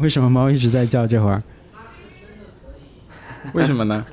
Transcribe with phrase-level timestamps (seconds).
[0.00, 1.06] 为什么猫一直在叫？
[1.06, 1.42] 这会儿
[3.52, 4.04] 为什么呢？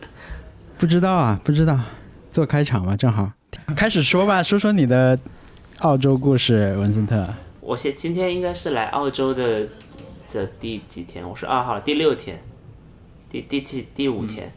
[0.78, 1.80] 不知道啊，不知道。
[2.30, 3.32] 做开场吧，正好
[3.76, 5.18] 开始说吧，说说你的
[5.80, 7.28] 澳洲故事，文森特。
[7.62, 9.68] 我现今天应该是来澳洲的
[10.32, 11.28] 的第几天？
[11.28, 12.40] 我是二号，第六天，
[13.30, 14.52] 第第第第五天。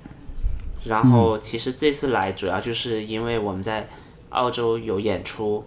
[0.84, 3.88] 然后其实这次来主要就是因为我们在
[4.30, 5.64] 澳洲有演出，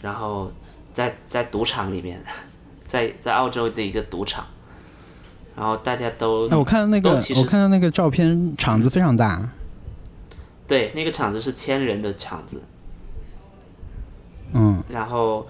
[0.00, 0.50] 然后
[0.92, 2.20] 在在赌场里面，
[2.88, 4.44] 在在澳洲的一个赌场，
[5.58, 9.42] 然后大家都哎，我看到那个，我看到那个照片，场子非常大。
[10.68, 12.62] 对那个场子是千人的场子，
[14.52, 15.48] 嗯然后，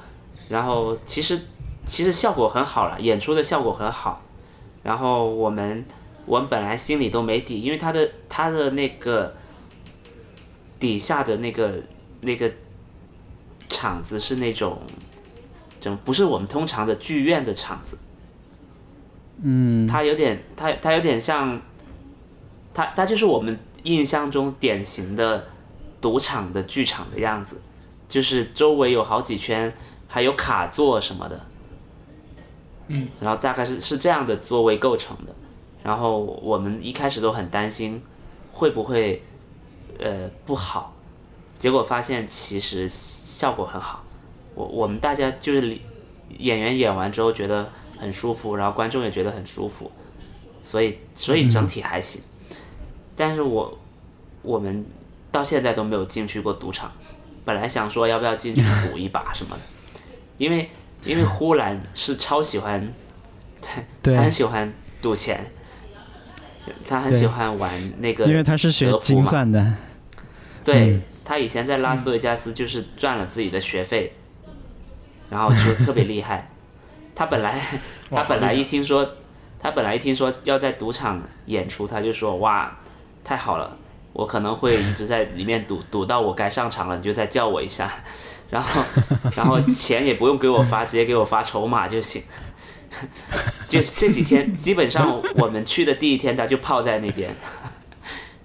[0.48, 1.38] 然后其实
[1.84, 4.22] 其实效果很好了，演出的效果很好。
[4.82, 5.84] 然后我们
[6.24, 9.34] 我们本来心里都没底，因为他的他的那个
[10.80, 11.82] 底下的那个
[12.22, 12.50] 那个
[13.68, 14.78] 场子是那种，
[15.78, 17.98] 怎么不是我们通常的剧院的场子？
[19.42, 21.60] 嗯，它有点，它它有点像，
[22.74, 25.46] 它它就是我们印象中典型的
[26.00, 27.60] 赌场的剧场的样子，
[28.08, 29.72] 就是周围有好几圈，
[30.08, 31.40] 还有卡座什么的，
[32.88, 35.32] 嗯，然后大概是是这样的座位构成的，
[35.82, 38.02] 然后我们一开始都很担心
[38.52, 39.22] 会不会
[40.00, 40.94] 呃不好，
[41.58, 44.02] 结果发现其实效果很好，
[44.54, 45.78] 我我们大家就是
[46.38, 49.90] 演员演完之后觉得很舒服，然后观众也觉得很舒服，
[50.62, 52.22] 所以所以整体还行。
[53.16, 53.78] 但是我
[54.42, 54.84] 我们
[55.32, 56.92] 到现在都没有进去过赌场，
[57.44, 59.62] 本来想说要不要进去 赌一把什么的，
[60.38, 60.70] 因为
[61.04, 62.92] 因为呼兰是超喜欢，
[64.02, 64.72] 对他很喜欢
[65.02, 65.50] 赌钱，
[66.86, 69.74] 他很喜欢玩那个，因为他是学精算的。
[70.64, 74.14] 对、嗯他以前在拉斯维加斯就是赚了自己的学费，
[75.28, 76.50] 然后就 特别厉害。
[77.18, 77.60] 他本来
[78.08, 79.04] 他本来一听说
[79.58, 82.78] 他本来一听说要在赌场演出，他就说哇
[83.24, 83.76] 太好了，
[84.12, 87.92] 我可能会一直在里面赌 赌到我该上场了，你就再叫我一下，
[88.50, 88.82] 然后
[89.34, 92.22] 然后钱也不用给我发，直接给我发筹码就行。
[93.68, 97.34] 就这几天，基本上我们去的第一天，他就泡在那边，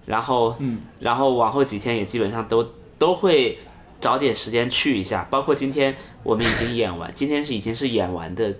[0.06, 2.64] 然后，嗯，然后往后几天也基本上都
[2.98, 3.60] 都会
[4.04, 8.54] 找点时间去一下，包括今天我们已经演完，今天是已经是演完的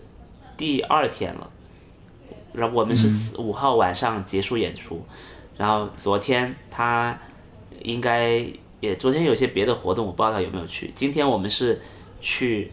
[0.56, 1.50] 第二天了，
[2.54, 5.06] 然后我们是五号晚上结束演出，
[5.58, 7.20] 然后昨天他
[7.82, 8.42] 应该
[8.80, 11.82] 也昨天有些别的活动，我不知道他有没有去，今天我们是
[12.22, 12.72] 去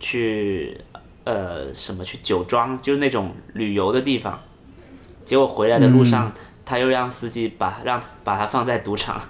[0.00, 0.80] 去
[1.22, 4.42] 呃什么去酒庄，就是那种旅游的地方，
[5.24, 6.32] 结果回来的路上。
[6.62, 9.20] 他又让司机把让把他放在赌场，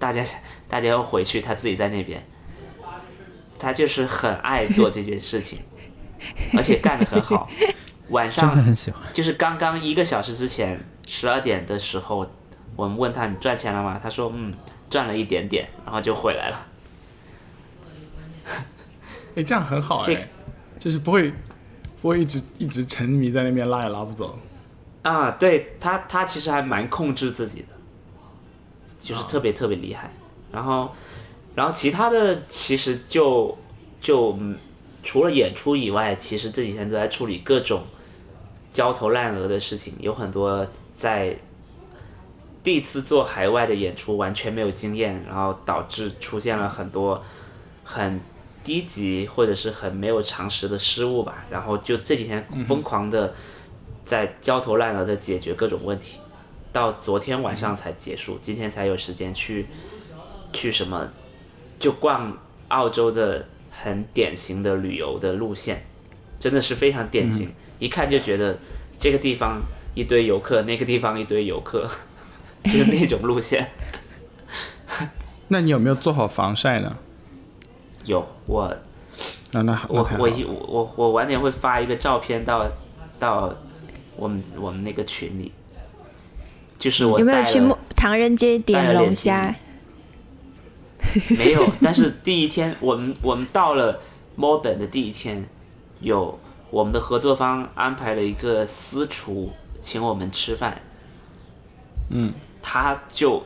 [0.00, 0.24] 大家
[0.72, 2.26] 大家要回去，他自己在那边。
[3.58, 5.58] 他就是很爱做这件事情，
[6.54, 7.46] 而且干得很好。
[8.08, 9.02] 晚真的上很喜欢。
[9.12, 12.26] 就是刚刚一个小时之前，十二点的时候，
[12.74, 14.00] 我们问他你赚钱了吗？
[14.02, 14.54] 他说嗯，
[14.88, 16.66] 赚了一点点，然后就回来了。
[19.34, 20.26] 哎，这样很好这哎，
[20.78, 21.30] 就是不会
[22.00, 24.38] 不会一直一直沉迷在那边拉也拉不走。
[25.02, 27.68] 啊，对他，他其实还蛮控制自己的，
[28.98, 30.10] 就是特别特别厉害。
[30.52, 30.90] 然后，
[31.54, 33.56] 然后其他的其实就
[34.00, 34.38] 就
[35.02, 37.82] 除了演出以外，其实这几天都在处理各种
[38.70, 41.36] 焦头烂额的事情，有很多在
[42.62, 47.22] 第一次做海外的演出，完全没有经验，然后导致出现了很多
[47.82, 48.20] 很
[48.62, 51.44] 低级或者是很没有常识的失误吧。
[51.50, 53.34] 然后就这几天疯狂的。
[54.04, 56.18] 在焦头烂额的解决各种问题，
[56.72, 59.68] 到昨天晚上才结束，今天才有时间去
[60.52, 61.08] 去什么，
[61.78, 62.36] 就逛
[62.68, 65.84] 澳洲的很典型的旅游的路线，
[66.38, 68.58] 真的是非常典型，一看就觉得
[68.98, 69.60] 这个地方
[69.94, 71.88] 一堆游客，那个地方一堆游客，
[72.64, 73.68] 就是那种路线。
[75.48, 76.96] 那你有没有做好防晒呢？
[78.04, 78.74] 有我
[79.52, 82.66] 那那那我一我我晚点会发一个照片到
[83.18, 83.54] 到
[84.16, 85.52] 我们我们那个群里，
[86.78, 87.60] 就是我有没有去
[87.94, 89.54] 唐人街点龙虾？
[91.36, 94.00] 没有，但是第一天我们我们到了
[94.36, 95.46] 墨尔本的第一天，
[96.00, 96.38] 有
[96.70, 100.80] 我们的合作方安排了一个私厨请我们吃饭，
[102.10, 102.32] 嗯，
[102.62, 103.42] 他就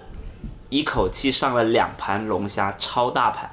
[0.69, 3.51] 一口气上了两盘龙虾，超大盘，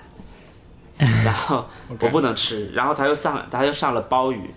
[1.23, 1.65] 然后
[1.99, 4.53] 我不能吃，然后他又上他又上了鲍鱼，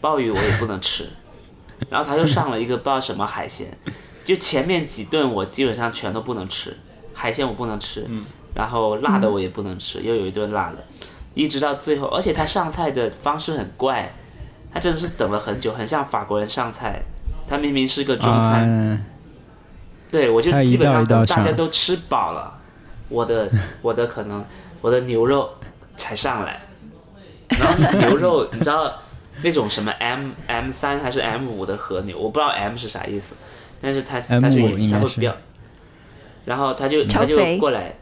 [0.00, 1.08] 鲍鱼我也不能吃，
[1.88, 3.66] 然后他又上了一个不知道什么海鲜，
[4.24, 6.76] 就前面几顿我基本上全都不能吃，
[7.14, 8.08] 海鲜我不能吃，
[8.56, 10.82] 然后辣的我也不能吃，又有一顿辣的，
[11.34, 14.12] 一直到最后，而且他上菜的方式很怪，
[14.72, 17.02] 他真的是等了很久，很像法国人上菜。
[17.48, 18.98] 他明明是个中餐，啊
[20.10, 22.58] 对我就基本上大家都吃饱了，
[23.08, 23.48] 我的
[23.82, 24.44] 我的可能
[24.80, 25.48] 我的牛肉
[25.96, 26.60] 才上来，
[27.48, 28.92] 然后牛肉你知道
[29.42, 33.36] 那种什么 M M 三还是 M 五的和牛，我不知道 M 是啥意思，
[33.80, 34.56] 但是他他就
[34.90, 35.36] 他会标，
[36.46, 37.94] 然后他就他就过来，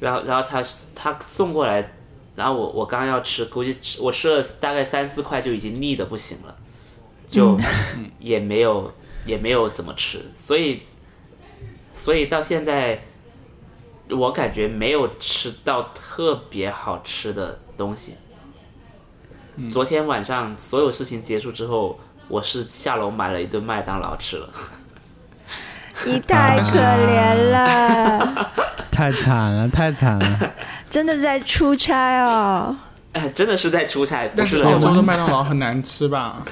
[0.00, 0.62] 然后然后他
[0.94, 1.94] 他送过来，
[2.36, 6.56] 然后我我刚要吃，估计吃我吃了大概三四块就已经腻的不行了，
[7.26, 7.58] 就
[8.18, 8.92] 也没有
[9.26, 10.82] 也没有怎么吃，所以
[11.92, 13.02] 所以到现在
[14.10, 18.14] 我感觉没有吃到特别好吃的东西。
[19.68, 21.98] 昨天晚上所有事情结束之后，
[22.28, 24.48] 我是下楼买了一顿麦当劳吃了。
[26.06, 28.50] 你太可怜了，
[28.90, 30.52] 太惨了，太惨了。
[30.88, 32.76] 真的在出差哦。
[33.12, 36.42] 哎， 真的是在出差，不但是澳洲的麦当劳很难吃吧？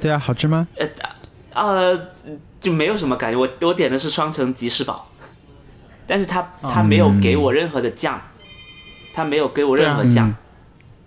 [0.00, 0.66] 对啊，好吃吗？
[1.52, 1.98] 呃，
[2.60, 3.38] 就没有什么感觉。
[3.38, 5.08] 我我点的是双层吉士堡，
[6.06, 8.20] 但是他他没有给我任何的酱，
[9.12, 10.36] 他没有给我任何酱，嗯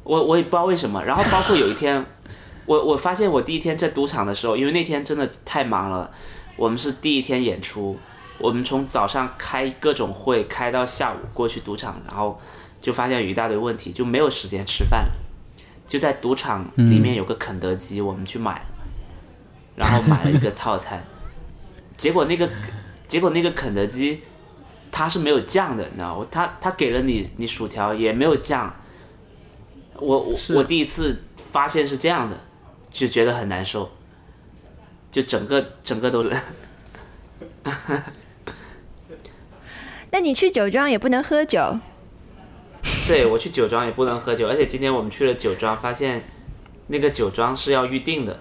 [0.03, 1.03] 我我也不知道为什么。
[1.05, 2.03] 然后包括有一天，
[2.65, 6.09] 我我发现我第一天在赌场的时候，因为那天真的太忙了，
[6.61, 7.97] 我们是第一天演出，
[8.37, 12.39] 我们从早上开各种会开到下午过去赌场，然后
[12.79, 15.11] 就发现有一大堆问题，就没有时间吃饭了。
[15.87, 18.65] 就在赌场里面有个肯德基，我们去买了，
[19.75, 21.03] 然后买了一个套餐，
[21.97, 22.47] 结果那个
[23.09, 24.21] 结果那个肯德基
[24.91, 26.27] 它是没有酱的，你知道吗？
[26.29, 28.71] 他他给了你你薯条也没有酱，
[29.95, 32.39] 我我我第一次发现是这样的，
[32.91, 33.89] 就觉得很难受，
[35.11, 36.39] 就整个整个都冷。
[40.11, 41.77] 那你去酒庄也不能喝酒，
[43.07, 46.23] 对我去酒庄也不能喝酒，而且今天我们去了酒庄，发现
[46.87, 48.39] 那个酒庄是要预定的，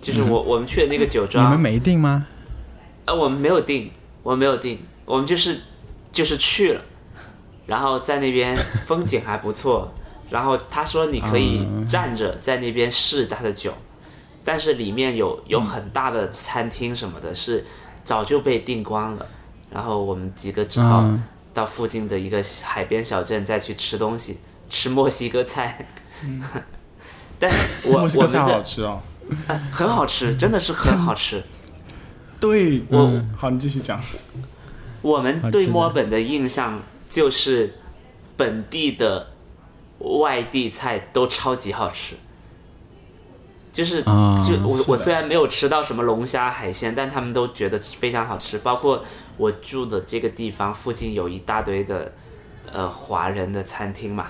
[0.00, 2.26] 就是我、我们去的那个酒庄你庄，们没订吗？
[3.04, 3.92] 呃，我们没有订，
[4.24, 5.60] 我们没有订，我们就是
[6.10, 6.82] 就是去了，
[7.66, 9.94] 然后在那边风景还不错，
[10.28, 13.72] 然后他说你可以 站着在那边试他的酒，
[14.46, 17.66] 但是里面有有很大的餐厅什么的，是
[18.04, 19.26] 早就被订光了，
[19.70, 21.22] 然后我们几个只好嗯
[21.52, 24.38] 到附近的一个海边小镇再去吃东西，
[24.70, 25.88] 吃墨西哥菜。
[27.38, 27.50] 但
[27.84, 29.02] 我 我们的好吃哦。
[29.72, 31.42] 很好吃，真的是很好吃。
[32.38, 34.00] 对，我嗯好，你继续讲。
[35.02, 37.74] 我们对墨尔本的印象就是
[38.36, 39.30] 本地的
[39.98, 42.14] 外地菜都超级好吃，
[43.76, 48.56] 就是、啊就我我虽然没有吃到什么龙虾海鲜，但他们都觉得非常好吃。
[48.60, 49.04] 包括
[49.36, 52.10] 我住的这个地方附近有一大堆的
[52.72, 54.28] 呃华人的餐厅嘛，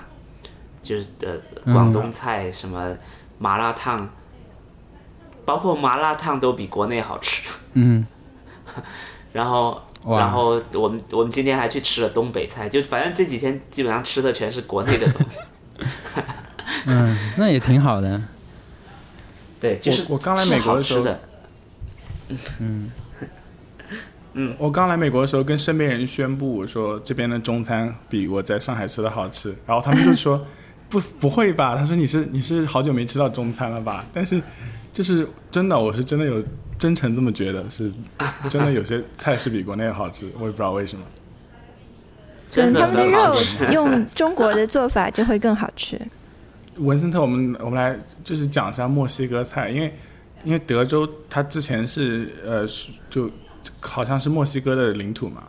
[0.83, 1.29] 就是呃
[1.71, 2.93] 广东菜什么
[3.39, 4.09] 麻辣烫，
[5.45, 7.43] 包括麻辣烫都比国内好吃。
[7.71, 8.05] 嗯，
[9.31, 15.39] 然后，然后我们我们今天还去吃了东北菜，就反正这几天基本上吃的全是国内的东西。
[16.85, 18.21] 嗯，那也挺好的。
[19.59, 21.19] 对，就是我刚来是美国的时候好吃
[24.33, 30.45] 的， 我刚来美国的时候，跟身边人宣布说这边的中餐比我在上海吃的好吃，然后他们就说
[30.89, 31.75] 不不会吧？
[31.75, 34.05] 他说你是你是好久没吃到中餐了吧？
[34.13, 34.41] 但是
[34.93, 36.43] 就是真的，我是真的有
[36.77, 37.91] 真诚这么觉得，是
[38.49, 41.03] 真的有些菜是比国内好吃，我也不知道为什么。
[42.49, 43.35] 真的他们的肉。
[43.73, 45.99] 用中国的做法就会更好吃。
[46.77, 49.93] 文森特，我们我们来就是讲一下墨西哥菜，因为
[50.43, 52.67] 因为德州它之前是呃
[53.09, 53.29] 就
[53.79, 55.43] 好像是墨西哥的领土嘛，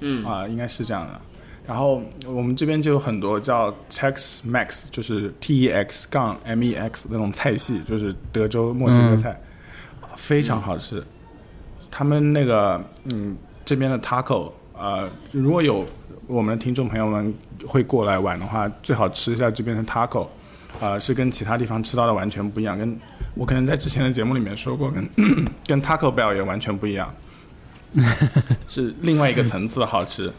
[0.00, 1.20] 嗯，啊，应该是这样的。
[1.66, 9.38] 然后我们这边就有很多叫 Tex Mex，就是 T E X 杠 M E X 那种菜系，就是德州墨西哥菜，
[10.16, 11.04] 非常好吃。
[11.90, 15.84] 他们那个嗯这边的 taco，呃，如果有
[16.28, 17.34] 我们的听众朋友们
[17.66, 20.28] 会过来玩的话，最好吃一下这边的 taco，
[20.80, 22.96] 呃，是跟其他地方吃到的完全不一样，跟
[23.34, 25.08] 我可能在之前的节目里面说过，跟
[25.66, 27.12] 跟 Taco Bell 也完全不一样，
[28.68, 30.32] 是另外一个层次的好吃。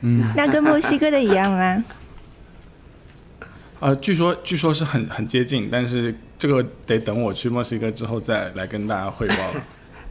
[0.00, 1.84] 嗯那跟墨西哥的一样吗？
[3.80, 9.64] 呃，据说据说是很很接近，但是这个得等我去墨西哥之后再来跟大家汇报了。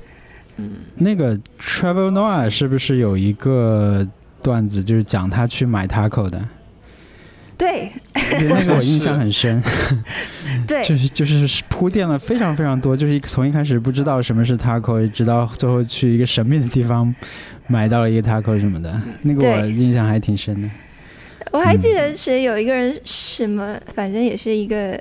[0.60, 4.08] 嗯那个 Travel Noah 是不是有一个
[4.48, 6.42] 段子，就是讲他去买 taco 的？
[7.58, 9.62] 对那个我印象很深，
[10.66, 17.14] 对，就是就是铺垫了非常非常多，就是一从一开始不知道什么是 taco，直到最后去一个神秘的地方
[17.68, 20.70] 买到了一个 taco 什么的，那个我印象还挺深的。
[21.52, 24.98] 我还记得是有一个人什么，反正也是一个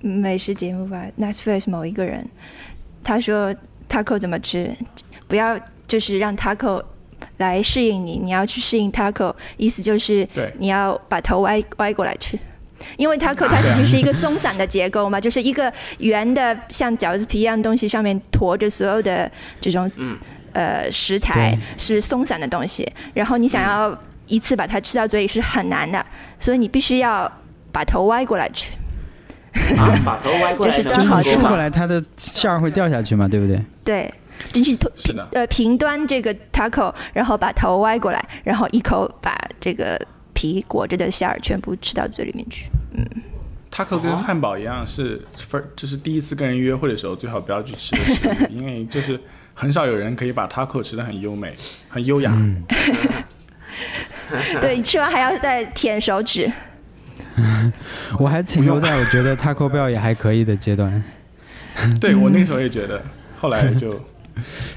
[0.00, 2.26] 美食节目吧，Netflix 某一个人，
[3.04, 3.54] 他说
[3.88, 4.74] taco 怎么吃，
[5.28, 6.82] 不要就是让 taco
[7.42, 12.38] 来适应你，你要去适应 taco，意思就是对你要把头歪歪过来吃。
[12.96, 19.30] 因为 taco 它其实是一个松散的结构嘛， 就是一个圆的像饺子皮一样东西，上面驮着所有的
[19.60, 20.16] 这种嗯
[20.52, 23.96] 呃食材是松散的东西，然后你想要
[24.26, 26.04] 一次把它吃到嘴里是很难的，
[26.38, 27.30] 所以你必须要
[27.70, 28.72] 把头歪过来吃。
[29.76, 33.60] 啊，把头歪过来 就是能刚好竖过来，它的馅儿会掉下去嘛，对不对？
[33.84, 34.14] 对，
[34.52, 40.00] 进去头是的，呃平端这个 taco，然后把头歪过来，然后一口把这个
[40.32, 42.68] 皮裹着的馅儿全部吃到嘴里面去。
[43.70, 49.18] taco 跟汉堡一样是分，就是第一次跟人约会的时候最好不要去吃的食物，因为就是
[49.54, 51.54] 很少有人可以把 taco 吃的很优美、
[51.88, 52.36] 很优雅。
[54.60, 56.50] 对你吃完还要再舔手指。
[58.18, 61.02] 我还停留在我觉得 Taco Bell 也还可以的阶段。
[61.98, 63.02] 对我那时候也觉得，
[63.40, 63.98] 后来就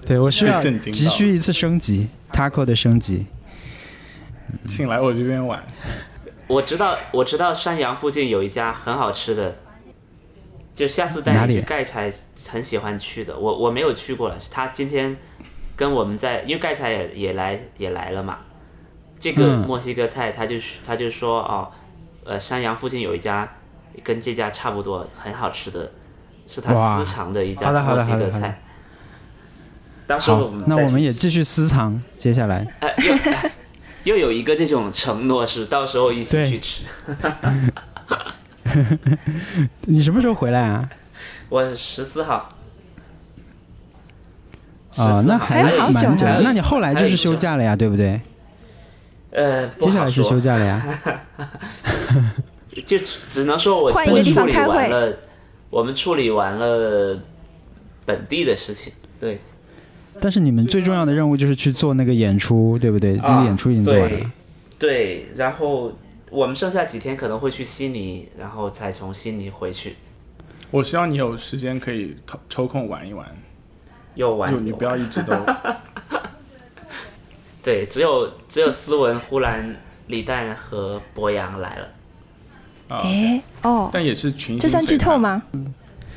[0.06, 3.26] 对我需要震惊急需一次升级，Taco 的升级。
[4.68, 5.62] 请来我这边玩。
[6.48, 9.58] 我知道，我知道山羊附近有一家很好吃的，
[10.74, 12.12] 就下次带你去盖柴
[12.50, 13.38] 很喜欢去的。
[13.38, 15.18] 我我没有去过了，他今天
[15.76, 18.40] 跟我们在，因为盖柴也也来也来了嘛。
[19.20, 21.72] 这个嗯墨西哥菜，他就他就说哦，
[22.24, 23.52] 呃，山羊附近有一家
[24.04, 25.92] 跟这家差不多很好吃的，
[26.46, 28.62] 是他私藏的一家好的好墨西哥的好的好的菜。
[30.08, 32.66] 到时候好我们，那我们也继续私藏，接下来。
[32.80, 32.90] 呃
[34.04, 36.84] 又、有一个这种承诺是到时候一起去吃。
[39.82, 40.90] 你什么时候回来啊？
[41.50, 42.50] 我十四号。
[44.96, 46.42] 啊、14那还蛮久的。
[46.42, 48.22] 那你后来就是休假了呀，对不对？
[49.32, 50.82] 呃，接下来是休，假了呀。
[52.86, 55.18] 就只只能说我换一个地我处理方开会完了，
[55.70, 57.20] 我们处理完了
[58.06, 59.40] 本地的事情，对，
[60.22, 63.16] 但是你们最重要的任务就是去做那个演出，对不对？
[63.18, 64.32] 那啊个演出已经做完了。
[64.80, 65.92] 对，然后
[66.30, 69.96] 我们剩下几天可能会去悉尼，然后再从悉尼回去，
[70.72, 73.26] 我希望你有时间可以抽抽空玩一玩，
[74.16, 75.34] 又玩就你不要一直都
[77.64, 79.76] 对，只有只有斯文、呼兰、
[80.08, 81.88] 李诞和博洋来了，
[82.90, 85.42] 啊，哎，哦，但也是群这算剧透吗？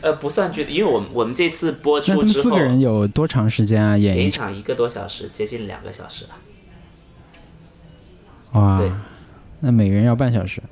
[0.00, 3.96] 呃，不算剧，因为我们我们这次播那他们出之后四个，人有多长时间啊？
[3.96, 4.54] 演演一一场？
[4.54, 6.30] 一个多小时，接近两个小时了。
[8.52, 8.90] 哇对，
[9.60, 10.62] 那每个人要半小时。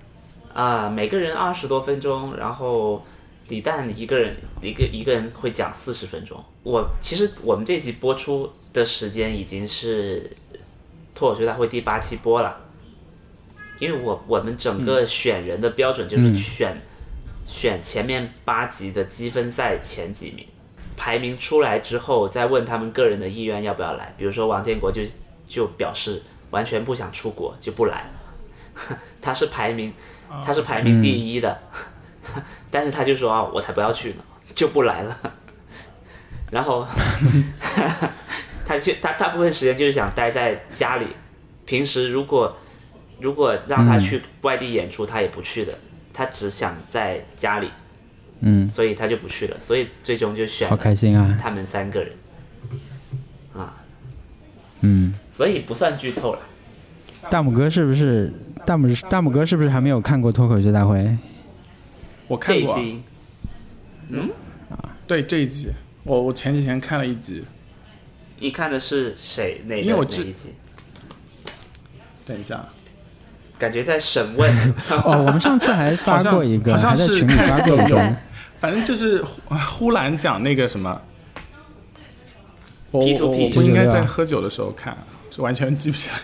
[0.54, 3.04] 啊，每个人二十多分钟，然后
[3.48, 6.42] 李诞一个人一个一个人会讲四十分钟。
[6.62, 10.30] 我其实我们这集播出的时间已经是
[11.14, 12.56] 脱口秀大会第八期播了，
[13.78, 16.80] 因为我我们整个选人的标准就是嗯选、
[17.46, 20.46] 选前面八集的积分赛前几名，
[20.96, 24.12] 排名出来之后再问他们个人的意愿要不要来。
[24.16, 25.02] 比如说王建国就
[25.46, 28.98] 就表示完全不想出国，就不来了。
[29.22, 29.92] 他是排名
[30.44, 31.58] 他是排名第一的，
[32.70, 34.16] 但是他就说啊，我才不要去呢，
[34.54, 35.18] 就不来了。
[36.50, 36.86] 然后
[38.64, 41.06] 他就他大部分时间就是想待在家里，
[41.64, 42.56] 平时如果
[43.20, 45.76] 如果让他去外地演出，他也不去的，
[46.16, 47.68] 他只想在家里，
[48.40, 49.60] 嗯，所以他就不去了。
[49.60, 51.36] 所以最终就选好开心啊！
[51.38, 52.10] 他们三个人
[53.54, 53.84] 啊，
[54.80, 56.38] 嗯，所以不算剧透了。
[57.28, 58.32] 大拇哥是不是
[58.64, 61.18] 大拇大拇哥是不是还没有看过脱口秀大会？
[62.28, 63.02] 我看过啊，这一集
[65.06, 65.68] 对这一集，
[66.02, 67.44] 我我前几天看了一集，
[68.38, 70.54] 你看的是谁哪因为我知哪一集？
[72.24, 72.66] 等一下，
[73.58, 74.50] 感觉在审问。
[75.04, 78.16] 哦，我们上次还发过一个，好像是看发过一个有有。
[78.58, 81.00] 反正就是呼呼兰讲那个什么，
[82.90, 84.96] 我 P to 我 P 我不应该在喝酒的时候看，
[85.30, 86.16] 是完全记不起来。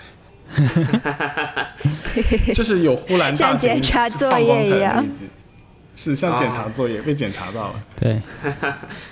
[2.55, 5.05] 就是有呼兰大像检查作业一样
[5.95, 7.83] 是像检查作业、被检查到了。
[8.01, 8.21] 对，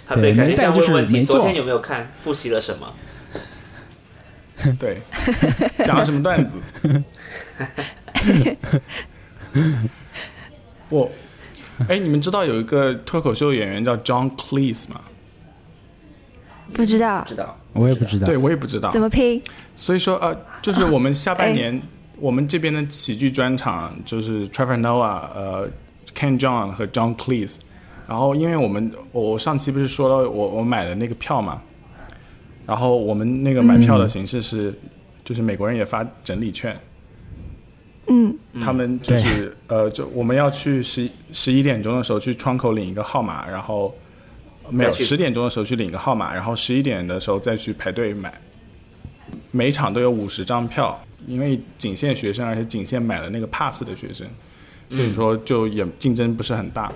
[0.06, 1.24] 啊，对对，感觉没带就是像问问题。
[1.24, 2.10] 昨天有没有看？
[2.20, 2.92] 复习了什么？
[4.78, 5.00] 对，
[5.84, 6.58] 讲了什么段子？
[10.88, 11.10] 我，
[11.88, 15.00] 哎，你们知道有一个脱口秀演员叫 John Cleese 吗？
[16.72, 18.26] 不知道知道，我也不知道。
[18.26, 19.00] 对，我也不知道怎。
[19.00, 19.42] 么拼？
[19.74, 21.82] 所以说，呃，就是我们下半哎年、
[22.16, 25.68] 我们这边的喜剧专场就是 Trevor Noah、呃
[26.14, 27.58] Ken John 和 John Cleese。
[28.06, 31.62] 然后，因为我们我上期不是说了我我买的那个票嘛，
[32.66, 34.76] 然后我们那个买票的形式是，
[35.24, 36.80] 就是美国人也发整理券，嗯
[38.70, 43.92] 他们就是呃，就我们要去十十一点钟的时候去窗口领一个号码，然后
[44.68, 48.32] 没有十点钟的时候去领一个号码，然后十一点的时候再去排队买。
[49.50, 50.96] 每场都有五十张票，
[51.26, 54.24] 因为仅限学生，而且仅限买了那个 pass 的学生，
[54.88, 56.92] 所以说就也竞争不是很大。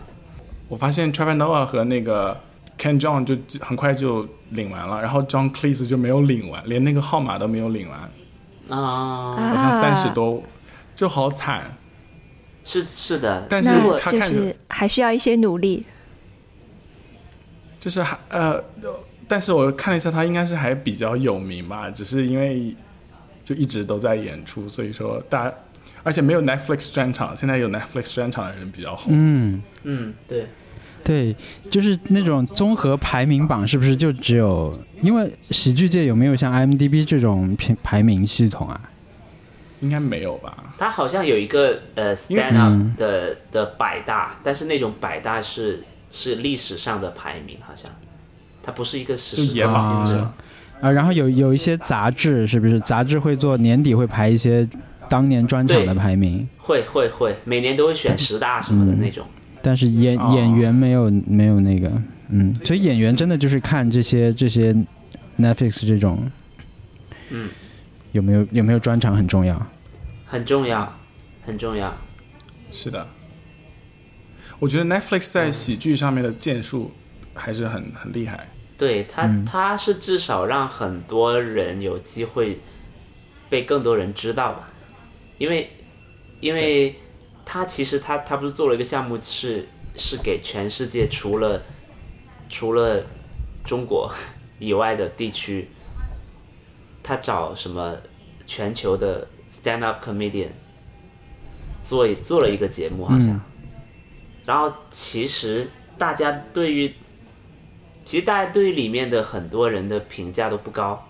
[0.68, 2.40] 我发现 Trevor Noah 和那个
[2.78, 10.14] Ken John 就很快就领完了，然后 John Cleese 就没有领完，连那个号码都没有领完，啊，好像三十啊。
[10.14, 10.42] 多，
[10.94, 11.76] 就好惨。
[12.62, 15.84] 是是的，但是我就他看着是还需要一些努力。
[17.78, 18.58] 就是还呃，
[19.28, 22.74] 但是我看了一下，他应该是还比较有名吧，只是因为
[23.44, 25.54] 就一直都在演出，所以说大家，
[26.02, 29.12] 而且没有 Netflix 专场，现在有 Netflix 专场的人比较红。
[29.14, 30.46] 嗯，嗯，对，
[31.04, 31.36] 对，
[31.70, 34.78] 就是那种综合排名榜，是不是就只有？
[35.02, 38.80] 因为喜剧界有没有像 IMDB 这种排排名系统啊？
[39.84, 40.74] 应该没有吧？
[40.78, 42.94] 他好像有一个呃 stand up 嗯。
[42.96, 47.90] 的的百大，但是那种百大是是历史上的排名，好像。
[48.62, 49.36] 它不是一个实。
[49.36, 50.34] 就时野马更新啊
[50.80, 52.80] 啊，然后有有一些杂志，是不是？
[52.80, 54.66] 杂志会做年底会排一些
[55.08, 56.48] 当年专场的排名？
[56.58, 59.26] 会会会，每年都会选十大什么的那种。
[59.62, 60.32] 但是演、哦。
[60.34, 61.92] 演员没有没有那个，
[62.30, 64.74] 嗯，所以演员真的就是看这些这些
[65.38, 66.30] Netflix 这种，
[67.30, 67.48] 嗯，
[68.12, 69.54] 有没有有没有专场很重要。
[70.34, 70.92] 很重要，
[71.46, 71.94] 很重要。
[72.72, 73.06] 是的，
[74.58, 76.90] 我觉得 Netflix 在喜剧上面的建树
[77.34, 78.50] 还是很很厉害。
[78.76, 82.58] 对他，他是至少让很多人有机会
[83.48, 84.70] 被更多人知道吧，
[85.38, 85.70] 因为
[86.40, 86.96] 因为
[87.44, 91.62] 他其实他他不是做了一个项目是是给全世界除了
[92.48, 93.06] 除了
[93.64, 94.12] 中国
[94.58, 95.68] 以外的地区，
[97.04, 97.96] 他找什么
[98.44, 100.48] 全球的 stand up comedian
[101.84, 103.40] 做做了一个节目好像，
[104.44, 106.92] 然后其实大家对于
[108.04, 111.06] 其实大家对于里面的很多人的评价都不高，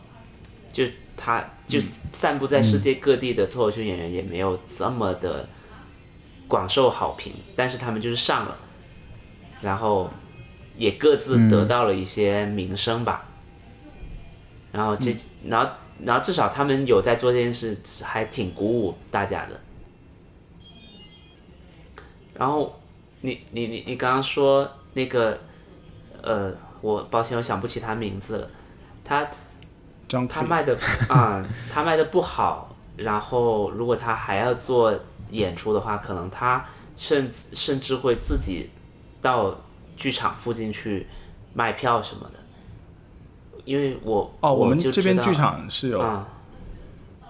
[0.73, 0.85] 就
[1.16, 1.81] 他就
[2.12, 5.49] 散布在世界各地的脱口秀演员也没有这么的
[6.47, 8.57] 广受好评，但是他们就是上了，
[9.61, 10.11] 然后
[10.77, 13.27] 也各自得到了一些名声吧。
[14.73, 15.16] 然后这，
[15.47, 15.71] 然后
[16.02, 19.61] 然后至少他们有在做这件事，还挺鼓舞大家的。
[22.35, 22.80] 然后
[23.20, 25.38] 你你你你刚刚说那个
[26.22, 28.50] 呃，我抱歉，我想不起他名字了。
[29.04, 29.28] 他
[30.28, 30.78] 他卖的
[31.09, 32.70] 啊、他卖的不好。
[32.96, 34.96] 然后如果他还要做
[35.30, 36.64] 演出的话，可能他
[36.96, 38.70] 甚甚至会自己
[39.20, 39.57] 到
[39.96, 41.07] 剧场附近去
[41.52, 42.38] 卖票什么的。
[43.64, 46.29] 因为我哦，我们这边剧场是有、啊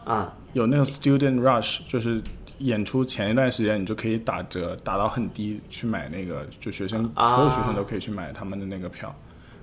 [0.04, 2.22] 啊有那个 Student Rush，就是
[2.58, 9.14] 演出前一段时间你就可以打折，打到很低去买那个，就学生、啊所有学生都可以去买他们的那个票。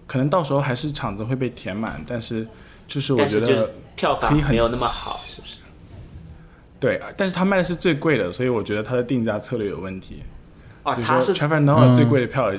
[0.06, 2.46] 可能到时候还是场子会被填满，但是
[2.88, 5.56] 就是我觉得票房可以很没有那么好，是不是？
[6.80, 10.24] 对，但是他卖的是最贵的，所以我觉得他的定价策略有问题。
[10.84, 12.52] 哦，他是 Trevor Noah 嗯最贵的票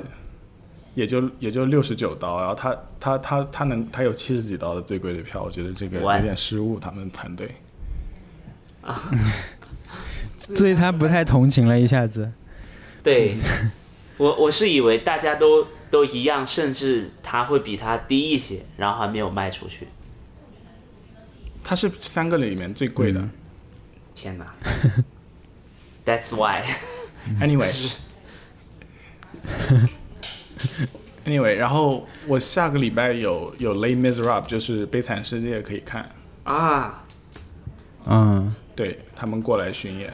[0.95, 7.55] 也就也就六十九刀，然后他他他他能他有七十几刀的最贵的票，我觉得这个有点失误，他们团队。
[10.39, 12.33] 所以他不太同情了，一下子。
[13.03, 13.37] 对，
[14.17, 19.87] 我我是以为大家都都一样，甚至他会比他低一些，然后还没有卖出去。
[21.63, 23.21] 他是三个里面最贵的。
[23.21, 23.31] 嗯
[24.15, 24.55] 天哪
[26.05, 26.63] ！That's why
[27.41, 27.49] 嗯
[31.25, 36.09] Anyway，Anyway，然后我下个礼拜有有《Les Miserables》，就是《悲惨世界》可以看，
[36.43, 37.05] 啊，
[38.07, 40.13] 嗯，对他们过来巡演，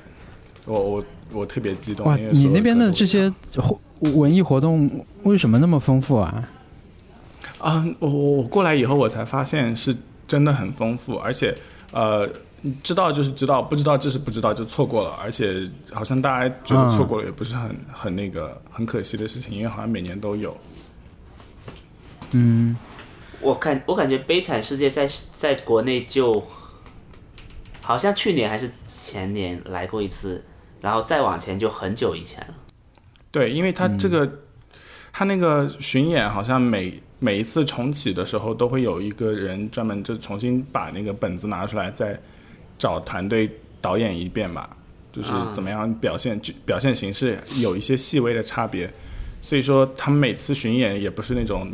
[0.66, 2.06] 我我我特别激动。
[2.06, 6.48] 哇，你那边的这些活文艺活动为什么那么丰富啊？
[7.58, 11.56] 啊，我我我过来以后，我才发现是真的很丰富，而且
[11.90, 12.28] 呃，
[12.82, 15.10] 知道就是知道，不知道就是不知道，就错过了。
[15.22, 20.56] 而且好像大家觉得错过了也不是很、很那个很可惜的事情，因为好像每年都有。
[22.32, 22.76] 嗯，
[23.40, 26.42] 我看我感觉《悲惨世界在》在国内就
[27.80, 30.44] 好像去年还是前年来过一次，
[30.80, 32.54] 然后再往前就很久以前了。
[33.30, 34.30] 对，因为他这个、
[35.12, 42.18] 他那个巡演好像每每一次重启的时候，都会有一个人专门就重新把那个本子拿出来，再
[42.78, 44.76] 找团队导演一遍吧，
[45.12, 48.88] 就是啊怎么样表现、剧表现形式有一些细微的差别。
[49.42, 51.70] 所以说，他们每次巡演也不是那种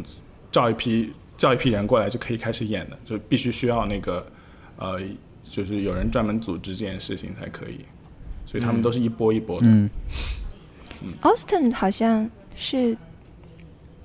[0.51, 4.27] 叫一批叫一批人过来就可以开始演的，就必须需要那个
[4.77, 5.01] 呃，
[5.49, 7.81] 就是有人专门组织这件事情才可以。
[8.47, 9.67] 所以他们都是一波一波的。
[9.67, 9.91] 嗯
[11.23, 12.97] Austin 好像是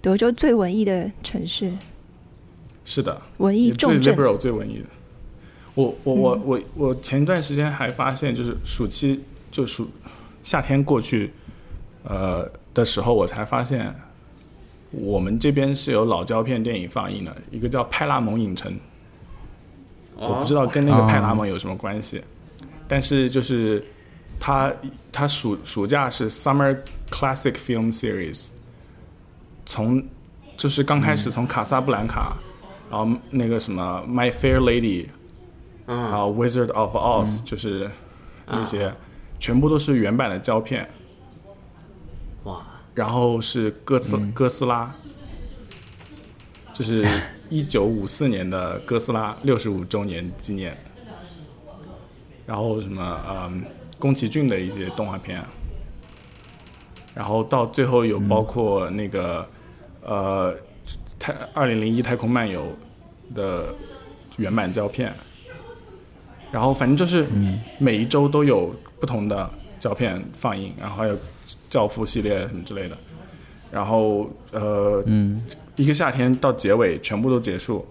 [0.01, 1.71] 德州最文艺的城市，
[2.83, 4.15] 是的，文艺重镇。
[4.15, 4.85] liberal 最文艺的。
[5.75, 9.89] 我我我我我前段时间还发现，就是暑期就暑
[10.43, 11.31] 夏天过去，
[12.03, 13.93] 呃的时候，我才发现
[14.91, 18.77] 我们这边是有老胶片电影放映的，一个叫派拉蒙影城，
[20.15, 22.21] 我不知道跟那个派拉蒙有什么关系，
[22.87, 23.83] 但是就是
[24.39, 24.73] 它
[25.11, 26.77] 它暑暑假是 Summer
[27.09, 28.47] Classic Film Series，
[29.65, 30.03] 从
[30.57, 32.35] 就是刚开始从卡萨布兰卡，
[32.89, 35.07] 然后那个什么 My Fair Lady，
[35.89, 37.89] 然嗯，后 Wizard of Oz，、就是
[38.45, 38.93] 那些
[39.39, 40.87] 全部都是原版的胶片，
[42.43, 44.93] 哇，然后是哥斯、哥斯拉，
[46.73, 47.07] 这是
[47.49, 50.77] 一九五四年的哥斯拉六十五周年纪念，
[52.45, 53.63] 然后什么嗯，
[53.97, 55.43] 宫崎骏的一些动画片，
[57.15, 59.49] 然后到最后有包括那个、
[60.03, 60.55] 呃
[61.17, 62.65] 太二零零一太空漫游
[63.35, 63.73] 的
[64.37, 65.11] 原版胶片，
[66.51, 67.27] 然后反正就是
[67.77, 71.17] 每一周都有不同的胶片放映，然后还有
[71.69, 72.97] 教父系列什么之类的，
[73.71, 75.43] 然后呃，嗯，
[75.75, 77.85] 一个夏天到结尾全部都结束，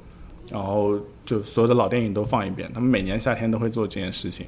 [0.50, 2.70] 然后就所有的老电影都放一遍。
[2.74, 4.46] 他们每年夏天都会做这件事情，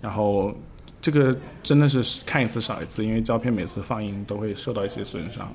[0.00, 0.54] 然后
[1.00, 5.52] 这个真的是看一次少一次，因为胶片每次放映都会受到一些损伤。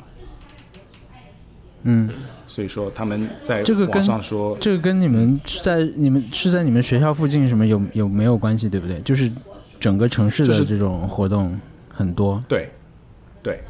[1.84, 2.10] 嗯，
[2.48, 9.00] 所以说他们在这个跟上说，这个跟你们是在你们是在你们学校附近什么有有没有关系，对不对？
[9.02, 9.32] 就是
[9.80, 11.58] 整个城市的这种活动
[11.94, 12.44] 很多。
[12.48, 12.70] 对，
[13.42, 13.62] 对，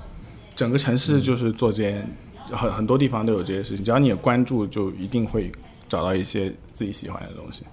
[0.56, 2.10] 整个城市就是做这件，
[2.50, 5.52] 很很多地方都有这些事情，只要你有关注，就一定会
[5.88, 7.64] 找到一些自己喜欢的东西。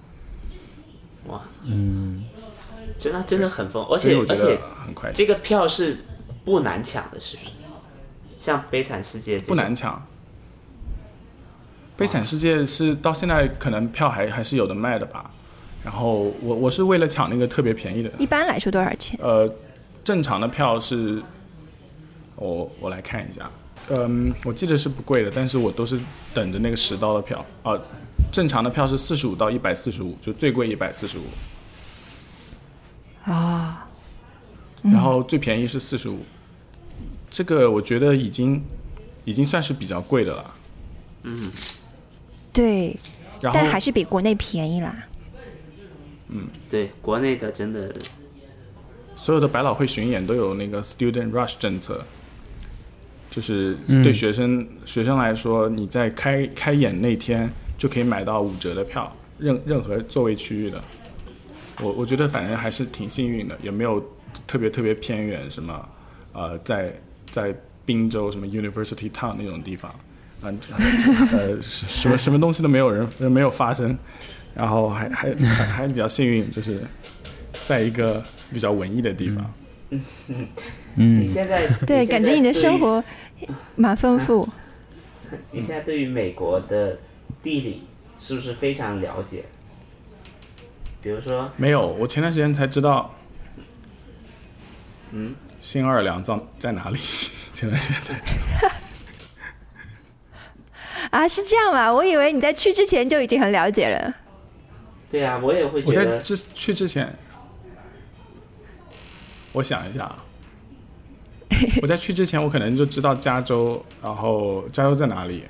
[1.27, 2.23] 哇，嗯，
[2.99, 5.97] 真的真的很疯，而且而且很快，这个票是
[6.43, 7.49] 不难抢的，是不是？
[8.37, 10.05] 像《悲惨世界》不难抢。
[11.97, 15.31] 悲惨世界是到现在可能票还还是有的卖的吧。
[15.83, 19.15] 然后我我是为了抢那个特别便宜的，一般来说多少钱？
[19.21, 19.47] 呃，
[20.03, 21.21] 正常的票是，
[22.35, 23.51] 我我来看一下，
[23.89, 25.99] 嗯，我记得是不贵的，但是我都是
[26.33, 27.79] 等着那个十刀的票啊、
[28.31, 31.25] 正常的票是四十五到一百四十五，就最贵一百四十五，
[33.29, 33.85] 啊、
[34.81, 36.25] 然后最便宜是四十五，
[37.29, 38.63] 这个我觉得已经
[39.23, 40.51] 已经算是比较贵的了。
[42.55, 42.97] 对，
[43.41, 45.05] 但还是比国内便宜啦。
[46.29, 47.93] 嗯对国内的真的
[49.15, 52.03] 所有的百老汇巡演都有那个 student rush 政策，
[53.29, 60.83] 就是嗯对学生、学生来说，你在开开演那天就可以买到五折的票，任任何座位区域的。
[61.81, 64.03] 我我觉得反正还是挺幸运的，也没有
[64.47, 65.89] 特别特别偏远什么，
[66.33, 66.93] 呃，在
[67.29, 67.53] 在
[67.85, 69.93] 滨州什么 University Town 那种地方，
[70.51, 73.97] 嗯、呃，什什么什么东西都没有人没有发生，
[74.53, 76.81] 然后还还还还比较幸运，就是
[77.65, 79.53] 在一个比较文艺的地方。
[79.89, 79.99] 你
[80.95, 83.03] 嗯，现在对，你现在感觉你的生活
[83.75, 84.47] 蛮丰富。
[85.51, 86.97] 你现在对于美国的
[87.43, 87.83] 地理
[88.19, 89.43] 是不是非常了解？
[91.01, 93.13] 比如说，没有，我前段时间才知道
[95.11, 96.97] 嗯，新奥尔良在在哪里。
[97.53, 98.69] 前段时间才知道。
[101.11, 101.93] 啊，是这样吗？
[101.93, 104.13] 我以为你在去之前就已经很了解了。
[105.09, 107.13] 对啊，我也会我在觉得，之去之前，
[109.53, 110.23] 我想一下啊，
[111.81, 115.43] 我在去之前，我可能就知道加州，然后加州在哪里，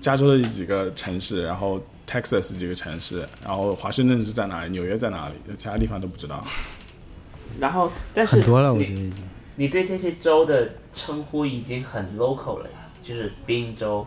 [0.00, 6.44] 加州的几个城市，然后 Texas 几个城市，然后华盛顿是在哪里，纽约在哪里，就其他地方都不知道。
[7.60, 9.22] 然后但是很多了，我觉你得已经。
[9.56, 14.06] 你对这些州的称呼已经很 local 了呀，就是宾州，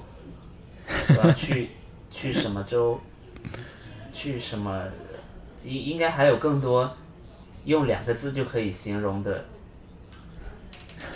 [1.09, 1.69] 我要去
[2.11, 2.99] 去什么州，
[4.13, 4.83] 去什么，
[5.63, 6.95] 应应该还有更多
[7.65, 9.45] 用两个字就可以形容的，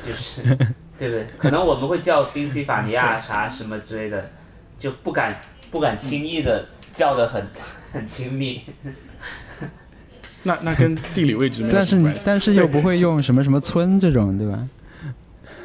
[0.06, 0.42] 就是
[0.98, 1.28] 对不对？
[1.38, 4.32] 可能我们会叫宾夕法尼亚啥什么之类的，
[4.80, 7.48] 就不敢不敢轻易的叫的很
[7.94, 8.62] 很亲密。
[10.44, 12.22] 那那跟地理位置没关系。
[12.24, 14.68] 但是又不会用什么什么村这种，对吧？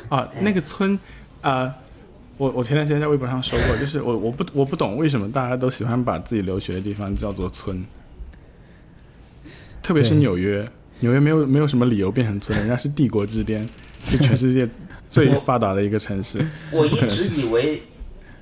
[0.09, 0.99] 啊，那个村
[1.41, 1.73] 啊、
[2.39, 7.85] 我我前段时间在微博上说过，就是我我不我不懂为什么大家都喜欢把自己留学的地方叫做村，
[9.83, 10.65] 特别是纽约，
[11.01, 13.69] 纽约没有没有什么理由变成村，人家是帝国之巅，
[14.05, 14.69] 是全世界
[15.09, 17.83] 最发达的一个城市，我一直以为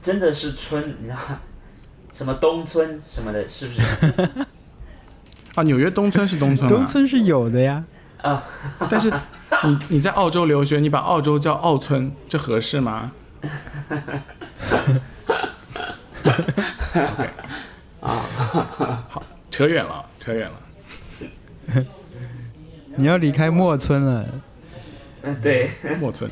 [0.01, 1.41] 真的是村，你知道吗？
[2.13, 3.81] 什么东村什么的，是不是？
[5.57, 6.77] 啊，纽约东村是东村吗？
[6.77, 7.85] 东村是有的呀，
[8.23, 8.45] 啊，
[8.89, 9.13] 但是
[9.65, 13.13] 你你在澳洲留学，你把澳洲叫澳村，这合适吗
[16.95, 17.31] ？OK，
[18.01, 18.09] 啊，
[19.09, 20.63] 好，扯远了，扯远了。
[22.97, 24.27] 你要离开墨村了，
[25.23, 26.31] 嗯，对，墨村，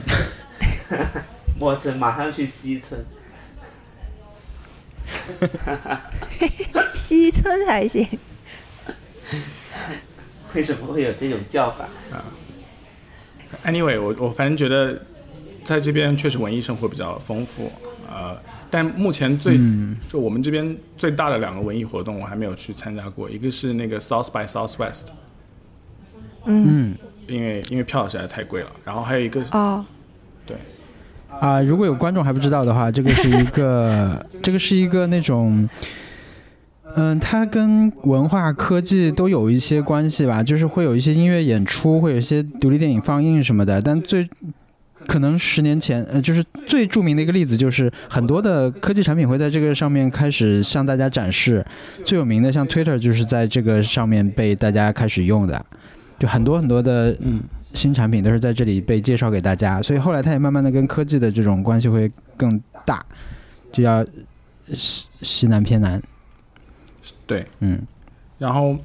[1.58, 3.04] 墨村马上去西村，
[6.94, 8.06] 西村还行。
[10.54, 11.88] 为什么会有这种叫法
[13.64, 15.00] ？Anyway，我我反正觉得
[15.68, 17.70] 在这边确实文艺生活比较丰富，
[18.08, 18.34] 呃，
[18.70, 19.60] 但目前最、
[20.08, 25.08] 就我们这边最大的两个文艺活动我还没有去参加过，一个是那个 South by Southwest，
[26.46, 26.94] 嗯。
[27.26, 29.84] 因为因为票实在太贵了，然后还有一个哦，
[31.38, 35.68] 啊、如果有观众还不知道的话，这个是一个， 这个是一个那种，
[36.96, 43.82] 嗯、它跟文化科技都有一些关系吧，就是会有一些音乐演出，会有一些独立电影放映什么的。
[43.82, 44.26] 但最
[45.06, 51.64] 可能十年前，呃，就是最著名的一个例子，就是很多的科技产品会在这个上面开始向大家展示。
[52.04, 55.64] 最有名的像 Twitter 就是在这个上面被大家开始用的，
[56.18, 57.42] 就很多很多的嗯
[57.74, 63.04] 新产品都是在这里被介绍给大家，所以后来它也慢慢的跟科技的这种关系会更大，
[63.72, 64.04] 就叫
[64.74, 66.02] 西西南偏南。
[67.26, 67.80] 对，嗯
[68.38, 68.76] 然后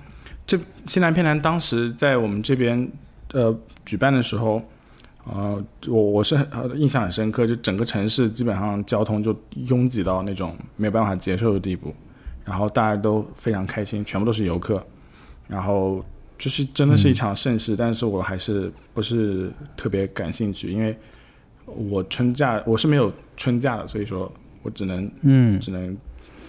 [0.45, 2.89] 这西南偏南当时在我们这边
[3.32, 4.62] 呃举办的时候，
[5.26, 9.34] 呃，我我是很呃印象很深刻，就整个城市基本上交通就
[9.68, 11.94] 拥挤到那种没有办法接受的地步，
[12.44, 14.86] 然后大家都非常开心，全部都是游客，
[15.48, 16.04] 然后
[16.38, 20.94] 就是真的是一场盛事，但是我还是不是特别感兴趣，因为
[21.66, 24.30] 我春假我是没有春假的，所以说
[24.62, 25.98] 我只能嗯只能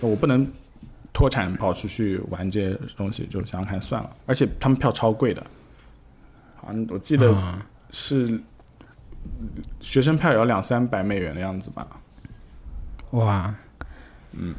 [0.00, 0.44] 我不能
[1.12, 4.10] 脱产跑出去玩这些东西，就想想看算了。
[4.26, 5.46] 而且他们票超贵的，
[6.56, 8.40] 好像我记得啊是
[9.80, 11.86] 学生票也要两三百美元的样子吧。
[13.10, 13.54] 哇，
[14.32, 14.54] 嗯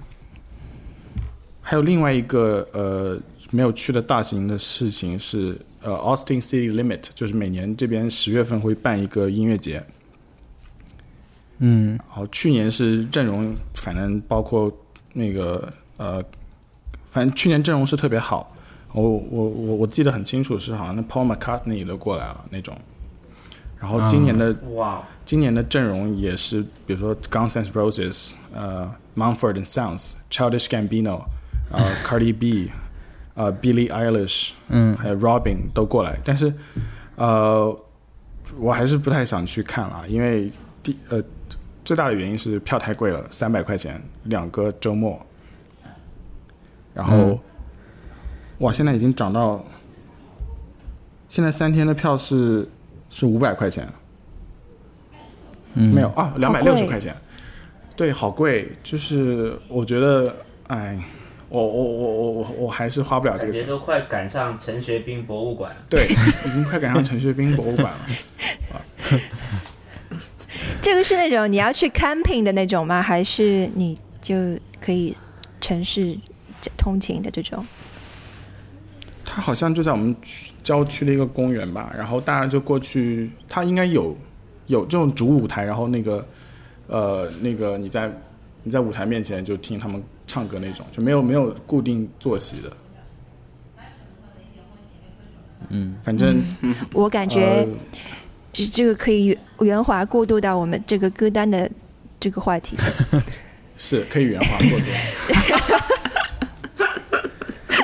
[1.61, 3.19] 还有另外一个呃
[3.51, 9.83] 没有去的大型的事情是呃 Austin City Limit，就是每年这边十月份会办一个音乐节，
[11.57, 14.71] 嗯然后去年是阵容，反正包括
[15.13, 16.23] 那个呃，
[17.09, 18.53] 反正去年阵容是特别好。
[18.93, 22.77] 我我我我记得很清楚，是好像那 Paul McCartney 都过来了那种。
[23.79, 31.23] 然后今年的、哇，今年的阵容也是，比如说 Guns N' Roses、呃 Mumford and Sons、Childish Gambino、
[31.71, 32.71] 呃 Cardi B、
[33.33, 34.95] 呃 Billie Eilish，嗯。
[34.97, 36.53] 还有 Robin 都过来，但是
[37.15, 37.77] 呃，
[38.57, 41.21] 我还是不太想去看了，因为第呃
[41.83, 45.23] 最大的原因是票太贵了，三百块钱两个周末，
[46.93, 47.39] 然后、嗯。
[48.59, 49.63] 哇，现在已经涨到，
[51.27, 52.67] 现在三天的票是
[53.17, 53.87] 是五百块钱，
[55.75, 57.15] 嗯，没有啊，两百六十块钱，
[57.95, 60.35] 对，好贵，就是我觉得，
[60.67, 61.01] 哎，
[61.47, 63.65] 我我我我我我还是花不了这个钱。
[63.65, 65.77] 都快赶上陈学斌博物馆了。
[65.89, 66.07] 对，
[66.45, 67.99] 已经快赶上陈学斌博物馆了。
[70.81, 73.01] 这个是那种你要去 camping 的那种吗？
[73.01, 74.35] 还是你就
[74.81, 75.15] 可以
[75.61, 76.17] 城市
[76.75, 77.65] 通勤的这种？
[79.35, 80.15] 它好像就在我们
[80.63, 84.15] 郊区的一个公园吧，然后大家就过去，它应该有
[84.67, 86.25] 有这种主舞台，然后那个
[86.87, 88.09] 呃那个你在
[88.63, 92.71] 你在舞台面前就听他们唱歌那种，就没有没有固定坐席的。
[95.67, 96.41] 嗯，反正
[96.93, 97.67] 我感觉呃
[98.53, 101.69] 这这个可以圆圆滑过渡到我们这个歌单的
[102.21, 102.77] 这个话题，
[103.75, 104.85] 是可以圆滑过渡。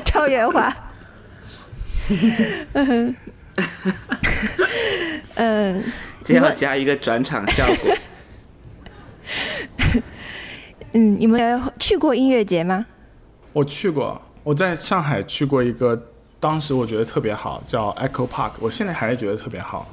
[0.06, 0.74] 超圆滑。
[2.72, 3.16] 嗯，
[5.34, 5.84] 嗯，
[6.22, 7.94] 这要加一个转场效果。
[10.92, 12.86] 嗯，你们去过音乐节吗？
[13.52, 19.88] 我去过，我在上海去过一个，当时我觉得特别好，叫 Echo Park，我现在还是觉得特别好，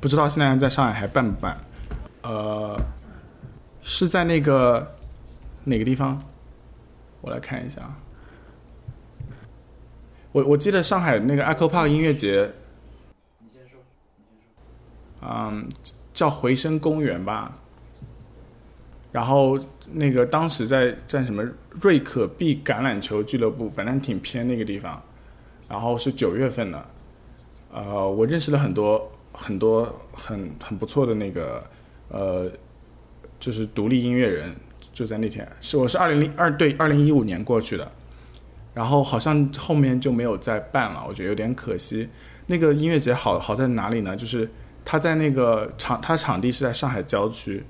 [0.00, 1.56] 不知道现在在上海还办不办？
[2.22, 2.78] 呃，
[3.82, 4.94] 是在那个
[5.64, 6.22] 哪个地方？
[7.20, 7.80] 我来看一下。
[10.36, 12.52] 我我记得上海那个 Echo Park 音乐节，
[13.38, 13.80] 你先说，
[14.18, 15.66] 你先说嗯，
[16.12, 17.58] 叫回声公园吧。
[19.12, 19.58] 然后
[19.92, 21.42] 那个当时在在什么
[21.80, 25.02] 瑞可碧橄榄球俱乐部，反正挺偏那个地方。
[25.70, 26.86] 然后是九月份的，
[27.72, 31.64] 呃，我认识了很多很多很很不错的那个
[32.08, 32.52] 呃，
[33.40, 34.54] 就是独立音乐人，
[34.92, 37.90] 就在那天是我是二零零二对二零一五年过去的，
[38.76, 42.06] 然后好像后面就没有再办了，我觉得有点可惜。
[42.46, 44.14] 那个音乐节好好在哪里呢？
[44.14, 44.46] 就是
[44.84, 47.64] 它在那个场，它场地是在上海郊区，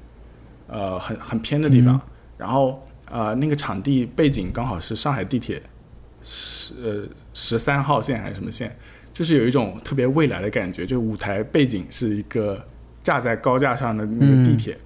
[0.66, 2.00] 呃，很很偏的地方。
[2.36, 5.62] 然后呃，那个场地背景刚好是上海地铁
[6.22, 8.76] 十呃十三号线还是什么线，
[9.14, 10.84] 就是有一种特别未来的感觉。
[10.84, 12.60] 就舞台背景是一个
[13.04, 14.76] 架在高架上的那个地铁，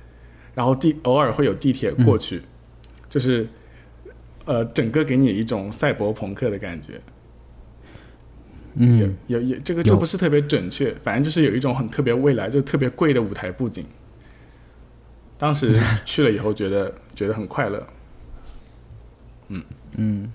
[0.54, 2.42] 然后地偶尔会有地铁过去，
[3.08, 3.48] 就是
[4.50, 7.00] 呃，整个给你一种赛博朋克的感觉。
[8.74, 13.84] 嗯，有有这个就不是特别准确，反正就是有一种很特别未来，就特别贵的舞台布景。
[15.38, 17.86] 当时 去了以后，觉得觉得很快乐。
[19.46, 19.62] 嗯
[19.96, 20.32] 嗯，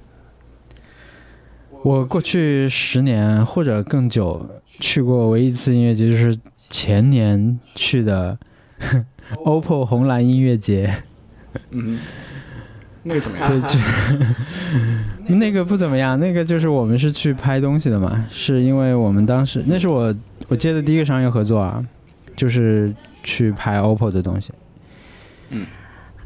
[1.83, 4.49] 我过去十年或者更久
[4.79, 8.39] 去过唯一一次音乐节，就是前年去的
[9.43, 11.03] OPPO 红蓝音乐节。
[11.71, 11.99] 嗯，
[13.07, 13.47] 那个怎么样？
[13.47, 13.79] 对，就
[15.37, 16.19] 那个不怎么样。
[16.19, 20.13] 那个就是我们是去拍东西的嘛，是因为我们当时那是我
[20.47, 21.83] 我接的第一个商业合作啊，
[22.35, 24.51] 就是去拍 OPPO 的东西。
[25.49, 25.65] 嗯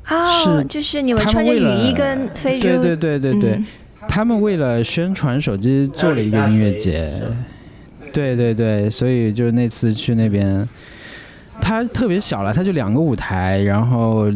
[0.08, 3.66] 哦，是就是你们穿着雨衣跟非洲，对对对对对，嗯
[4.08, 7.22] 他们为了宣传手机做了一个音乐节，
[8.12, 10.68] 对对对，所以就那次去那边，
[11.62, 14.32] 它特别小了，它就两个舞台，然后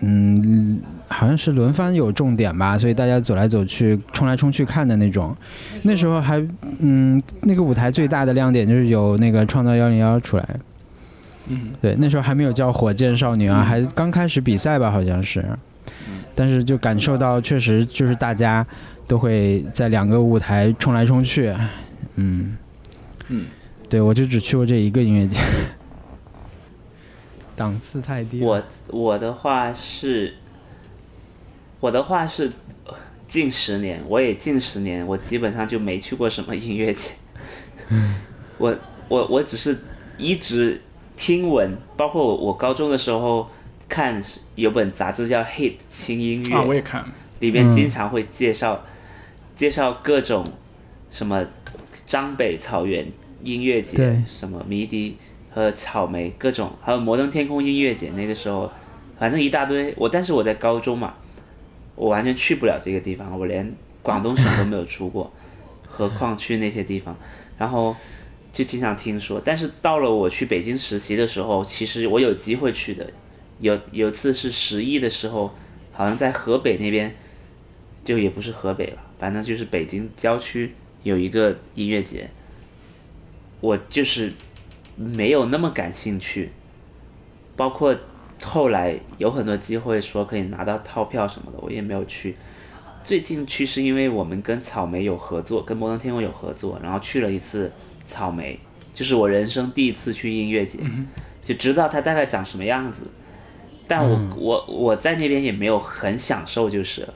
[0.00, 0.80] 嗯，
[1.12, 5.36] 好像是轮番有重点吧，所以大家走来走去、冲来冲去看的那种。
[5.82, 6.22] 那时候。
[6.22, 6.40] 还
[6.78, 10.48] 嗯，那个舞台最大的亮点就是有那个创造幺零幺出来，
[11.48, 11.72] 嗯。
[11.80, 15.44] 对，那时候还没有叫火箭少女啊，还刚开始比赛吧，好像是。
[16.34, 18.64] 但是就感受到，确实就是大家
[19.08, 21.52] 都会在两个舞台冲来冲去，
[22.14, 22.56] 嗯，
[23.28, 23.46] 嗯，
[23.88, 25.40] 对我就只去过这一个音乐节，
[27.56, 28.40] 档次太低。
[28.42, 30.34] 我我的话是，
[31.82, 32.44] 我的话是
[32.86, 32.94] 呃
[33.26, 37.14] 近十年，我也近十年，我基本上就没去过什么音乐节。
[38.56, 39.76] 我我我只是
[40.16, 40.80] 一直
[41.16, 43.48] 听闻，包括我我高中的时候
[43.88, 44.22] 看
[44.54, 47.04] 有本杂志叫《Hit 轻音乐》啊，我也看，
[47.40, 48.84] 里面经常会介绍、
[49.56, 50.46] 介绍各种
[51.10, 51.44] 什么
[52.06, 53.04] 张北草原
[53.42, 55.16] 音乐节对，什么迷笛
[55.50, 58.12] 和草莓各种，还有摩登天空音乐节。
[58.12, 58.70] 那个时候，
[59.18, 59.92] 反正一大堆。
[59.96, 61.14] 我但是我在高中嘛，
[61.94, 65.32] 我完全去不了这个地方，我连广东省都没有出过，
[65.86, 67.16] 何况去那些地方。
[67.58, 67.94] 然后
[68.52, 73.10] 就经常听说，但是到了我去北京实习的时候，其实我有机会去的。
[73.60, 75.54] 有有次是十一的时候，
[75.92, 77.14] 好像在河北那边，
[78.02, 80.74] 就也不是河北吧，反正就是北京郊区
[81.04, 82.28] 有一个音乐节，
[83.60, 84.32] 我就是
[84.96, 86.50] 没有那么感兴趣，
[87.54, 87.96] 包括
[88.42, 92.36] 后来有很多机会说可以拿到套票什么的，我也没有去。
[93.02, 97.72] 最近去是因为我们跟草莓有合作，跟摩登天空有合作，然后去了一次
[98.06, 98.58] 草莓，
[98.94, 100.78] 就是我人生第一次去音乐节，
[101.42, 103.02] 就知道它大概长什么样子。
[103.88, 107.08] 但我、我我在那边也没有很享受，就是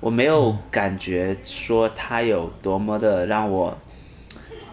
[0.00, 3.76] 我没有感觉说它有多么的让我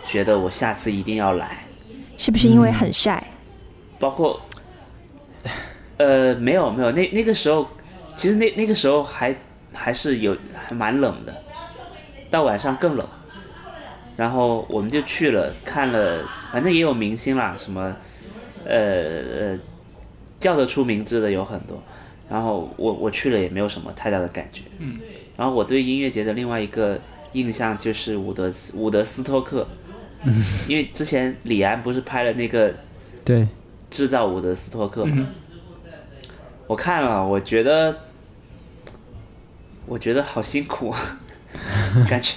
[0.05, 1.65] 觉得我下次一定要来，
[2.17, 3.23] 是不是因为很晒？
[3.99, 4.41] 包括
[5.97, 7.67] 呃没有没有那那个时候，
[8.15, 9.35] 其实那那个时候还
[9.73, 11.33] 还是有还蛮冷的，
[12.29, 13.07] 到晚上更冷。
[14.15, 17.95] 然后我们就去了看了，反正也有明星啦，什么
[18.65, 19.59] 呃呃
[20.39, 21.81] 叫得出名字的有很多。
[22.29, 24.61] 然后我我去了也没有什么太大的感觉。
[24.79, 24.99] 嗯。
[25.35, 26.99] 然后我对音乐节的另外一个
[27.31, 29.67] 印象就是伍德伍德斯托克，
[30.23, 32.71] 嗯，因为之前李安不是拍了那个
[33.25, 33.47] 对，
[33.93, 35.27] 制造伍德斯托克嘛，
[36.65, 37.95] 我看了，我觉得
[39.85, 40.99] 我觉得好辛苦啊，
[42.09, 42.33] 感觉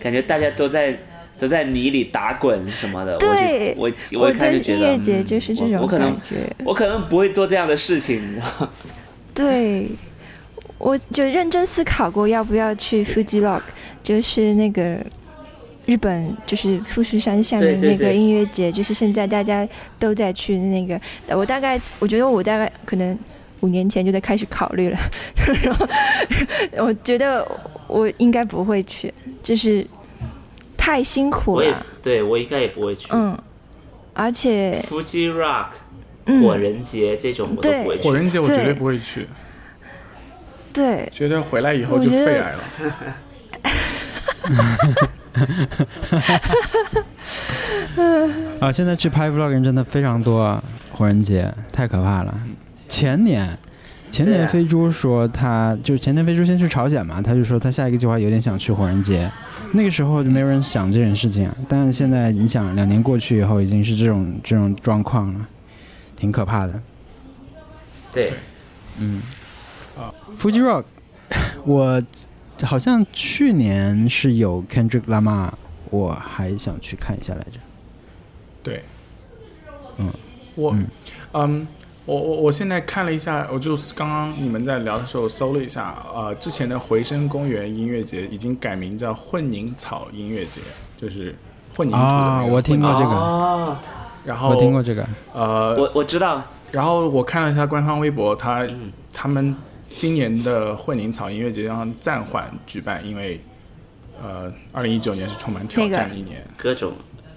[0.00, 0.98] 感觉大家都在
[1.38, 6.16] 都在泥里打滚什么的，对我就我我一看就觉得音乐节嗯就是这种我我可能。
[6.64, 8.70] 我可能不会做这样的事情，你知道吗？
[9.34, 9.90] 对，
[10.78, 13.62] 我就认真思考过要不要去 Fuji Rock，
[14.02, 14.98] 就是那个
[15.86, 19.68] 日本就是富士山下面那个对对对音乐节，就是现在大家
[19.98, 21.00] 都在去的那个。
[21.36, 23.18] 我大概我觉得我大概可能
[23.60, 24.98] 五年前就在开始考虑了，
[26.72, 27.46] 然后我觉得
[27.86, 29.12] 我应该不会去，
[29.42, 29.86] 就是
[30.76, 33.08] 太辛苦了，对我应该也不会去。
[33.12, 33.38] 嗯，
[34.14, 35.68] 而且 Fuji Rock
[36.26, 38.02] 嗯火人节这种我都不会去。
[38.02, 39.26] 火人节我绝对对不会去，
[40.72, 42.64] 对觉得回来以后就肺癌了。
[48.60, 50.62] 啊，现在去拍 vlog 人真的非常多，
[50.92, 52.34] 火人节太可怕了。
[52.88, 53.58] 前年，
[54.10, 59.30] 前对啊田飞猪说他就前年飞猪先去朝鲜嘛，他就说他下一个计划有点想去火人节，
[59.72, 61.54] 那个时候就没有人想这件事情啊。
[61.68, 65.40] 但是现在你想，两年过去以后，已经是这种这种状况了，
[66.16, 66.80] 挺可怕的。
[68.12, 68.32] 对，
[68.98, 69.20] 嗯
[70.38, 70.84] Fuji Rock，
[71.64, 72.00] 我
[72.62, 75.50] 好像去年是有 Kendrick Lamar，
[75.90, 77.58] 我还想去看一下来着。
[78.62, 78.82] 对，
[79.98, 80.08] 嗯，
[80.54, 80.86] 我嗯。
[81.32, 81.66] 嗯，
[82.06, 90.60] 我我我现在看了一下，我就是刚刚你们在聊的时候搜了一下，呃，之前的回声公园音乐节已经改名叫混凝草音乐节，
[90.96, 91.34] 就是
[91.74, 93.80] 混凝土的啊那个我听过这个啊，
[94.24, 98.92] 然后我听过这个，呃，我我知道，然后我看了一下官方微博，他嗯。
[99.16, 99.54] 他们
[99.96, 103.40] 今年的混凝草音乐节将暂缓举办，因为
[104.22, 106.44] 呃，二零一九年是充满挑战的一年。
[106.56, 106.92] 各种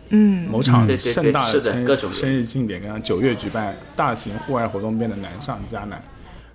[0.10, 6.02] 嗯，某场盛大是的生各种生日庆典，跟九月举办大型户外活动变得难上加难。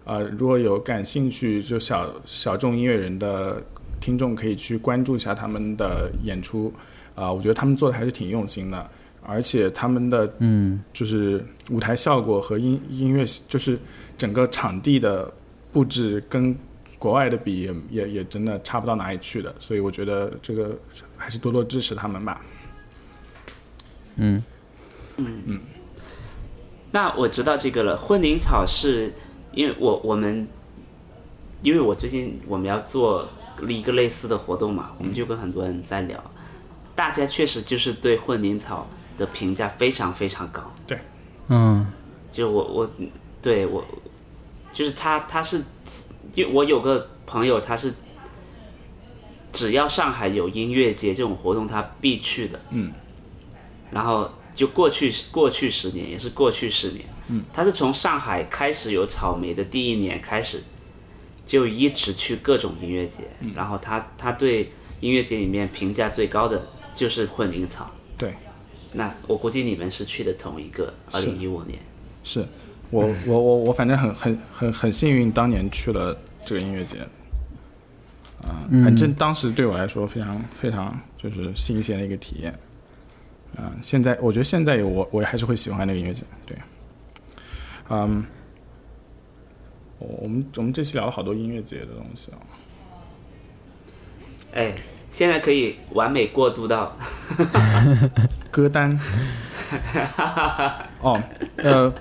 [0.04, 3.62] 呃，如果有感兴趣就小小众音乐人的
[4.00, 6.72] 听众，可以去关注一下他们的演出。
[7.14, 8.90] 啊、我觉得他们做的还是挺用心的，
[9.22, 13.78] 而且他们的嗯就是舞台效果和音音乐，就是
[14.16, 15.30] 整个场地的
[15.72, 16.56] 布置跟
[16.98, 20.78] 国外的比也也也真的差不到哪里去的，所以我觉得这个
[21.16, 22.40] 还是多多支持他们吧。
[24.16, 24.42] 嗯
[25.16, 25.60] 嗯嗯
[26.92, 27.96] 那我知道这个了。
[27.96, 29.12] 混凝草是
[29.52, 30.46] 因为我我们，
[31.62, 33.26] 因为我最近我们要做
[33.66, 36.22] 一个类似的活动嘛，我们就跟很多人在聊，
[36.94, 40.70] 大家确实就是对混凝草的评价非常非常高。
[40.86, 40.98] 对
[41.48, 41.86] 嗯
[42.30, 42.90] 就我我
[43.40, 43.84] 对我
[44.72, 45.62] 就是他他是，
[46.52, 47.92] 我有个朋友他是，
[49.52, 52.60] 只要上海有音乐节这种活动，他必去的。
[52.70, 52.92] 嗯。
[53.90, 57.04] 然后就过去过去十年，也是过去十年。
[57.28, 57.44] 嗯。
[57.52, 60.62] 他是从上海开始有草莓的第一年开始，
[61.44, 63.24] 就一直去各种音乐节。
[63.54, 67.90] 然后他他对音乐节里面评价最高的就是混凝草。
[68.16, 68.34] 对。
[68.94, 71.78] 那我估计你们是去的同一个，二是零一五年。
[72.24, 72.46] 是
[72.92, 76.98] 我我我我反正很很很很幸运，当年去了这个音乐节。
[78.42, 82.52] 啊、嗯反正当时对我来说非常非常就是新鲜的一个体验。
[83.56, 86.56] 啊、现在我觉得现在有我我还是会喜欢那个音乐节，对。
[87.88, 88.24] 嗯，
[89.98, 92.38] 我我们我们这期聊了好多音乐节的东西啊、
[94.54, 94.74] 哎，
[95.08, 96.96] 现在可以完美过渡到
[98.50, 98.98] 歌单。
[101.00, 101.22] 哦，
[101.56, 101.92] 呃，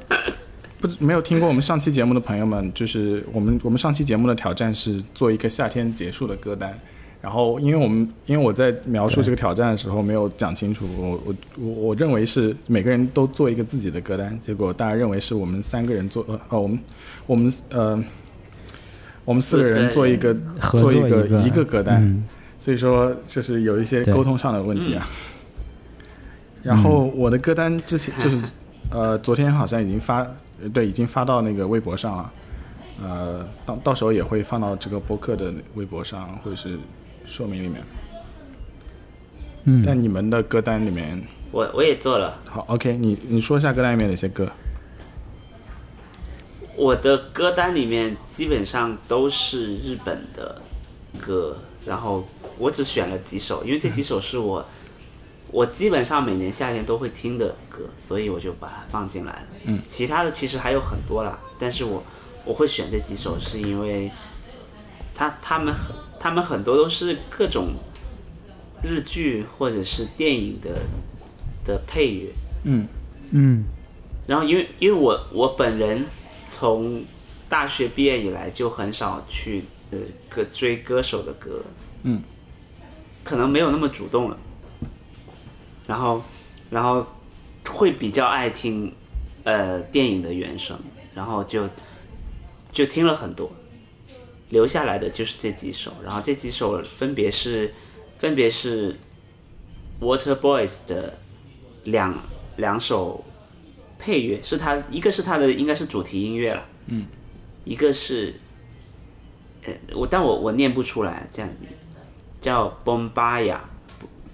[0.82, 6.74] 不知没有听过我们上期节目的朋友们，就是我们我们上期节目的挑战是做一个夏天结束的歌单。
[7.22, 16.80] 然后，因为我们因为我在描述这个挑战的时候没有讲清楚，我我我我认为是每个人都做一个自己的歌单，结果大家认为是我们三个人做呃哦我们
[17.28, 18.04] 我们呃
[19.24, 20.34] 我们四个人做一个
[20.72, 22.24] 做一个一个歌单，嗯
[22.58, 25.08] 所以说就是有一些沟通上的问题啊。
[26.64, 28.38] 然后我的歌单之前就是，
[28.90, 30.32] 呃，昨天好像已经发，呃
[30.70, 32.34] 对，已经发到那个微博上了，
[33.02, 36.78] 呃，到到时候也会放到这个播客的微博上或者是
[37.26, 37.84] 说明里面。
[39.64, 44.52] 嗯但你们的歌单里面，我我也做了，好，OK，你你说一下歌单里面哪些歌？
[46.76, 50.60] 我的歌单里面基本上都是日本的
[51.20, 52.26] 歌，然后
[52.58, 54.66] 我只选了几首，因为这几首是我
[55.52, 59.48] 我基本上每年夏天都会听的歌，所以我就把它放进来了。
[59.66, 62.02] 嗯，其他的其实还有很多啦，但是我
[62.46, 64.10] 我会选这几首，是因为
[65.14, 67.74] 他他们很他们很多都是各种
[68.82, 70.80] 日剧或者是电影的
[71.66, 72.32] 的配乐。
[72.64, 72.88] 嗯
[73.32, 73.66] 嗯
[74.28, 76.06] 然后因为因为我我本人
[76.46, 77.04] 从
[77.50, 79.98] 大学毕业以来就很少去呃
[80.30, 81.62] 歌追歌手的歌，
[82.04, 82.22] 嗯，
[83.24, 84.38] 可能没有那么主动了。
[85.92, 86.24] 然后
[86.70, 87.06] 然后
[87.68, 88.94] 会比较爱听
[89.44, 90.80] 呃电影的原声，
[91.14, 91.68] 然后就
[92.72, 93.52] 就听了很多，
[94.52, 97.74] 留下来的就是这几首，然后这几首分别是
[98.18, 98.96] 分别是
[100.00, 101.20] Water Boys 的
[101.84, 102.18] 两
[102.56, 103.26] 两首
[104.00, 107.06] 配乐，是他一个是他的应该是主题音乐了，嗯，
[107.66, 108.34] 一个是
[109.66, 111.52] 呃我但我我念不出来，这样
[112.40, 113.60] 叫 Bombaya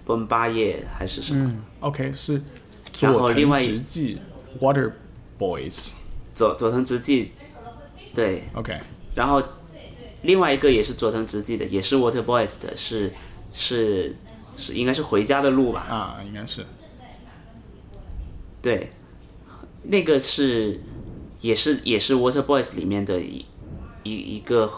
[0.07, 1.51] Bombaya 还是什么
[1.81, 2.41] ？，OK，是
[2.93, 4.21] 佐另外一藤直纪
[4.59, 4.91] Water
[5.37, 5.95] Boys，OK，、
[6.33, 7.33] 佐佐藤直纪，
[8.13, 8.79] 对，OK，
[9.13, 9.43] 然后
[10.21, 13.11] 另外一个也是佐藤直纪的，也是 Water Boys 的，是
[13.53, 14.15] 是
[14.55, 15.81] 是应该是回家的路吧？
[15.81, 16.65] 啊，应该是，
[18.61, 18.91] 对，
[19.83, 20.79] 那个是
[21.41, 23.45] 也是也是 Water Boys 里面的一
[24.03, 24.71] 一一个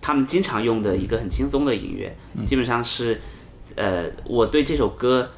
[0.00, 3.20] 他们经常用的一个很轻松的音乐，基本上是
[3.76, 5.32] 呃，我对这首歌，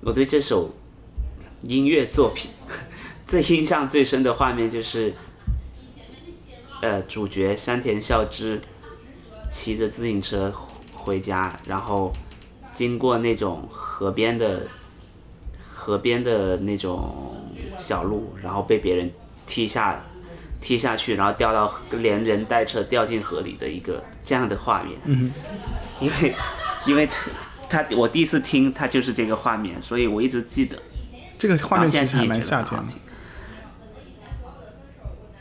[0.00, 0.74] 我对这首
[1.62, 2.50] 音乐作品
[3.24, 5.14] 最印象最深的画面就是，
[6.80, 8.60] 呃，主角山田孝之
[9.50, 10.52] 骑着自行车
[10.92, 12.12] 回家，然后
[12.72, 14.68] 经过那种河边的
[15.72, 17.34] 河边的那种
[17.78, 19.10] 小路，然后被别人
[19.46, 20.04] 踢下
[20.60, 24.98] 踢下去，然后掉到连人带车掉进河里的一个这样的画面。
[25.04, 25.32] 嗯，
[26.00, 26.34] 因为
[26.86, 27.06] 因为
[27.68, 30.78] 他我第一次听他就是这个画面，所以我一直记得。
[31.38, 32.94] 这个画面其实还蛮夏天的。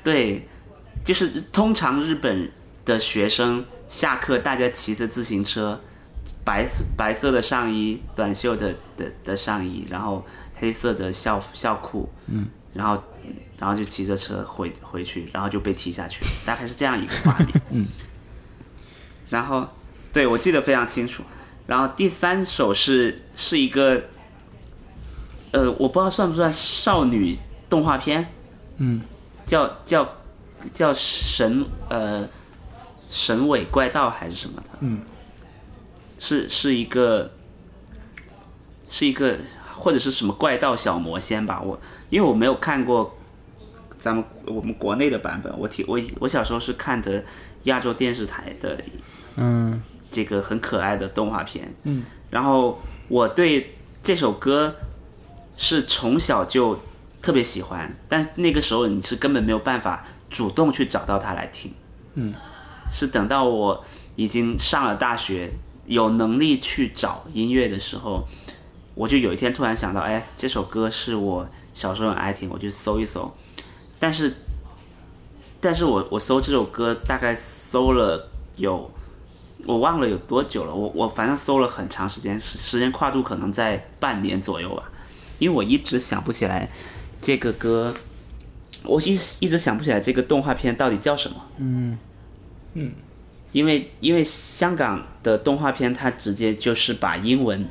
[0.03, 0.47] 对，
[1.05, 2.51] 就是通常日本
[2.83, 5.79] 的学生下课，大家骑着自行车，
[6.43, 13.01] 白色白色的上衣，短袖的的的上衣，然后黑色的校校裤，嗯，然后
[13.57, 17.87] 然后就骑着车回回去，然后就被踢下去，大概是这样一个画面， 嗯，
[19.29, 19.65] 然后
[20.11, 21.23] 对我记得非常清楚。
[21.65, 24.03] 然后第三首是是一个，
[25.51, 27.37] 呃，我不知道算不算少女
[27.69, 28.27] 动画片，
[28.77, 29.01] 嗯，
[29.45, 30.07] 叫叫
[30.73, 32.27] 叫神呃
[33.09, 35.01] 神尾怪盗还是什么的，嗯，
[36.19, 37.31] 是是一个
[38.89, 39.37] 是一个
[39.73, 43.15] 或者是什么怪盗小魔仙吧，我因为我没有看过
[43.99, 47.23] 咱们我们国内的版本，我挺我我小时候是看的
[47.63, 48.77] 亚洲电视台的
[49.37, 49.81] 嗯
[50.13, 51.73] 这个很可爱的动画片。
[51.83, 54.75] 嗯，然后我对这首歌
[55.57, 56.79] 是从小就
[57.21, 61.73] 特别喜欢，但那个时候你是根本没有办法主动去找到它来听。
[62.13, 62.33] 嗯，
[62.91, 63.83] 是等到我
[64.15, 65.51] 已经上了大学，
[65.87, 68.27] 有能力去找音乐的时候，
[68.93, 73.33] 我就有一天突然想到，哎，这首歌是我小时候很爱听，我就搜一搜。
[73.99, 74.33] 但是，
[75.59, 78.91] 但是我我搜这首歌大概搜了有。
[79.65, 84.83] 我忘了有多久了，我我反正搜了很长时间，时时间跨度可能在半年左右吧，
[85.39, 86.69] 因为我一直想不起来
[87.21, 87.93] 这个歌，
[88.83, 91.37] 我一一直想不起来这个动画片到底叫什么。
[91.57, 91.97] 嗯。
[92.75, 92.91] 嗯，
[93.51, 97.69] 因为因为香港的动画片，它直接就是把英文，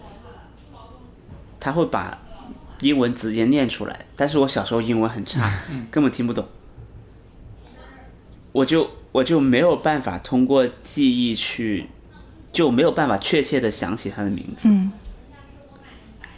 [1.58, 2.16] 它会把
[2.80, 5.58] 英文直接念出来，但是我小时候英文很差，
[5.90, 6.46] 根本听不懂，
[8.52, 11.86] 我就我就没有办法通过记忆去，
[12.50, 14.68] 就没有办法确切的想起他的名字。
[14.68, 14.90] 嗯，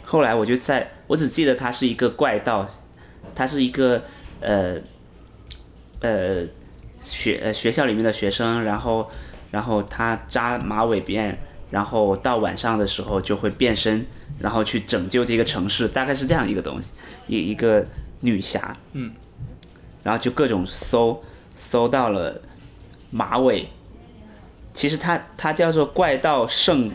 [0.03, 2.69] 后来我就在，我只记得他是一个怪盗，
[3.33, 4.03] 他是一个
[4.41, 4.75] 呃
[6.01, 6.45] 呃
[6.99, 9.09] 学呃学校里面的学生，然后
[9.51, 11.33] 然后他扎马尾辫，
[11.71, 14.05] 然后到晚上的时候就会变身，
[14.37, 16.91] 然后去拯救这个城市，大概是这样一个东西，
[17.27, 17.85] 一一个
[18.19, 19.13] 女侠，嗯，
[20.03, 21.23] 然后就各种搜
[21.55, 22.41] 搜到了
[23.15, 23.69] 马尾，
[24.73, 26.91] 其实它它叫做怪盗圣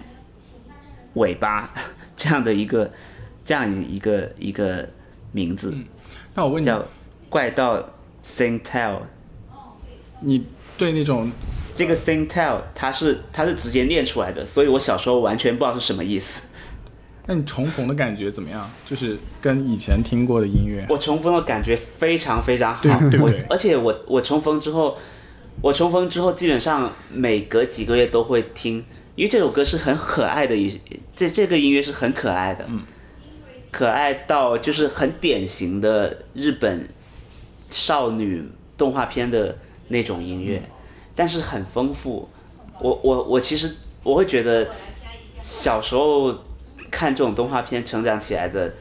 [1.14, 1.72] 尾巴
[2.14, 2.90] 这样的一个
[3.42, 4.86] 这样一个一个
[5.32, 5.74] 名字，
[6.34, 6.84] 那我问你，叫
[7.30, 7.82] 怪盗
[8.22, 8.98] Sing Tell。
[10.20, 10.44] 你
[10.76, 11.32] 对那种
[11.74, 16.42] 这个 Sing Tell 它是它是直接念出来的，所以我小时候完全不知道是什么意思。
[17.24, 18.70] 那你重逢的感觉怎么样？
[18.84, 24.98] 就是跟以前听过的音乐，我重逢的感觉非常非常好，对对不对我而且我我重逢之后，
[25.62, 28.84] 我重逢之后基本上每隔几个月都会听，
[29.14, 30.80] 因为这首歌是很可爱的一
[31.14, 32.82] 这这个音乐是很可爱的，嗯，
[33.70, 36.88] 可爱到就是很典型的日本
[37.68, 38.42] 少女
[38.78, 40.62] 动画片的那种音乐，
[41.14, 42.28] 但是很丰富。
[42.80, 44.66] 我我我其实我会觉得
[45.40, 46.34] 小时候
[46.90, 48.72] 看这种动画片成长起来的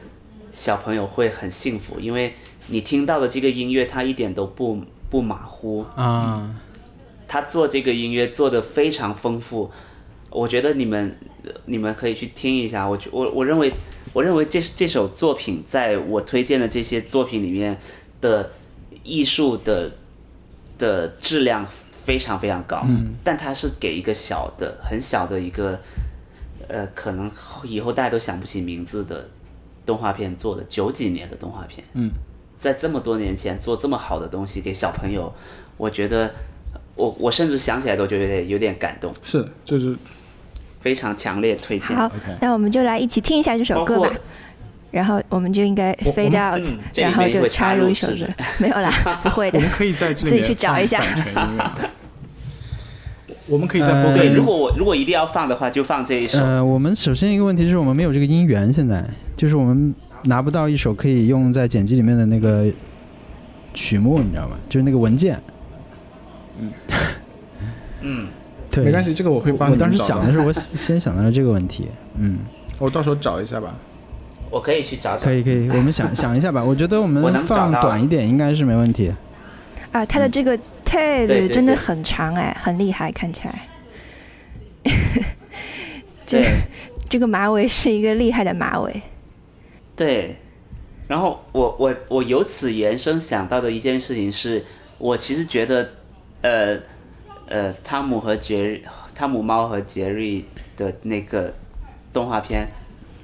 [0.50, 2.34] 小朋友会很幸福，因为
[2.68, 6.48] 你听到的这个音乐它一点都不不马虎，啊，
[7.26, 9.70] 他做这个音乐做的非常丰富，
[10.30, 11.18] 我觉得你们
[11.66, 12.88] 你们可以去听一下。
[12.88, 13.72] 我觉我我认为
[14.12, 17.76] 我认为这这首作品在我推荐的这些作品里面
[18.20, 18.52] 的
[19.02, 19.90] 艺术的
[20.78, 25.78] 的质量非常非常高，嗯，但他是给一个小的很小的一个
[26.68, 27.30] 呃，可能
[27.64, 29.28] 以后大家都想不起名字的
[29.84, 32.10] 动画片做的九几年的动画片，嗯，
[32.60, 35.32] 在这么多年前做这么好的东西给小朋友，
[35.78, 36.30] 我觉得
[36.94, 39.96] 我我甚至想起来都觉得有点有点感动，是就是
[40.80, 41.96] 非常强烈推荐。
[41.96, 44.14] 好那我们就来一起听一下这首歌吧。
[44.90, 48.34] 然后我们就应该 fade out，嗯然后就插入一首歌是是。
[48.58, 48.90] 没有啦，
[49.22, 49.62] 不会的我。
[49.62, 51.00] 们可以在这里自己去找一下。
[53.46, 56.38] 我们可以在播客对，如果我如果一定要放的话，就放这一首。
[56.38, 59.94] 呃，我们首先一个问题就是我们没有这个音源，现在就是我们
[60.24, 62.66] 拿不到一首可以用在剪辑里面的那个
[63.74, 64.56] 曲目，你知道吗？
[64.68, 65.40] 就是那个文件。
[66.58, 66.72] 嗯
[68.02, 68.28] 嗯，
[68.70, 71.88] 对，没关系，这个我会帮你我当时想的是，我先想到了这个问题。
[72.16, 72.38] 嗯，
[72.78, 73.74] 我到时候找一下吧。
[74.50, 75.32] 我可以去找找可。
[75.32, 76.62] 以可以，我们想 想一下吧。
[76.64, 79.14] 我觉得我们放短一点应该是没问题。
[79.92, 83.62] 啊，他的这个 tail 对对真的很长哎，很厉害，看起来。
[86.26, 86.44] 这
[87.08, 89.02] 这个马尾是一个厉害的马尾。
[90.00, 90.34] 对，
[91.06, 94.64] 然后我我我由此延伸想到的一件事情是，
[94.96, 95.90] 我其实觉得，
[96.40, 96.78] 呃
[97.46, 98.82] 呃，汤姆和杰瑞，
[99.14, 100.42] 汤姆猫和杰瑞
[100.74, 101.52] 的那个
[102.14, 102.66] 动画片，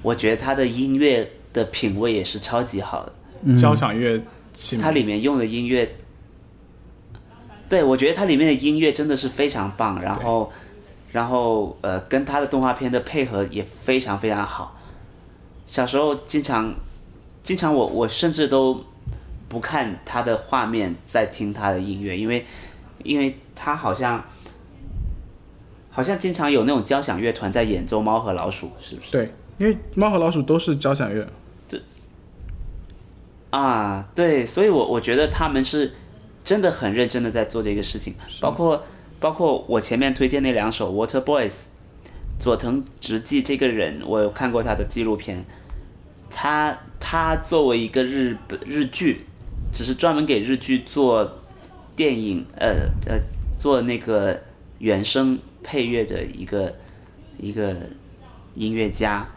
[0.02, 3.12] 我觉得它的音乐的品味也是超级好的。
[3.44, 4.20] 嗯，交响乐，
[4.78, 5.90] 它里面用的音乐，
[7.70, 10.52] 对我觉得它里面的音乐真的是非常棒，然后，
[11.10, 14.75] 然后呃，跟它的动画片的配合也非常非常好。
[15.66, 16.74] 小时候经常，
[17.42, 18.84] 经常我我甚至都
[19.48, 22.46] 不看他的画面，在听他的音乐，因为，
[23.02, 24.24] 因为他好像，
[25.90, 29.10] 好像经常有那种交响乐团在演奏《猫和老鼠》，是不是？
[29.10, 31.26] 对，因为猫和老鼠都是交响乐，
[31.68, 31.80] 这
[33.50, 35.94] 啊，对，所以我我觉得他们是
[36.44, 38.84] 真的很认真的在做这个事情，包括
[39.18, 41.50] 包括我前面推荐那两首《Water Boys》，
[42.38, 45.44] 佐藤直纪这个人，我有看过他的纪录片，
[46.30, 49.26] 他他作为一个日本日剧，
[49.72, 51.40] 只是专门给日剧做
[51.94, 53.20] 电影，呃呃，
[53.58, 54.42] 做那个
[54.78, 56.74] 原声配乐的一个
[57.38, 57.74] 一个
[58.54, 59.28] 音乐家，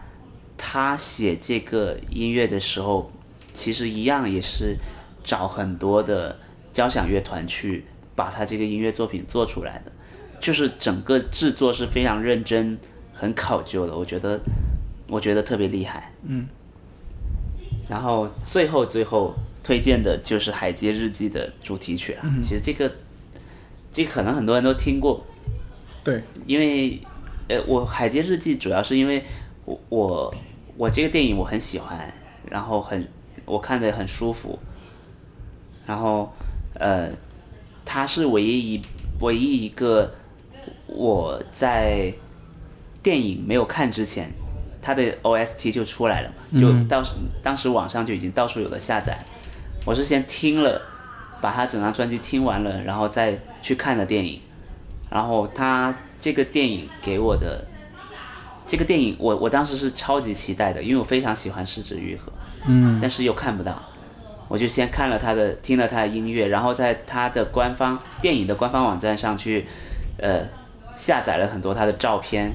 [0.57, 3.11] 他写这个音乐的时候。
[3.51, 4.77] 其实一样也是
[5.21, 6.39] 找很多的
[6.71, 7.83] 交响乐团去
[8.15, 9.91] 把他这个音乐作品做出来的，
[10.39, 12.77] 就是整个制作是非常认真、
[13.13, 14.39] 很考究的，我觉得
[15.07, 16.13] 我觉得特别厉害。
[16.23, 16.47] 嗯。
[17.89, 19.33] 然后最后最后
[19.63, 22.23] 推荐的就是《海街日记》的主题曲了。
[22.39, 22.91] 其实这个
[23.91, 25.25] 这个可能很多人都听过，
[26.03, 27.01] 对，因为
[27.47, 29.23] 呃，我《海街日记》主要是因为
[29.65, 30.35] 我我
[30.77, 32.13] 我这个电影我很喜欢，
[32.45, 33.07] 然后很
[33.45, 34.59] 我看的很舒服，
[35.87, 36.31] 然后
[36.75, 37.09] 呃，
[37.83, 38.81] 它是唯一一
[39.19, 40.13] 唯一一个
[40.95, 42.13] 我在
[43.01, 44.31] 电影没有看之前，
[44.81, 47.11] 它的 OST 就出来了嘛，就到时
[47.41, 49.23] 当时网上就已经到处有的下载，
[49.85, 50.81] 我是先听了，
[51.39, 54.41] 把他整张专辑听完了，然后再去看了电影。
[55.09, 57.65] 然后他这个电影给我的
[58.67, 62.31] 这个电影，我我当时是超级期待的，因为我非常喜欢失之愈合，
[62.67, 63.81] 嗯，但是又看不到，
[64.47, 69.65] 我就先看了他的，听了他的音乐，然后在他的官方电影的官方网站上去，
[70.19, 70.45] 呃，
[70.99, 72.51] 下载了很多他的照片，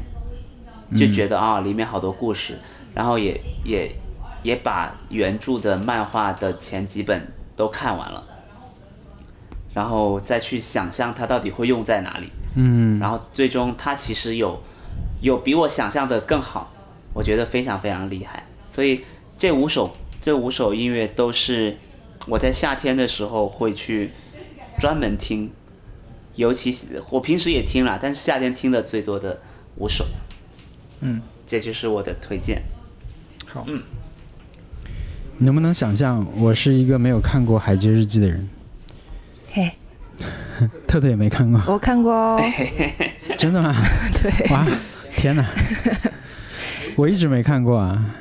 [0.95, 2.59] 就觉得啊、里面好多故事，
[2.95, 3.90] 然后也也
[4.42, 7.26] 也把原著的漫画的前几本
[7.57, 8.22] 都看完了，
[9.72, 12.28] 然后再去想象它到底会用在哪里。
[12.55, 14.62] 嗯，然后最终它其实有
[15.22, 16.70] 有比我想象的更好，
[17.14, 18.45] 我觉得非常非常厉害。
[18.68, 19.03] 所以
[19.38, 21.78] 这五首这五首音乐都是
[22.26, 24.11] 我在夏天的时候会去
[24.78, 25.51] 专门听，
[26.37, 29.41] 尤其是我平时也听了，但是夏天听的最多的
[29.76, 30.05] 五首，
[31.01, 32.62] 嗯，这就是我的推荐。
[33.47, 33.64] 好，
[35.39, 38.49] 你能不能想象我是一个没有看过《海街日记》的人？
[39.53, 39.70] 嘿，
[40.87, 42.41] 特特也没看过，我看过哦，
[43.39, 43.74] 真的吗？
[44.20, 44.66] 对，哇，
[45.16, 45.49] 天哪！
[46.97, 48.14] 我一直没看过啊，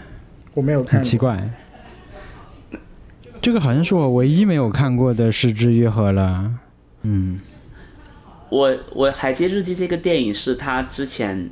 [0.54, 1.50] 我没有看很奇怪。
[3.42, 6.52] 这个好像是我唯一没有看过的《失之愈合》了。
[7.02, 7.40] 嗯，
[8.50, 11.50] 我我《海街日记》这个电影是他之前，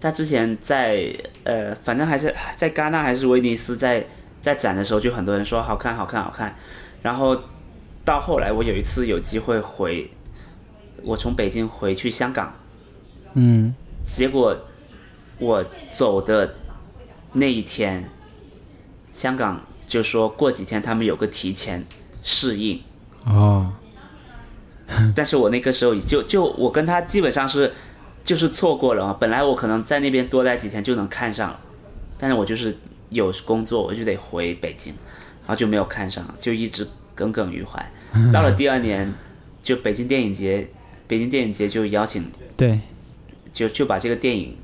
[0.00, 1.12] 他之前在
[1.44, 4.06] 呃，反正还是在戛纳还是威尼斯在
[4.40, 6.54] 在展的时候，就很多人说好看好看好看，
[7.02, 7.36] 然后
[8.04, 10.08] 到后来我有一次有机会回，
[11.02, 12.54] 我从北京回去香港，
[13.34, 13.74] 嗯，
[14.04, 14.56] 结果
[15.38, 16.54] 我走的
[17.32, 18.08] 那一天，
[19.12, 21.84] 香港就说过几天他们有个提前
[22.22, 22.80] 试映。
[23.24, 23.72] 哦，
[25.14, 27.72] 但是我那个时候就就我跟他基本上是
[28.22, 29.16] 就是错过了嘛。
[29.18, 31.60] 本来我可能在那边多待几天就能看上了，
[32.18, 32.76] 但是我就是
[33.10, 34.94] 有工作，我就得回北京，
[35.40, 37.84] 然后就没有看上，就一直耿耿于怀。
[38.32, 39.12] 到了第二年，
[39.62, 40.68] 就北京电影节，
[41.06, 42.24] 北京电影节就邀请，
[42.56, 42.80] 对，
[43.52, 44.56] 就就把这个电影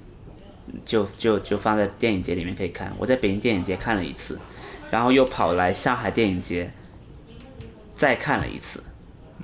[0.84, 2.92] 就就就放在电影节里面可以看。
[2.96, 4.38] 我在北京电影节看了一次，
[4.90, 6.72] 然后又跑来上海电影节
[7.94, 8.82] 再看了一次。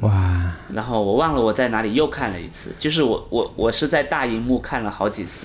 [0.00, 5.44] 哇，然后我忘了我在哪里又看了一次，就是我我我是在大荧幕看了好几次，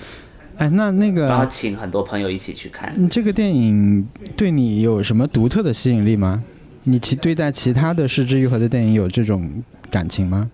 [0.56, 2.92] 哎，那那个然后个请很多朋友一起去看。
[2.96, 6.44] 嗯这个电影对你有什么独特的吸引力吗？
[6.84, 9.50] 你其对待其他的《失之愈合》的电影有这种
[9.90, 10.50] 感情吗？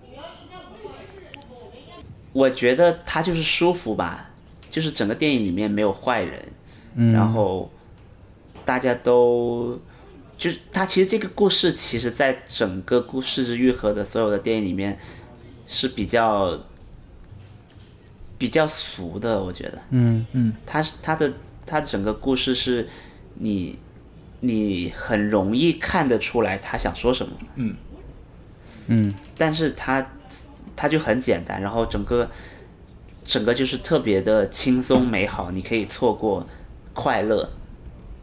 [2.32, 4.30] 我觉得他就是舒服吧，
[4.70, 6.40] 就是整个电影里面没有坏人，
[6.94, 7.68] 嗯，然后
[8.64, 9.76] 大家都
[10.40, 14.98] 就是他其实这个故事，其实在整个故事之愈合的所有的电影里面
[15.66, 16.58] 是比较
[18.38, 19.78] 比较俗的，我觉得。
[19.90, 21.30] 嗯嗯，他是他的
[21.66, 22.88] 他整个故事是
[23.34, 23.78] 你
[24.40, 27.36] 你很容易看得出来他想说什么，
[28.88, 30.10] 嗯但是他
[30.74, 32.30] 他就很简单，然后整个
[33.26, 36.46] 整个就是特别的轻松美好，你可以错过
[36.94, 37.50] 快乐，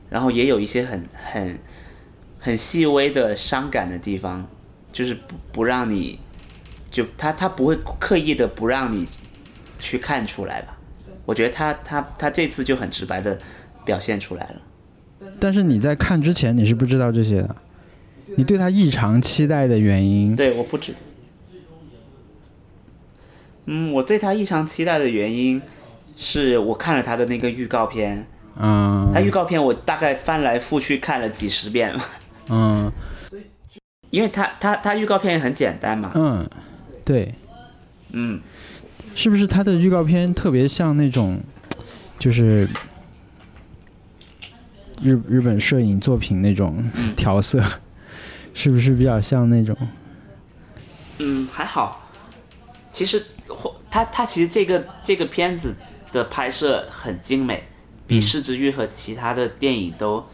[0.09, 1.59] 然后也有一些很很
[2.47, 4.47] 很细微的伤感的地方，
[4.89, 6.17] 就是不不让你
[6.89, 9.05] 就他他不会刻意的不让你
[9.81, 10.77] 去看出来吧？
[11.25, 13.37] 我觉得他他他这次就很直白的
[13.83, 14.61] 表现出来了。
[15.41, 17.53] 但是你在看之前你是不知道这些的，
[18.37, 20.93] 你对他异常期待的原因，对，我不知。
[23.65, 25.61] 嗯，我对他异常期待的原因
[26.15, 28.25] 是我看了他的那个预告片，
[28.57, 31.93] 嗯他预告片我大概翻来覆去看了几十遍，
[32.49, 32.91] 嗯。
[34.09, 36.49] 因为他他他预告片也很简单嘛，嗯，
[37.03, 37.35] 对，
[38.13, 38.39] 嗯，
[39.13, 41.37] 是不是他的预告片特别像那种，
[42.17, 42.65] 就是
[45.01, 46.81] 日日本摄影作品那种
[47.17, 47.61] 调色，
[48.53, 49.75] 是不是比较像那种？
[51.17, 52.09] 嗯，还好。
[52.89, 55.75] 其实或他他其实这个这个片子
[56.13, 57.67] 的拍摄很精美，
[58.07, 60.25] 比《失之愈》和其他的电影都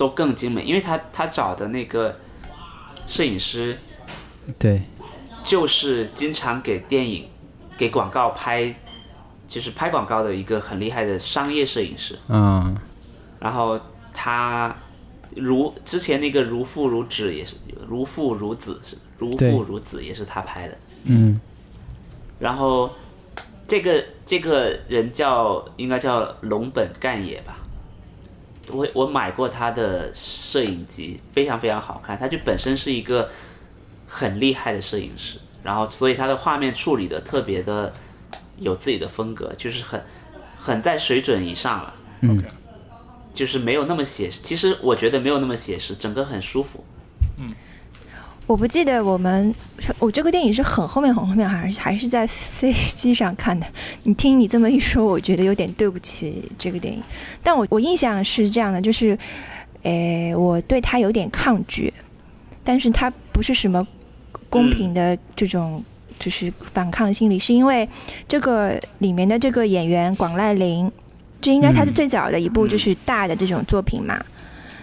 [0.00, 2.18] 都更精美，因为他他找的那个
[3.06, 3.78] 摄影师
[4.58, 4.80] 对，
[5.44, 7.28] 就是经常给电影、
[7.76, 8.74] 给广告拍，
[9.46, 12.18] 就是拍广告的一个很厉害的商业摄影师。
[12.28, 12.74] 嗯、
[13.38, 13.78] 然后
[14.14, 14.74] 他
[15.36, 20.78] 如之前那个如父如子也是如父如子是如父如子也是他拍的。
[21.04, 21.38] 嗯
[22.38, 22.90] 然后
[23.68, 27.58] 这个这个人叫应该叫龙本干也吧。
[28.72, 32.18] 我我买过他的摄影集，非常非常好看。
[32.18, 33.30] 他就本身是一个
[34.06, 37.92] 很厉害的摄影师，然后所以他的画面处理的特别的
[38.58, 40.02] 有自己的风格，就是很
[40.56, 41.94] 很在水准以上了。
[42.20, 42.42] 嗯
[43.32, 44.40] 就是没有那么写实。
[44.42, 46.84] 其实我觉得没有那么写实，整个很舒服。
[48.50, 49.54] 我不记得我们，
[50.00, 53.64] 我这个电影是很后面很后面，还是还是在飞机上看的。
[54.02, 57.00] 你听你这么一说，我觉得有点对不起这个电影。
[57.44, 59.16] 但我我印象是这样的，就是，
[59.84, 61.94] 诶，我对他有点抗拒，
[62.64, 63.86] 但是他不是什么
[64.48, 65.80] 公平的这种。
[66.18, 67.88] 就是反抗心理，是因为
[68.28, 70.92] 这个里面的这个演员广濑铃，
[71.40, 74.22] 这应该他是最早的一部就是大的这种作品嘛。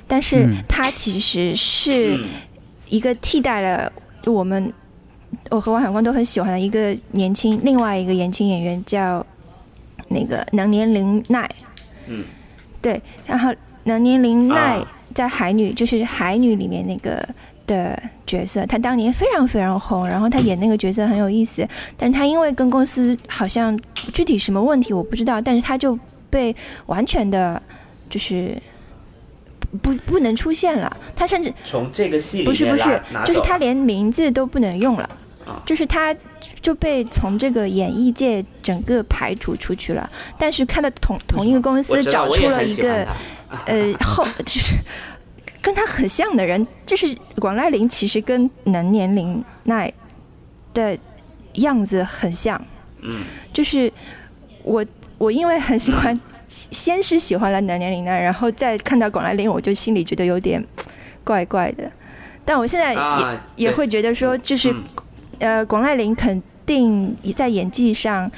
[0.07, 2.20] 但是他其实是
[2.90, 3.92] 一个替代了
[4.26, 4.74] 我们
[5.50, 9.26] 我和王海光都很喜欢的一个年轻另外一个年轻演员叫
[10.10, 11.50] 那个能年玲奈，
[12.08, 12.24] 嗯，
[12.82, 14.92] 对，然后能年玲奈啊。
[15.14, 17.28] 在海女、就是海女里面那个
[17.66, 21.68] 的角色，她当年非常非常红，然后她演那个角色很有意思，
[21.98, 23.76] 但她因为跟公司好像
[24.14, 25.98] 具体什么问题我不知道，但是她就
[26.30, 27.62] 被完全的
[28.10, 28.56] 就是。
[29.82, 35.09] 不不能出现了，他甚至从这个戏不是不是就是他连名字都不能用了。
[35.45, 36.13] 啊，就是他
[36.59, 40.09] 就被从这个演艺界整个排除出去了。
[40.38, 43.07] 但是看到同同一个公司找出了一个
[43.65, 44.76] 呃后 就是
[45.61, 49.91] 跟他很像的人，就是广濑铃，其实跟能年龄奈
[50.74, 50.97] 的
[51.53, 52.61] 样子很像。
[53.01, 53.89] 嗯，就是
[54.63, 54.86] 我
[55.18, 60.64] 我因为很喜欢，先是喜欢了南年玲奈，然后再看到广濑铃，我就心里觉得有点
[61.24, 61.91] 怪怪的。
[62.45, 64.84] 但我现在也、啊，也会觉得说，就是、嗯
[65.39, 68.32] 呃，广濑铃肯定在演技上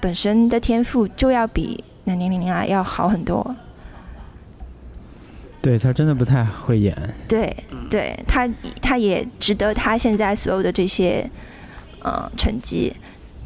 [0.00, 3.54] 本身的天赋就要比南年龄啊要好很多。
[5.60, 6.92] 对他真的不太会演。
[7.28, 7.56] 对，
[7.88, 8.48] 对他
[8.80, 11.24] 他也值得他现在所有的这些
[12.02, 12.92] 呃成绩，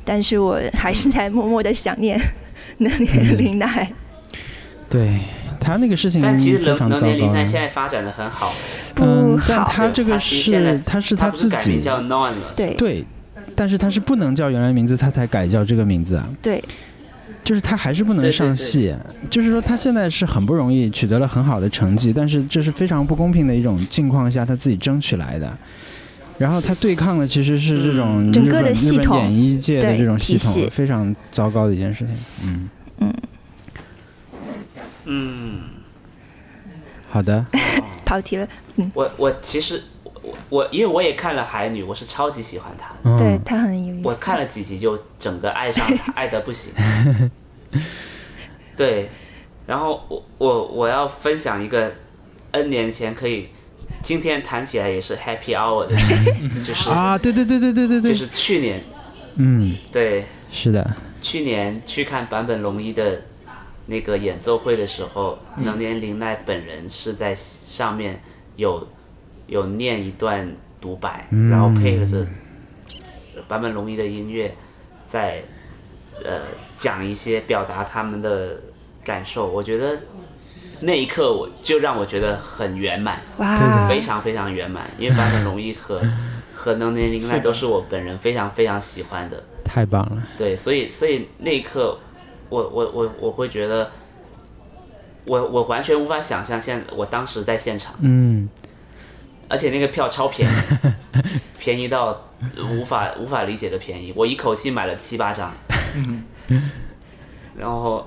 [0.03, 2.19] 但是我还是在默默的想念
[2.79, 3.93] 南年玲奈。
[4.97, 5.21] 对
[5.61, 7.33] 他那个事情但其实非常糟能能年龄糕。
[7.33, 8.53] 奈现在发展的很好，
[9.01, 12.75] 嗯，但，他这个是他是他自己改名叫 Non 了，对。
[12.75, 13.05] 对，
[13.55, 16.29] 但是他是不能叫原来名字，他才改叫这个名字啊。
[16.41, 16.63] 对。
[17.43, 18.37] 就是他还是不能对对对。
[18.37, 18.93] 上戏，
[19.31, 25.57] 就是说他现在是很不容易取得了很好的成绩，但是这是非常不公平的一种境况下他自己争取来的。
[26.39, 32.15] 然后他对抗的其实是这种整个的本日本系统演艺界的这种系统，非常糟糕的一件事情。
[32.45, 32.69] 嗯，
[32.99, 33.15] 嗯，
[35.07, 35.61] 嗯，
[37.11, 37.45] 好的，
[38.05, 38.47] 跑题了。
[38.77, 39.83] 嗯我我其实
[40.23, 42.97] 我我因为我也看了海女，我是超级喜欢她的。
[43.05, 44.09] 嗯对她很有意思。
[44.09, 46.73] 我看了几集就整个爱上她， 爱的不行。
[48.77, 49.09] 对，
[49.67, 51.91] 然后我我我要分享一个
[52.53, 53.49] N 年前可以，
[54.03, 58.83] 今天谈起来也是 Happy Hour 的事情，就是 啊，对对对对对对对，就是去年
[59.37, 63.23] 嗯，对是的，去年去看坂本龙一的
[63.87, 68.21] 那个演奏会的时候，能年玲奈本人是在上面
[68.57, 68.87] 有
[69.47, 72.27] 有念一段独白，然后配合着
[73.49, 74.55] 坂本龙一的音乐，
[75.07, 75.43] 在
[76.25, 76.41] 呃
[76.77, 78.61] 讲一些表达他们的
[79.05, 79.47] 感受。
[79.47, 79.97] 我觉得
[80.81, 86.03] 那一刻我就让我觉得很圆满，哇，非常非常圆满，因为坂本龙一和
[86.55, 89.43] 和能年玲奈都是我本人非常非常喜欢的。
[89.65, 91.99] 太棒了，对，所以所以那一刻，
[92.49, 93.91] 我我我我会觉得，
[95.27, 98.49] 我我完全无法想象现我当时在现场，嗯，
[99.49, 100.55] 而且那个票超便宜，
[101.59, 102.29] 便宜到
[102.71, 105.53] 无法无法理解的便宜，我一口气买了七八张，
[107.57, 108.07] 然后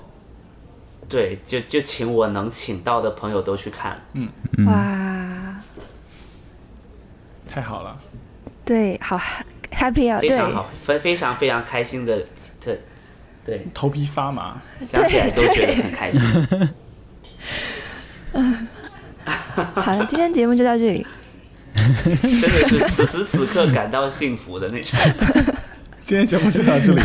[1.10, 4.00] 对，就就请我能请到的朋友都去看，
[4.66, 5.56] 哇，
[7.50, 8.00] 太好了，
[8.64, 9.20] 对，好
[9.72, 12.24] happy 啊，非常好，非非常非常开心的，
[12.64, 12.80] 对
[13.50, 14.62] 对，头皮发麻。
[14.84, 16.22] 想起来都觉得很开心。
[19.74, 21.04] 好了，今天节目就到这里。
[21.76, 25.00] 真的是此时此刻感到幸福的那种。
[26.04, 27.02] 今天节目就到这里，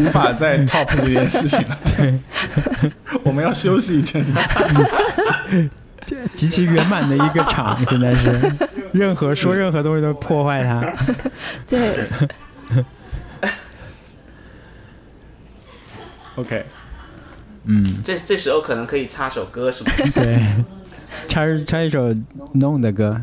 [0.00, 1.78] 无法再 top 这件事情了。
[1.96, 2.18] 对，
[3.22, 4.32] 我们要休息一阵子。
[6.34, 8.52] 极其圆满的一个场，现在是，
[8.92, 10.82] 任何说任何东西都破坏它，
[11.68, 11.94] 对，
[16.38, 16.64] OK，
[17.64, 20.10] 嗯，这这时候可能可以插首歌什么的。
[20.22, 20.40] 对，
[21.28, 22.12] 插插一首
[22.54, 23.20] Non 的歌，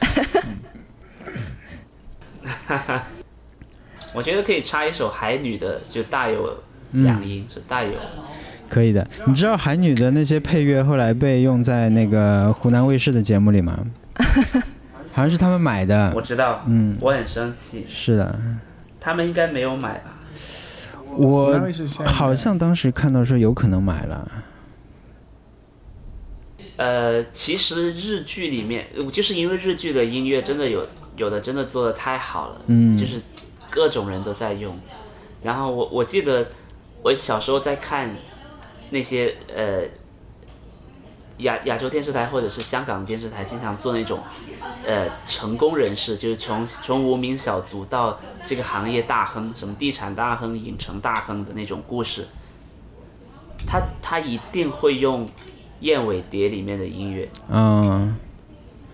[4.12, 7.92] 我觉得可以插一首海女的，就大有两音，是大有。
[8.68, 9.08] 可以的。
[9.26, 13.78] 你知道海女的那些配乐后来被用在那个湖南卫视的节目里吗？
[15.12, 18.38] 好像是他们买的我，知道，嗯，我很生气，是的，
[19.00, 20.18] 他们应该没有买吧？
[21.16, 21.60] 我
[22.06, 24.30] 好像当时看到说有可能买了，
[26.76, 30.86] 呃，其实日剧里面，呃就是因为日剧的音乐真的有
[31.16, 33.20] 有的真的做的太好了，嗯就是
[33.68, 34.78] 各种人都在用。
[35.42, 36.48] 然后我我记得
[37.02, 38.14] 我小时候在看
[38.90, 39.82] 那些呃
[41.38, 44.20] 亚亚洲电视台或者是香港电视台经常做那种
[44.84, 52.26] 呃成功人士，就是从从无名小卒到这个行业大亨，什么地产大亨、影城大亨的那种故事，
[53.66, 55.28] 他他一定会用
[55.80, 57.28] 燕尾蝶里面的音乐。
[57.48, 58.16] 嗯。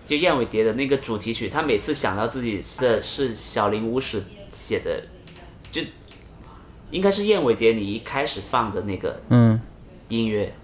[0.05, 5.03] 就燕尾蝶的那个主题曲，他每次想到自己的是小林武史写的，
[5.69, 5.81] 就
[6.91, 9.59] 应该是燕尾蝶你一开始放的那个嗯。
[10.07, 10.55] 音乐，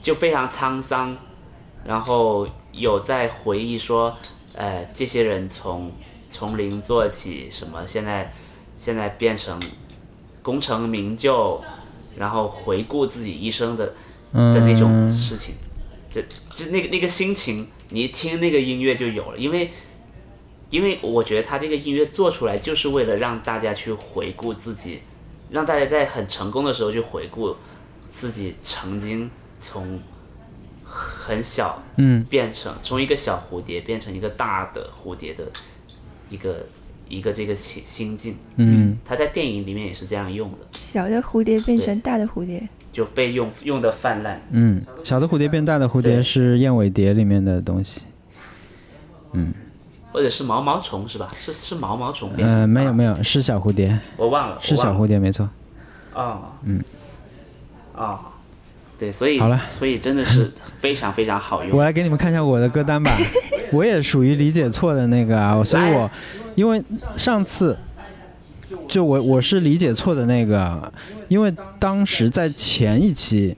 [0.00, 1.14] 就非常沧桑，
[1.84, 4.14] 然后有在回忆说，
[4.54, 5.90] 呃，这些人从
[6.30, 8.32] 从零做起，什么现在
[8.76, 9.60] 现在变成
[10.42, 11.60] 功成名就，
[12.16, 13.94] 然后回顾自己一生的
[14.32, 14.52] 嗯。
[14.52, 15.54] 的那种事情，
[16.10, 16.22] 这
[16.54, 19.70] 就那个那个心情，你一听那个音乐就有了，因为
[20.70, 25.00] 因为我觉得他这个音乐做出来就是为了让大家去回顾自己，
[25.50, 27.54] 让大家在很成功的时候去回顾
[28.08, 30.00] 自己曾经从
[30.96, 32.24] 很小嗯。
[32.24, 35.44] 变成从一个小蝴蝶变成一个大的蝴蝶的
[36.30, 36.66] 一个
[37.08, 38.96] 一个这个心心境，嗯。
[39.04, 44.40] 他在电影里面也是这样用的，小的蝴蝶变成大的蝴蝶，就被用用的泛滥。
[44.50, 48.02] 嗯，小的蝴蝶变大的蝴蝶是燕尾蝶里面的东西，
[49.32, 49.52] 嗯。
[50.12, 51.28] 或者是毛毛虫是吧？
[51.38, 55.46] 是是毛毛虫变成呃，没有没有，是小蝴蝶，我忘了，是小蝴蝶没错，
[56.14, 56.82] 哦，嗯，
[57.94, 58.18] 哦，
[58.98, 61.84] 对，所以好了所以真的是非常非常好用我。
[61.84, 63.14] 来给你们看一下我的歌单吧，
[63.72, 66.10] 我也属于理解错的那个啊，所以我
[66.54, 66.82] 因为
[67.14, 67.76] 上次
[68.88, 70.92] 就我我是理解错的那个，
[71.28, 73.54] 因为当时在前一期，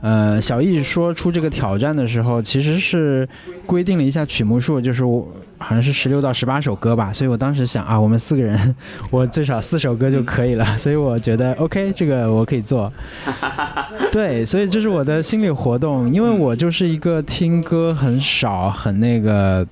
[0.00, 3.28] 呃，小易说出这个挑战的时候，其实是
[3.66, 5.28] 规定了一下曲目数，就是我
[5.62, 8.74] 好像是十六到十八首歌吧，所以我当时想啊，我们四个人，
[9.10, 12.90] 我最少四首歌就可以了， 所以我觉得 OK，这个我可以做。
[14.10, 19.66] 对，所以这是我的心理活动，因为我就是一个听歌很少、很那个，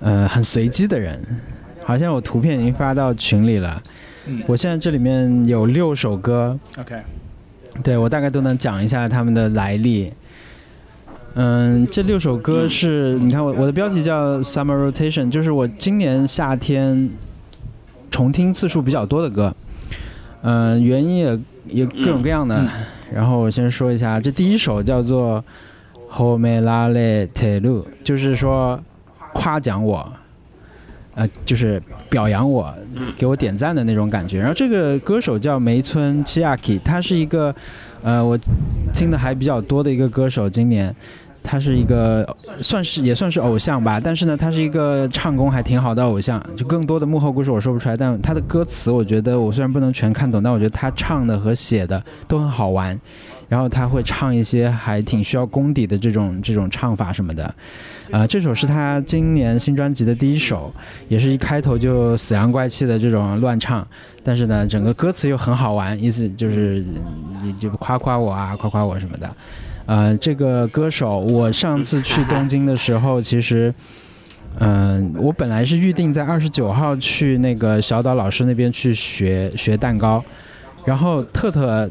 [0.00, 1.18] 呃，很随机的人。
[1.82, 3.82] 好像我图片已经发到群里了，
[4.26, 6.94] 嗯我现在这里面有六首歌，OK，
[7.82, 10.12] 对我大概都能讲一下他们的来历。
[11.40, 17.08] 嗯，这六首歌是你看我我的标题叫 Summer Rotation，就是我今年夏天
[18.10, 19.54] 重听次数比较多的歌。
[20.42, 22.68] 嗯，原因也也各种各样的。
[23.14, 25.44] 然后我先说一下，这第一首叫做
[26.10, 28.80] Home La Le Te Lu，就是说
[29.32, 30.12] 夸奖我，
[31.14, 31.80] 呃，就是
[32.10, 32.74] 表扬我，
[33.16, 34.40] 给我点赞的那种感觉。
[34.40, 37.54] 然后这个歌手叫梅村七亚 k 他是一个。
[38.00, 38.38] 呃，我
[38.94, 40.94] 听的还比较多的一个歌手，今年
[41.50, 46.38] 他是一个算是也算是偶像吧，但是呢，他是一个唱功还挺好的偶像。
[46.54, 53.00] 就更多的幕后故事我说不出来，但他的歌词我觉得我虽然不能全看懂，但我觉得他唱的和写的都很好玩。
[53.48, 57.54] 然后他会唱一些还挺需要功底的这种这种唱法什么的。
[58.10, 60.70] 呃，这首是他今年新专辑的第一首，
[61.08, 63.88] 也是一开头就死阳怪气的这种乱唱，
[64.22, 66.84] 但是呢，整个歌词又很好玩，意思就是
[67.42, 69.34] 你就夸夸我啊，夸夸我什么的。
[69.88, 73.74] 呃，这个歌手，我上次去东京的时候，其实，
[74.58, 80.22] 嗯，我本来是预定在二十九号去那个小岛老师那边去学学蛋糕，
[80.84, 81.90] 然后特特。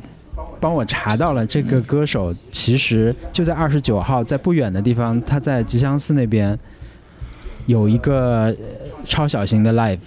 [0.59, 6.57] 帮我查到了这个歌手，其实就在二十九号，在不远的地方，他在吉祥寺那边
[7.67, 8.55] 有一个
[9.05, 9.99] 超小型的 live，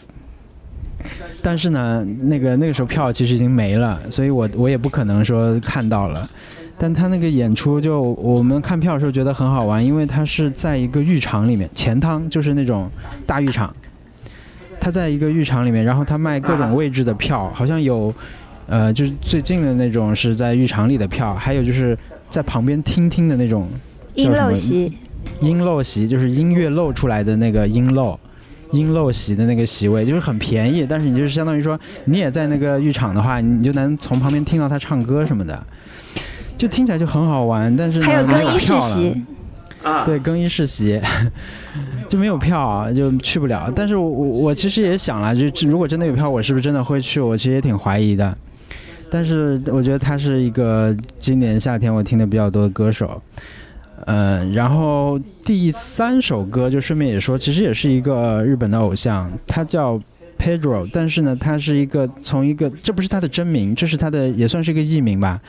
[1.40, 6.28] 但是呢，那个那个时候票其实已经没了，所以我我也不可能说看到了。
[6.80, 12.90] 但他那个演出就我们看票的时候觉得很好玩，因为他是在一个浴场里面，钱汤就是那种
[13.26, 13.70] 大浴场，
[14.80, 18.12] 他在一个浴场里面，然后他卖各种位置的票，好像有。
[18.66, 23.68] 呃，就是最近的那种是在浴场里的票，还有就是在旁边听听的那种
[24.14, 24.96] 音漏席，
[25.40, 28.16] 音漏席就是音乐漏出来的那个音漏，
[28.70, 35.66] 音漏席的那个席位，就是很便宜，但是你就是相当于说你也在那个浴场的话，你就能从旁边听到他唱歌什么的，
[36.60, 37.74] 就听起来就很好玩。
[37.74, 39.24] 但是还有更衣室席
[39.82, 41.00] 啊，对，更衣室席
[42.06, 43.72] 就没有票，就去不了。
[43.74, 47.18] 但是我我其实也想了，就如果真的有票，我是不是真的会去？
[47.18, 48.36] 我其实也挺怀疑的。
[49.10, 53.20] 但是我觉得他是一个今年夏天我听的比较多的歌手，
[54.04, 60.00] 呃，然后第三首歌就顺便也说，其实也是一个日本的偶像，他叫
[60.38, 65.40] Pedro，但是呢，他是一个从一个这不是他的真名，这是他的也算是一个艺名吧，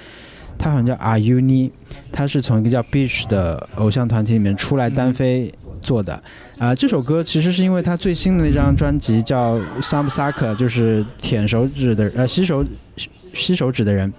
[0.58, 1.72] 他好像叫 Ayuni，
[2.12, 6.22] 他是从一个叫 Beach 的偶像团体里面出来单飞做的，
[6.58, 12.66] 啊，这首歌其实是因为他最新的那张专辑叫 Some Sucker，就是舔手指的呃吸手。
[13.34, 14.12] 吸手指的人，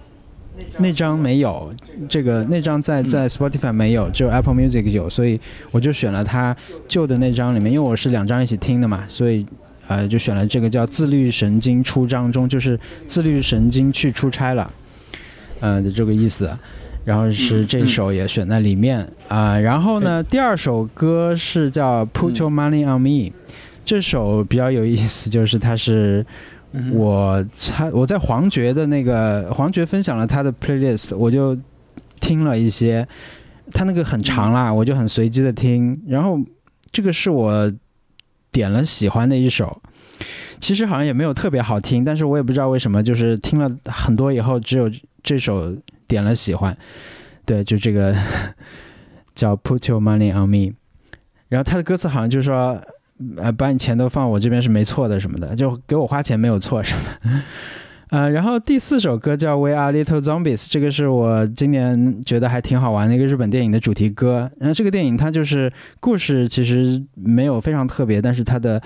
[0.78, 1.70] 那张没有，
[2.09, 5.39] 这个那张在在 Spotify 没有，只有 Apple Music 有，所以
[5.70, 6.57] 我就选了他
[6.89, 9.45] 旧的那张里面，因为我是两张一起听的嘛，所以
[9.87, 14.72] 呃就选了这个叫自律神经出张中，就是自律神经去出差了，
[15.62, 16.50] 呃的这个意思，
[17.06, 23.32] 然后是这首也选在里面啊，然后呢第二首歌是叫 Put Your Money on Me，
[23.86, 26.26] 这首比较有意思，就是它是。
[26.90, 31.54] 我他我在黄觉的那个黄觉分享了他的 playlist，我就
[32.18, 33.06] 听了一些，
[33.72, 36.40] 他那个很长啦，我就很随机的听，然后
[36.90, 37.70] 这个是我
[38.50, 39.82] 点了喜欢的一首，
[40.60, 44.90] 其实好像也没有特别好听，但是我也不知道为什么，就是听了很多以后，只有
[45.22, 46.76] 这首点了喜欢，
[47.44, 48.16] 对，就这个
[49.34, 50.74] 叫 Put Your Money on Me，
[51.48, 52.80] 然后他的歌词好像就是说。
[53.36, 56.92] 呃，把你钱都放我这边是没错的，什么的，就给我花钱没有错，什
[57.22, 57.42] 么？
[58.08, 64.50] 呃，然后第四首歌叫《We Are Little Zombies》，这个是我今年觉得还挺好玩的一个日本电影的主题歌。
[64.58, 68.82] 然后这个电影它就是故事其实没有非常特别，但是它的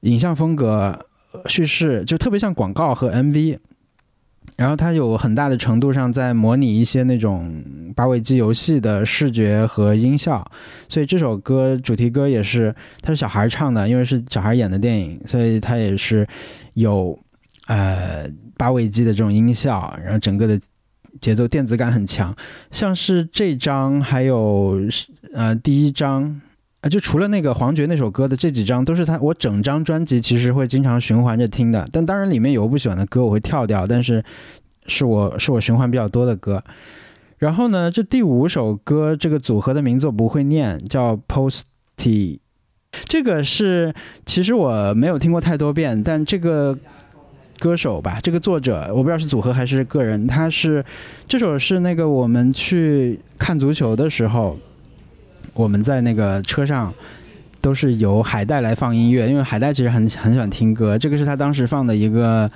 [0.00, 0.98] 影像风格、
[1.46, 3.58] 叙事就特别像广告和 MV。
[4.62, 7.52] 然后它有很大的程度上在模拟一些那种
[7.96, 10.48] 八位机游戏的视觉和音效，
[10.88, 16.24] 所以这首歌主题歌也是它是小孩唱的，因为是小孩演的电影，所以它也是
[16.74, 17.18] 有
[17.66, 18.24] 呃
[18.56, 20.56] 八位机的这种音效，然后整个的
[21.20, 22.32] 节奏电子感很强，
[22.70, 24.80] 像是这张还有
[25.34, 26.40] 呃第一张。
[26.82, 31.88] 啊，就除了那个黄觉那首歌的这几张，都是他我整张专辑其实会经常循环着听的。
[31.92, 34.20] 但当然里面有不喜欢的歌我会跳掉，但是
[34.88, 36.62] 是我是我循环比较多的歌。
[37.38, 42.40] 然后呢，这第五首歌这个组合的名字我不会念，叫 Posty。
[43.04, 43.94] 这个是
[44.26, 46.76] 其实我没有听过太多遍，但这个
[47.60, 50.84] 歌手吧，这个作者我不知道是组合还是个人，他是
[51.28, 54.58] 这首是那个我们去看足球的时候。
[55.54, 56.92] 我们在那个车上
[57.60, 60.98] 都是由海带来放音乐，因为海带其实很很喜欢听歌。
[60.98, 62.50] 这个是他当时放的一个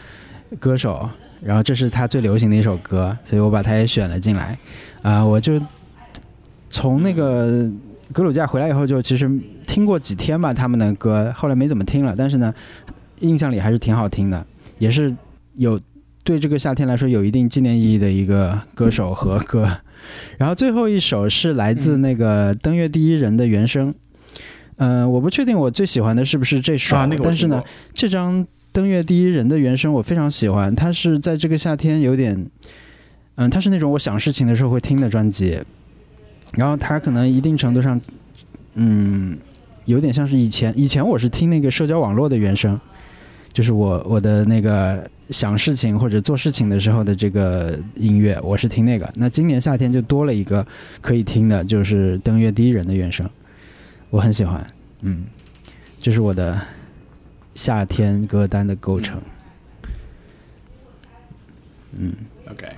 [0.58, 1.08] 歌手，
[1.42, 4.58] 然后这是他最流行的一首歌，所以我把他也选了进来。
[5.02, 5.60] 啊，我就
[6.70, 7.70] 从那个
[8.12, 9.30] 格鲁吉亚回来以后，就其实
[9.66, 12.52] 听过几天吧他们的歌，后来没怎么听了，但是呢，
[13.20, 14.44] 印象里还是挺好听的，
[14.78, 15.14] 也是
[15.54, 15.78] 有
[16.24, 19.70] 对这个夏天来说有一定纪念意义的一个歌手和歌。
[20.38, 23.94] 然后最后一首是来自那个登月第一人的原声，
[24.76, 27.62] 嗯、我不确定我最喜欢的是不是这首，啊，那个但是呢，
[27.94, 32.46] 这张登月第一人的原声我非常喜欢，它是在这个夏天有点，
[33.36, 35.58] 嗯，它是那种我想事情的时候会听的专辑，
[36.52, 37.98] 然后它可能一定程度上，
[38.74, 39.38] 嗯，
[39.86, 42.78] 有点像是以前以前我是听那个社交网络的原声，
[43.52, 49.12] 就是我我的那个想事情或者做事情的时候的这个音乐，我是听那个。
[49.14, 50.64] 那今年夏天就多了一个
[51.00, 53.28] 可以听的，就是登月第一人的原声，
[54.10, 54.64] 我很喜欢，
[55.00, 55.24] 嗯，
[55.98, 56.60] 这是我的
[57.54, 59.20] 夏天歌单的构成。
[61.98, 62.12] 嗯
[62.50, 62.68] ，OK，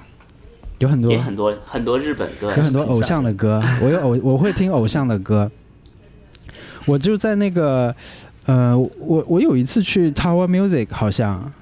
[0.79, 5.51] 有很多很多很多日本歌，有很多偶像的歌，我有偶我会听偶像的歌。
[6.87, 7.95] 我就在那个
[8.47, 11.53] 呃，我我有一次去 Tower Music，好像，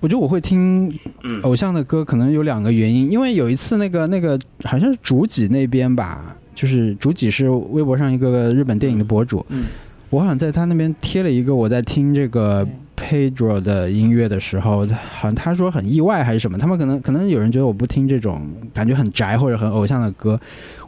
[0.00, 0.92] 我觉得我会听
[1.22, 1.40] 嗯。
[1.42, 9.66] 偶像的歌，可能有两个原因，因为有一次那个那个好像是竹几那边吧，就是竹几是微博上一个日本电影的博主，嗯，
[10.10, 12.66] 我好像在他那边贴了一个我在听这个
[12.96, 20.38] Pedro 的音乐的时候，好像他说很意外还是什么，他们可能可能有人觉得我不听这种感觉很宅或者很偶像的歌，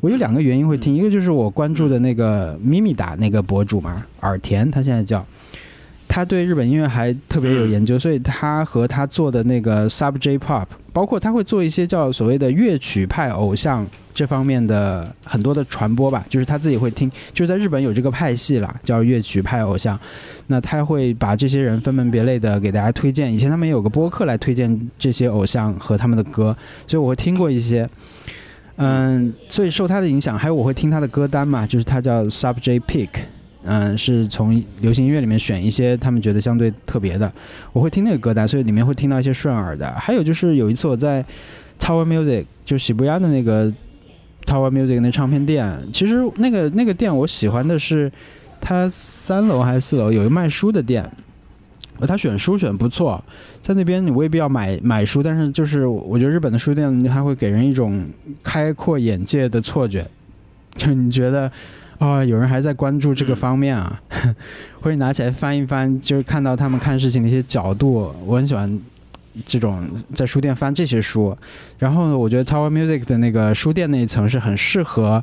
[0.00, 5.24] 我有两个原因会听，一个就是我关注的那个咪咪达那个博主嘛，耳田他现在叫。
[6.08, 19.98] 他对日本音乐还特别有研究，所以他和他做的那个 Sub J Pop，包括他会做一些叫所谓的乐曲派偶像这方面的很多的传播吧，就是他自己会听，就是在日本有这个派系啦，叫乐曲派偶像。
[20.46, 23.32] 那他会把这些人分门别类的给大家推荐。
[23.32, 26.56] 以前他们有个播客来推荐这些偶像和他们的歌，
[26.86, 27.88] 所以我会听过一些。
[28.80, 33.08] 嗯，所以受他的影响，还有我会听他的歌单嘛，就是他叫 Sub J Pick，
[33.70, 34.50] 嗯，是从
[34.80, 37.30] 流行音乐里面选一些他们觉得相对特别的，
[37.74, 39.92] 我会听那个歌单，所以里面会听到一些顺耳的。
[39.92, 41.22] 还有就是有一次我在
[41.78, 43.70] Tower Music，就喜不亚的那个
[44.46, 48.10] Tower Music 那唱片店，其实那个那个店我喜欢的是
[48.58, 51.08] 它三楼还是四楼有一卖书的店。
[52.06, 53.20] 他选书选不错，
[53.60, 58.06] 在那边你未必要买买书，但是就是我觉得日本的书店它会给人一种
[58.40, 60.06] 开阔眼界的错觉，
[60.76, 61.50] 就你觉得
[61.98, 64.00] 啊、有人还在关注这个方面啊，
[64.80, 68.78] 或者拿起来翻一翻，就是看到他们看事情的一些角度，我很喜欢
[69.44, 69.84] 这种
[70.14, 71.36] 在书店翻这些书。
[71.76, 75.20] 然后呢，我觉得 Tower Music 的那个书店那一层是很适合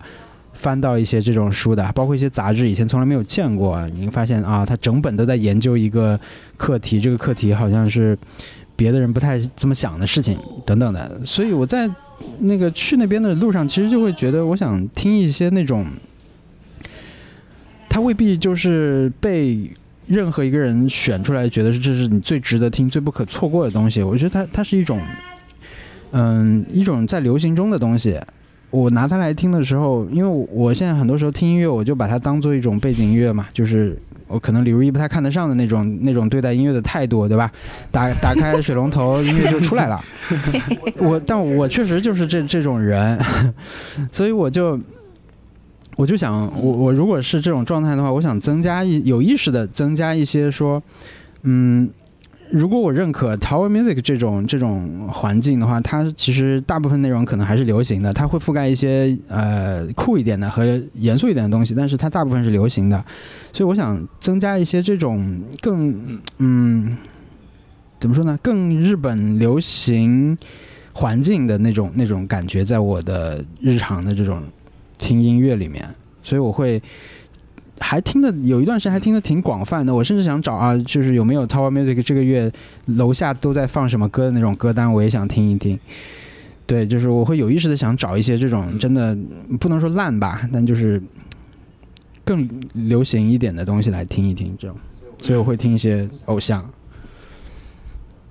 [0.51, 3.88] 翻到一些这种书的，包括一些杂志，以前从来没有见过。
[3.89, 6.19] 你会发现啊，他整本都在研究一个
[6.57, 8.17] 课题，这个课题好像是
[8.76, 11.21] 别的人不太这么想的事情等等的。
[11.26, 11.89] 所以我在
[12.39, 15.86] 那个去那边的路上，其实就会觉得，我想听一些那种。
[17.95, 19.71] 他未必就是被
[20.05, 24.03] 任何一个人选出来，觉得这是你最值得听、最不可错过的东西。
[24.03, 24.99] 我觉得它它是一种，
[26.11, 28.19] 嗯，一种在流行中的东西。
[28.69, 37.49] 我拿它来听的时候，因为我现在很多时候听音乐，我就把它当做一种背景音乐嘛，就是我可能李如一不太看得上的那种那种对待音乐的态度，对吧？
[37.91, 40.03] 打打开水龙头，音乐就出来了。
[40.97, 43.17] 我但我确实就是这这种人，
[44.11, 44.77] 所以我就
[45.95, 50.81] 我就想，我我如果是这种状态的话，我想增加一有意识的增加一些说，
[51.43, 51.89] 嗯，
[52.51, 63.03] 如果我认可 Tower Music 这种这种环境的话，它其实大部分内容可能还是流行的，它会覆盖一些呃酷一点的和严肃一点的东西，但是它大部分是流行的，
[63.53, 66.97] 所以我想增加一些这种更嗯
[67.99, 70.37] 怎么说呢，更日本流行
[70.93, 74.43] 环境的那种那种感觉，在我的日常的这种
[74.97, 75.88] 听音乐里面，
[76.24, 76.82] 所以我会
[77.80, 79.93] 还听的有一段时间还听的挺广泛的。
[79.93, 82.51] 我甚至想找啊，就是有没有 Tower Music 这个月
[82.86, 85.80] 楼下都在放什么歌的那种歌单，我也想听一听。
[86.66, 89.16] 对，就是我会有意识的想找一些这种真的
[89.59, 91.01] 不能说烂吧，但就是
[92.24, 94.76] 更流行一点的东西来听一听，这种。
[95.20, 96.67] 所以我会听一些偶像。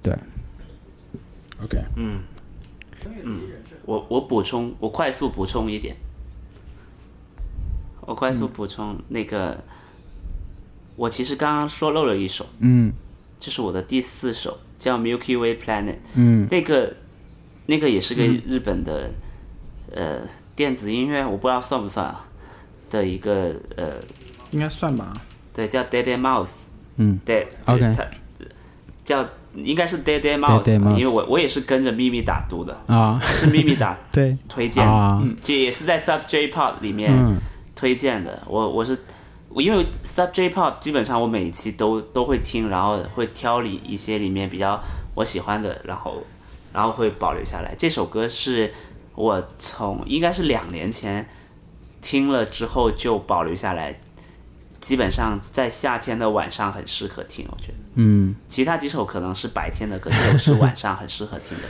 [0.03, 0.13] 对
[1.63, 2.19] OK，嗯
[3.23, 3.41] 嗯，
[3.87, 5.97] 我我补充，我快速补充一点，
[8.07, 9.59] 我快速补充那个，
[10.97, 12.93] 我其实刚刚说漏了一首，嗯。
[13.41, 16.49] 这是我的第四首，叫 Milky Way Planet，嗯。
[16.51, 16.95] 那个
[17.67, 19.11] 那个也是个日本的、
[19.95, 20.21] 呃
[20.57, 22.27] 电子音乐，我不知道算不算啊
[22.89, 23.97] 的一个呃
[24.53, 25.13] 应该算吧。
[25.53, 26.65] 对叫 Dead and Mouse，
[26.97, 27.19] 嗯。
[27.25, 28.05] 对 OK 它
[29.05, 34.39] 叫应该是 Dead Dead Mouse，Dead Dead Mouse 因为我我也是跟着咪咪打读的，啊，是咪咪打 对。
[34.49, 37.37] 推荐的，啊，这也是在 Sub J Pop 里面嗯
[37.85, 38.43] 推荐的。
[38.47, 38.99] 我我是
[39.51, 44.83] 我因为 Sub J Pop 基本上我每一期都都会听，然后会挑里一些里面比较
[45.15, 46.23] 我喜欢的，然后
[46.73, 47.75] 然后会保留下来。
[47.77, 48.73] 这首歌是
[49.15, 51.29] 我从应该是两年前
[52.01, 54.01] 听了之后就保留下来，
[54.81, 57.75] 基本上在夏天的晚上很适合听，我觉得。
[57.97, 61.65] 嗯其他几首可能是白天的歌，这首是晚上很适合听的。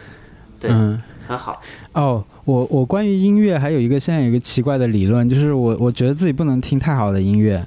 [0.60, 1.00] 对，嗯。
[1.26, 1.60] 很好。
[1.92, 7.64] 哦，我我关于音乐还有一个现在有一个奇怪的理论，就是我我觉得自己不能听太好的音乐，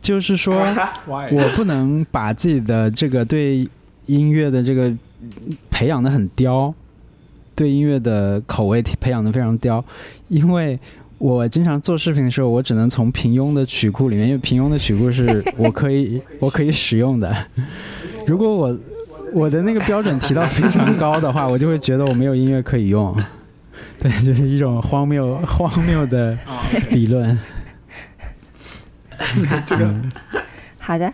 [0.00, 0.54] 就是说
[1.06, 3.68] 我不能把自己的这个对
[4.06, 4.92] 音乐的这个
[5.70, 6.72] 培养的很刁，
[7.54, 9.84] 对音乐的口味培养的非常刁，
[10.28, 10.78] 因为
[11.18, 17.32] 我经常做视频的时候，我只能从平庸的曲库里面，因为平庸的曲库是我可以 我可以使用的。
[18.26, 18.76] 如果我
[19.32, 23.16] 我的那个标准提到非常高的话，我就会觉得我没有音乐可以用。
[23.98, 27.38] 对，就是一种荒谬荒谬的啊，理论。
[29.66, 29.94] 这个
[30.78, 31.10] 好的，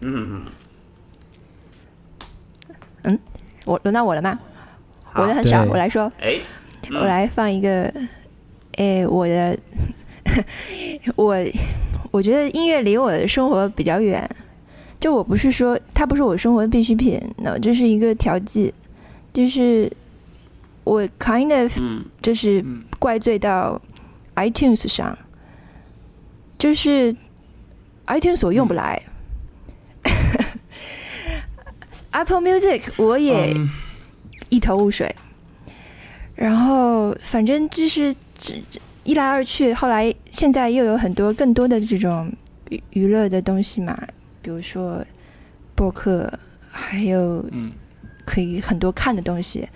[0.00, 0.42] 嗯。
[3.04, 3.18] 嗯，
[3.64, 4.38] 我轮到我了吗？
[5.14, 6.38] 我的很少，我来说，哎，
[6.90, 7.00] 嗯。
[7.00, 7.92] 我来放一个，
[8.76, 9.56] 哎，我的，
[11.16, 11.36] 我
[12.10, 14.28] 我觉得音乐离我的生活比较远，
[15.02, 18.72] 就我不是说它不是我生活的必需品，那这是一个调剂，
[19.34, 19.90] 就是
[20.84, 22.04] 我 kind of 嗯。
[22.22, 22.84] 就是嗯。
[23.00, 23.80] 怪罪到
[24.36, 25.12] iTunes 上，
[26.56, 27.12] 就是
[28.06, 29.02] iTunes 我用不来。
[32.12, 33.68] Apple Music 我也嗯。
[34.50, 35.12] 一头雾水，
[36.36, 38.54] 然后反正就是这
[39.02, 42.32] 一来二去，后来现在又有很多更多的这种
[42.68, 43.98] 娱娱乐的东西嘛，
[44.42, 45.02] 比如说
[45.74, 46.30] 播客，
[46.70, 47.72] 还有嗯
[48.26, 49.66] 可以很多看的东西。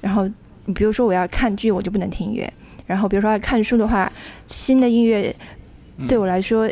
[0.00, 0.28] 然后
[0.74, 2.52] 比如说我要看剧，我就不能听音乐。
[2.86, 4.10] 然后比如说要看书的话，
[4.46, 5.34] 新的音乐
[5.98, 6.70] 嗯对我来说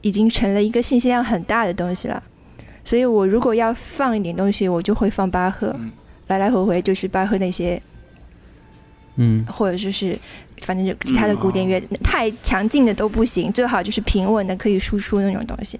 [0.00, 2.22] 已经成了一个信息量很大的东西了。
[2.84, 5.92] 所以我如果要放一点东西，我就会放巴赫，嗯
[6.28, 7.80] 来来回回就是巴赫那些，
[9.16, 10.18] 嗯或者就是
[10.62, 15.78] 反正就其他的古典乐，太强劲的都不行，最好就是平稳的可以输出那种东西。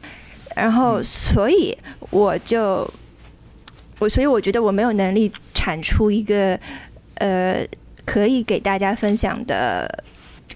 [0.56, 1.04] 然后，嗯。
[1.04, 1.76] 所以
[2.10, 2.88] 我就
[3.98, 6.58] 我，所以我觉得我没有能力产出一个
[7.14, 7.64] 呃
[8.04, 10.04] 可以给大家分享的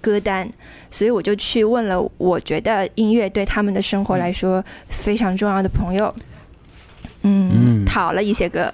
[0.00, 0.48] 歌单，
[0.90, 6.14] 所以我就去问了我觉得音乐对他们的生活来说非常重要的朋友，
[7.22, 7.84] 嗯，嗯。
[7.84, 8.72] 讨了一些歌，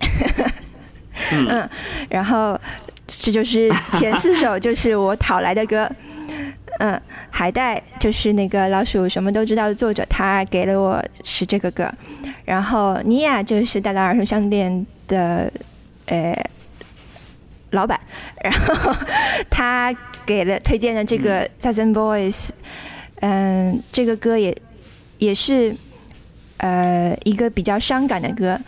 [1.32, 1.68] 嗯，
[2.08, 2.58] 然后
[3.06, 5.90] 这就是前四首就是我讨来的歌，
[6.78, 7.00] 嗯，
[7.30, 11.88] 海带就是那个老鼠什么都知道的作者，他给了我是这个歌，
[12.44, 15.52] 然后尼亚就是大大儿童商店的
[16.06, 16.34] 呃
[17.70, 18.00] 老板，
[18.42, 18.92] 然后
[19.50, 19.94] 他
[20.24, 22.48] 给了推荐的这个 Thousand Boys，
[23.20, 24.56] 嗯，这个歌也
[25.18, 25.76] 也是
[26.56, 28.58] 呃一个比较伤感的歌。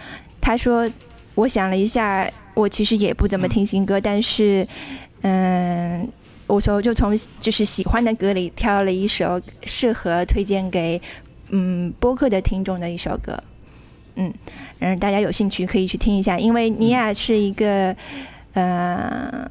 [0.40, 0.88] 他说，
[1.34, 4.68] 我想了一下，我其实也不怎么听新歌，但是
[5.22, 6.08] 嗯。
[6.54, 11.00] 我从就从就是喜欢的歌里挑了一首适合推荐给
[11.50, 13.42] 嗯播客的听众的一首歌，
[14.14, 14.32] 嗯，
[14.78, 17.94] 嗯，大家有兴趣可以去听一下，因为尼亚是一个
[18.52, 19.50] 呃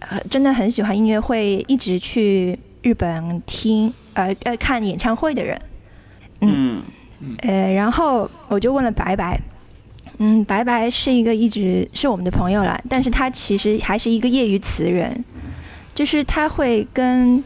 [0.00, 5.60] 呃真的很喜欢音乐会，一直去日本听呃呃看演唱会的人，
[6.40, 6.82] 嗯。
[7.42, 9.36] 呃，然后我就问了白白，
[10.18, 15.24] 嗯，白白是一个一直是我们的朋友啦，但是他其实还是一个业余词人，
[15.98, 17.42] 就是他会跟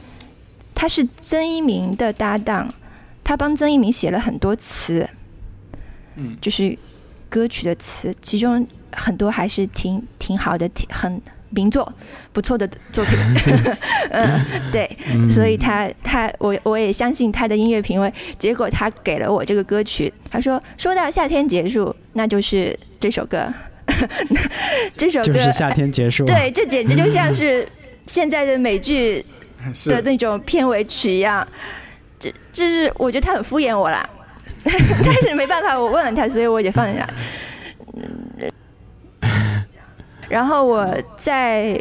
[0.74, 2.68] 他是曾一鸣的搭档，
[3.24, 5.08] 他帮曾一鸣写了很多词，
[6.16, 6.76] 嗯就是
[7.30, 11.18] 歌曲的词，其中很多还是挺挺好的，挺很
[11.48, 11.90] 名作，
[12.30, 13.18] 不错的作品，
[14.12, 14.38] 嗯，
[14.70, 18.12] 对，嗯所以他他我我也相信他的音乐品味。
[18.38, 23.48] 结果他给了我这个歌曲，他说说到夏天结束，那就是这首歌，
[24.94, 26.26] 这首歌，就是夏天结束。
[26.26, 27.66] 对，这简直就像是
[28.12, 29.24] 现在的美剧
[29.88, 31.46] 的那种片尾曲一样。
[32.18, 34.06] 这这是我觉得他很敷衍我啦，
[34.62, 37.08] 但是没办法，我问了他，所以我也放进来。
[37.94, 38.02] 嗯
[40.28, 41.78] 然后我在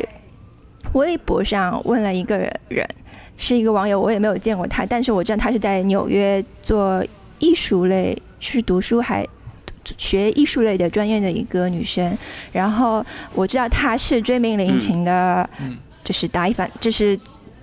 [0.93, 2.37] 微博上问了一个
[2.69, 2.87] 人，
[3.35, 7.05] 是一个网友，我也没有见过他，但是我知道他是在纽约做
[7.39, 9.27] 艺术类，是读书还
[9.97, 12.17] 学艺术类的专业的一个女生。
[12.51, 17.17] 然后我知道她是追名林琴的，嗯就是打一反，就是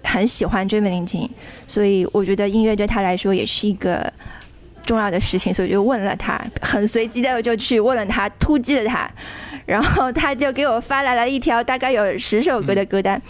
[0.04, 1.28] 很喜欢追名林琴，
[1.66, 4.10] 所以我觉得音乐对他来说也是一个
[4.86, 9.10] 重要的事情，所以就问了他，很随机的就去问了他，突击了他，
[9.66, 13.20] 然后他就给我发来了一条大概有十首歌的歌单，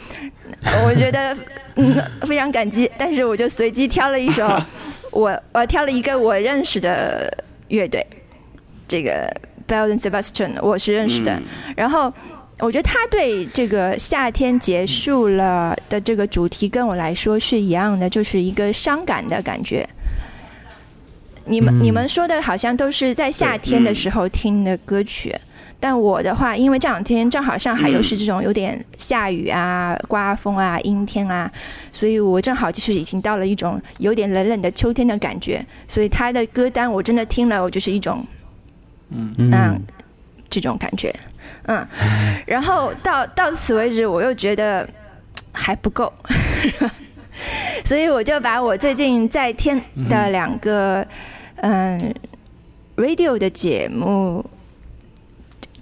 [0.84, 1.36] 我觉得
[1.76, 4.46] 嗯非常感激，但是我就随机挑了一首，
[5.10, 7.28] 我我挑了一个我认识的
[7.68, 8.06] 乐队，
[8.86, 9.28] 这个
[9.66, 11.40] Bell and Sebastian 我是认识的，
[11.74, 12.12] 然后。
[12.60, 19.88] 我觉得他对这个夏天结束了的这个主题跟我来说是一样的，就是一个伤感的感觉。
[21.46, 25.34] 你们你们说的好像都是在夏天的时候听的歌曲，
[25.80, 31.50] 但我的话，因为这两天正好上海又是这种有点下雨啊、刮风啊、阴天啊，
[31.90, 38.22] 所以我正好就是已经到了一种有点冷冷的秋天的感觉，所以他的歌单我真的听了，我就是一种
[39.10, 39.80] 嗯嗯
[40.50, 41.14] 这种感觉。
[41.64, 41.86] 嗯，
[42.46, 44.88] 然后到到此为止，我又觉得
[45.52, 46.10] 还不够，
[47.84, 51.06] 所以我就把我最近在听的两个
[51.56, 52.14] 嗯
[52.96, 54.42] radio 的节目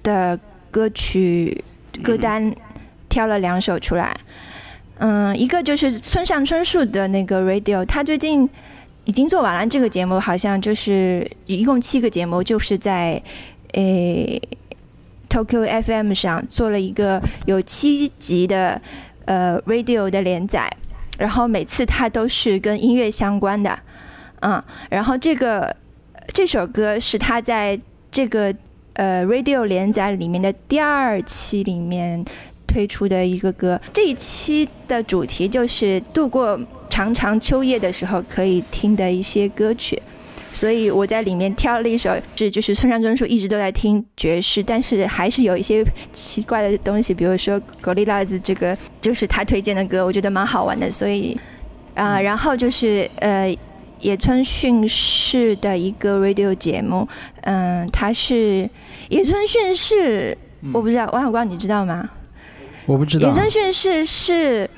[0.02, 0.38] 的
[0.72, 1.62] 歌曲
[2.02, 2.52] 歌单
[3.08, 4.16] 挑了两首出来。
[4.98, 8.48] 嗯，一个就是村上春树的那个 radio，他最近
[9.04, 13.22] 已经做完了这个节目，好像就是一共七个节目，就是在
[13.74, 14.42] 诶。
[15.36, 18.80] Tokyo FM 上做了一个有七集的
[19.26, 20.74] 呃 radio 的连载，
[21.18, 23.78] 然后每次它都是跟音乐相关的，
[24.40, 25.76] 嗯，然后这个
[26.32, 27.78] 这首歌是他在
[28.10, 28.54] 这个
[28.94, 32.24] 呃 radio 连载里面的第二期里面
[32.66, 36.58] 推出的一个歌，这一期的主题就是度过
[36.88, 40.00] 长长秋夜的时候可以听的一些歌曲。
[40.56, 45.84] 所以我在里面挑了一首，是就是村上春树一直都在听爵士，但是还是有一些
[46.14, 50.90] 奇怪的东西，比如说《格里拉兹》这个就是他推荐的歌，我觉得蛮好玩的。
[50.90, 51.38] 所以，
[51.94, 53.54] 啊，然后就是呃，
[54.00, 57.06] 野村训士的一个 radio 节目，
[57.42, 58.66] 嗯，他是
[59.10, 60.34] 野村训士，
[60.72, 62.08] 我不知道王小光你知道吗？
[62.86, 63.28] 我不知道。
[63.28, 64.70] 野村训士是，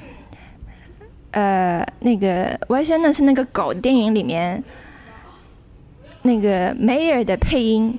[1.30, 4.60] 呃，那个 Y 先生是那个狗电影里面。
[6.22, 7.96] 那个梅尔的配音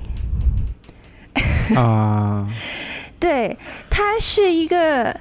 [1.75, 2.47] 啊，
[3.19, 3.57] 对
[3.89, 5.15] 他是一个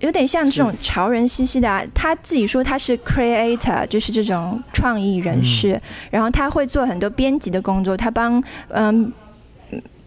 [0.00, 1.86] 有点像这种潮人兮兮的。
[1.94, 5.80] 他自己说他是 creator，就是这种创意人士。
[6.10, 9.12] 然后他会做很多编辑的工作，他帮嗯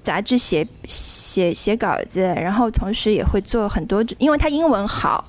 [0.03, 5.23] 杂志写写写稿子，然后同时也会做很多，因为他英文好，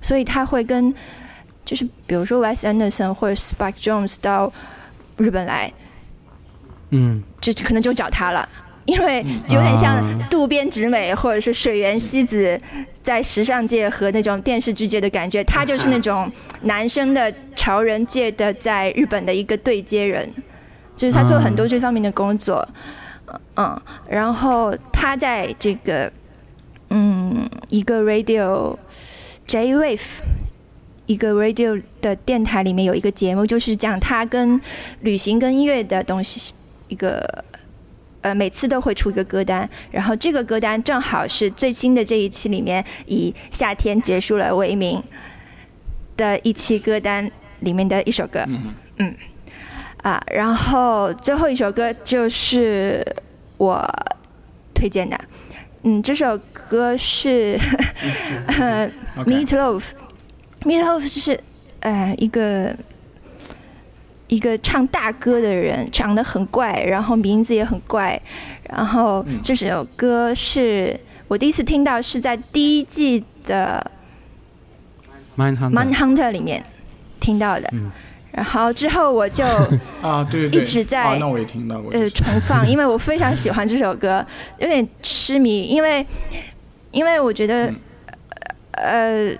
[0.00, 0.94] 所以他会跟
[1.64, 4.52] 就是比如说 Wes Anderson 或者 Spike Jones 到
[5.16, 5.72] 日本来。
[6.90, 8.48] 嗯，就可能就找他了，
[8.84, 12.60] 因为有点像渡边直美或者是水原希子
[13.02, 16.30] 在时尚界和那种电视剧界的感觉，他就是那种
[16.62, 20.28] 男生的潮人界的在日本的一个对接人，
[20.96, 22.66] 就是他做很多这方面的工作，
[23.56, 26.12] 嗯，然后他在这个
[26.90, 28.76] 嗯一个 radio
[29.46, 30.00] J Wave
[31.06, 34.60] 一个 radio 的电台里面有一个节目，就是讲他跟
[35.00, 36.52] 旅行跟音乐的东西。
[36.90, 37.44] 一个
[38.22, 45.02] 呃，每次都会出一个歌单，然后这个歌单正好是最新的这一期里面以夏天结束了为名
[46.18, 47.30] 的一期歌单
[47.60, 48.44] 里面的一首歌，
[48.98, 49.16] 嗯，
[50.02, 53.02] 啊，然后最后一首歌就是
[53.56, 53.82] 我
[54.74, 55.18] 推荐的，
[55.84, 57.58] 嗯，这首歌是
[59.24, 61.40] Meat Loaf，Meat Loaf 就是
[61.80, 62.76] 呃一个。
[64.30, 68.18] 一个唱大歌的人，长得很怪，然后名字也很怪，
[68.68, 73.84] 然后这首歌是我第一次听到，是在第一季的
[75.36, 76.64] 《Man Hunter》里面
[77.18, 77.68] 听到的，
[78.30, 79.44] 然后之后我就
[80.00, 84.24] 啊对对一直在那我也听到过呃重放， 因为我非常喜欢这首歌，
[84.58, 86.06] 有点痴迷，因为
[86.92, 87.74] 因为我觉得
[88.74, 89.32] 呃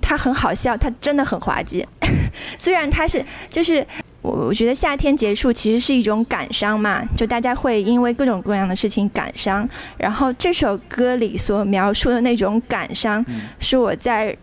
[0.00, 1.84] 它很好笑，它真的很滑稽，
[2.56, 3.84] 虽然它是就是。
[4.22, 9.68] 我我觉得夏天结束其实是一种感伤嘛，就大家会因为各种各样的事情感伤。
[9.98, 13.24] 然后这首歌里所描述的那种感伤，
[13.58, 14.36] 是我在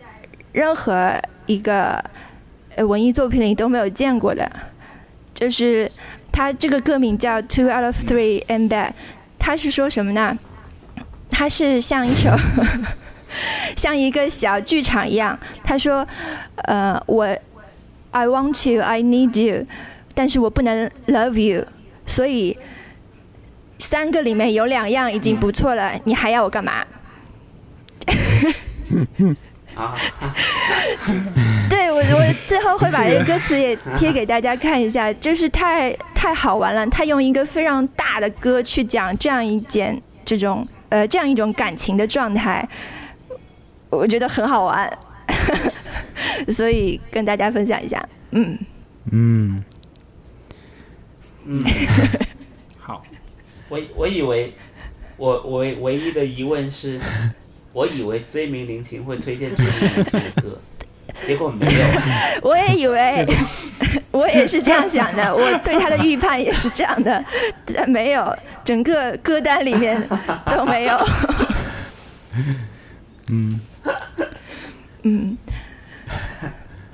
[0.51, 1.13] 任何
[1.45, 2.03] 一个
[2.77, 4.51] 文艺作品里都没有见过的。
[5.33, 5.89] 就是
[6.29, 8.87] 它这个歌名叫《Two Out of Three and Bad》，
[9.37, 10.37] 它是说什么呢？
[11.29, 12.31] 它是像一首
[13.77, 15.39] 像一个小剧场一样。
[15.63, 16.05] 他说
[16.67, 17.25] ：“呃，我。”
[18.11, 19.65] I want you, I need you，
[20.13, 21.65] 但是我不能 love you，
[22.05, 22.57] 所以
[23.77, 26.85] 三个里面有两样已经不错了，你还要我干嘛？
[29.75, 29.95] 啊，
[31.69, 36.85] 对我我最后会把这个歌词也贴给大家看一下，就是太太好玩了。
[36.87, 42.67] 他用一个非常大的歌去讲这样一件这种呃这样一种感情的状态，
[43.89, 44.91] 我觉得很好玩，
[46.49, 48.01] 所以跟大家分享一下。
[48.31, 48.57] 嗯，
[49.11, 49.63] 嗯，
[51.45, 51.63] 嗯，
[52.79, 53.03] 好，
[53.69, 54.53] 我我以为
[55.17, 56.99] 我我唯一的疑问是，
[57.73, 60.61] 我以为追名林琴会推荐追名林琴的歌，
[61.25, 61.79] 结果没有。
[62.47, 63.25] 我也以为，
[64.11, 67.23] 我也是这样想的，我对他的预判也是这样的，
[67.73, 70.07] 但没有，整个歌单里面
[70.45, 70.97] 都没有。
[73.27, 73.59] 嗯，
[75.03, 75.37] 嗯，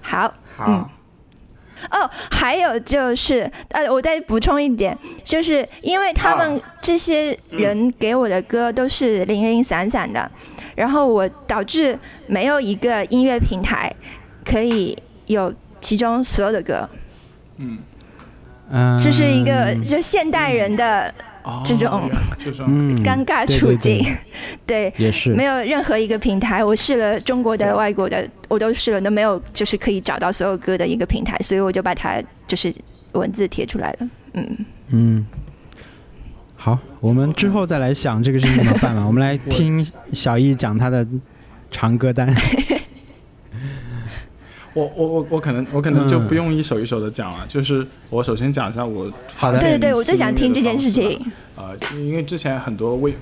[0.02, 0.66] 好，嗯。
[0.66, 0.90] 好，
[1.92, 10.32] 哦，还有就是，呃，我再补充一点，就是因为他们这些人给我的歌都是零零散散的，
[10.74, 13.94] 然后我导致没有一个音乐平台
[14.44, 14.98] 可以
[15.28, 16.90] 有其中所有的歌，
[17.58, 17.78] 嗯，
[18.72, 21.14] 嗯，这是一个就现代人的哦
[21.64, 22.10] 这种
[23.04, 24.18] 尴尬对处对对境，
[24.66, 24.94] 对。
[24.98, 32.74] 也是没有任何一个平台，我试了中国的、外国的，我都试了，都没有就是可以找到所有歌的一个平台，所以我就把它就是
[33.14, 34.10] 文字贴出来了。
[34.34, 34.58] 嗯，
[34.92, 35.26] 嗯。
[36.56, 39.06] 好，我们之后再来想这个事情怎么办吧。
[39.06, 41.06] 我们来听小易讲他的
[41.70, 42.28] 长歌单。
[44.76, 46.28] 我我我我可能我可能就嗯。
[46.28, 51.20] 不用一首一首的讲了，就是我首先讲一下我好的对对对，我最想听这件事情。
[51.56, 53.16] 呃，因为之前很多微，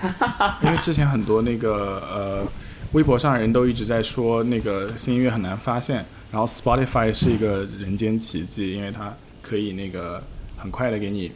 [0.64, 2.46] 因为之前很多那个呃
[2.92, 10.22] 微博上人都一直在说那个新音乐很难发现，然后 Spotify 是一个人间奇迹，因为它可以那个
[10.56, 11.30] 很快的给你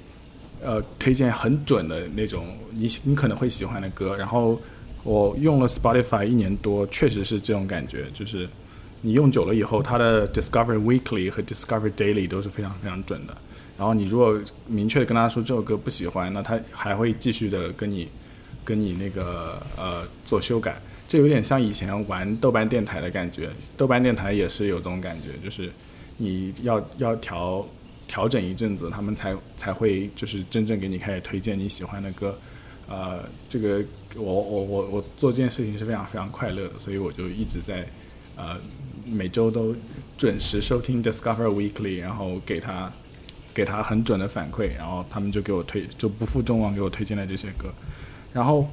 [0.64, 4.58] 呃推荐很准的那种你你可能会喜欢的歌，然后
[5.02, 8.48] 我用了 Spotify 一年多，确实是这种感觉，就是
[9.06, 13.36] 你用久了以后，它的 Discovery Weekly 和 Discovery Daily 都是非常非常准的。
[13.78, 18.08] 然后你如果明确的跟他说这首歌不喜欢，那他还会继续的跟你
[18.64, 20.82] 跟你那个呃做修改。
[21.06, 25.70] 这有点像以前玩豆瓣电台的感觉，豆瓣电台也是有这种感觉，就是
[26.16, 27.64] 你要要调
[28.08, 32.36] 调整一阵子，他们才才会就是真正给你开始推荐你喜欢的歌。
[32.88, 33.84] 呃，这个
[34.16, 37.86] 我我我我做这件事情是非常非常快乐的，所以我就一直在
[38.36, 38.56] 呃
[39.06, 39.74] 每周都
[40.18, 42.92] 准时收听 Discover Weekly，然后给他
[43.54, 47.72] 给他很准的反馈，然后他们就给我推就不负众望给我推荐了这些歌，
[48.32, 48.68] 然后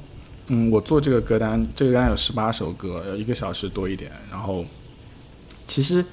[0.49, 4.65] 嗯，我做这个歌单，这个歌单有十八首歌，一个小时多一点，然后
[5.65, 6.03] 其实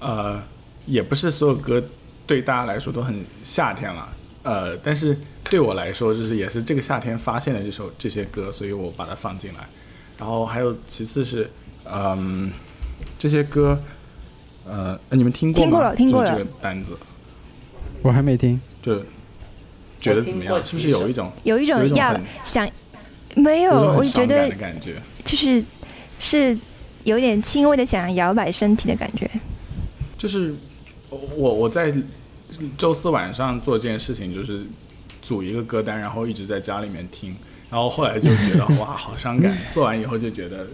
[0.00, 0.42] 呃
[0.84, 1.82] 也不是所有歌
[2.26, 4.08] 对大家来说都很夏天了，
[4.42, 9.68] 呃，但是对我来说就是也是这个夏天发现的这首这些歌，所以我把它放进来，
[10.18, 11.50] 然后还有其次是
[11.84, 12.52] 嗯
[13.18, 13.80] 这些歌。
[14.66, 15.64] 呃，你们听过吗？
[15.64, 16.96] 听过了听过了这个单子，
[18.02, 18.60] 我还没听。
[18.80, 19.02] 就
[20.00, 20.64] 觉得怎么样？
[20.64, 22.70] 是不是有一种有一种要想，
[23.34, 25.02] 没有，我觉得感觉？
[25.24, 25.64] 就是
[26.20, 26.56] 是
[27.02, 29.28] 有点轻微的想摇摆身体的感觉。
[30.16, 30.54] 就是
[31.08, 31.92] 我我在
[32.78, 34.64] 周四晚上做这件事情，就是
[35.20, 37.34] 组一个歌单，然后一直在家里面听，
[37.70, 39.56] 然后后来就觉得 哇，好伤感。
[39.72, 40.68] 做完以后就觉得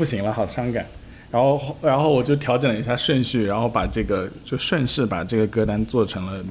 [0.00, 0.86] 不行了，好伤感。
[1.30, 6.42] 然后然后我就调整了一下顺序，然后把这个就顺势把这个歌单做成了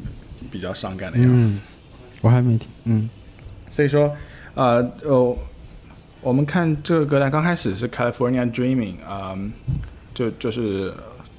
[0.51, 1.59] 比较伤感的样子。
[1.65, 1.73] 嗯，
[2.21, 2.67] 我还没听。
[2.83, 3.09] 嗯
[3.71, 4.15] 所以说，
[4.53, 5.37] 呃呃，
[6.21, 9.33] 我们看这个歌单，刚开始是 California Dreaming，啊、
[10.13, 10.93] 就就是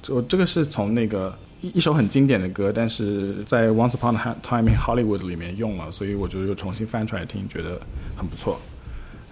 [0.09, 7.79] 我这个是从那个一一首很经典的歌，但是在 Once Upon a Time in Hollywood 里面用了，所以我就又重新翻出来听，觉得
[8.17, 8.59] 很不错。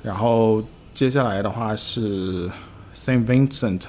[0.01, 2.49] 然后接下来的话是
[2.93, 3.83] Saint Vincent，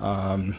[0.00, 0.54] 嗯、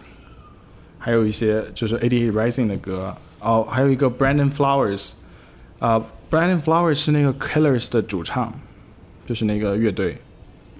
[0.98, 5.14] 还有一些就是 ADA Rising 的歌，哦，还有一个 Brandon Flowers，
[5.80, 8.54] 啊、Brandon Flowers 是那个 Killers 的主唱，
[9.26, 10.22] 就是那个乐队。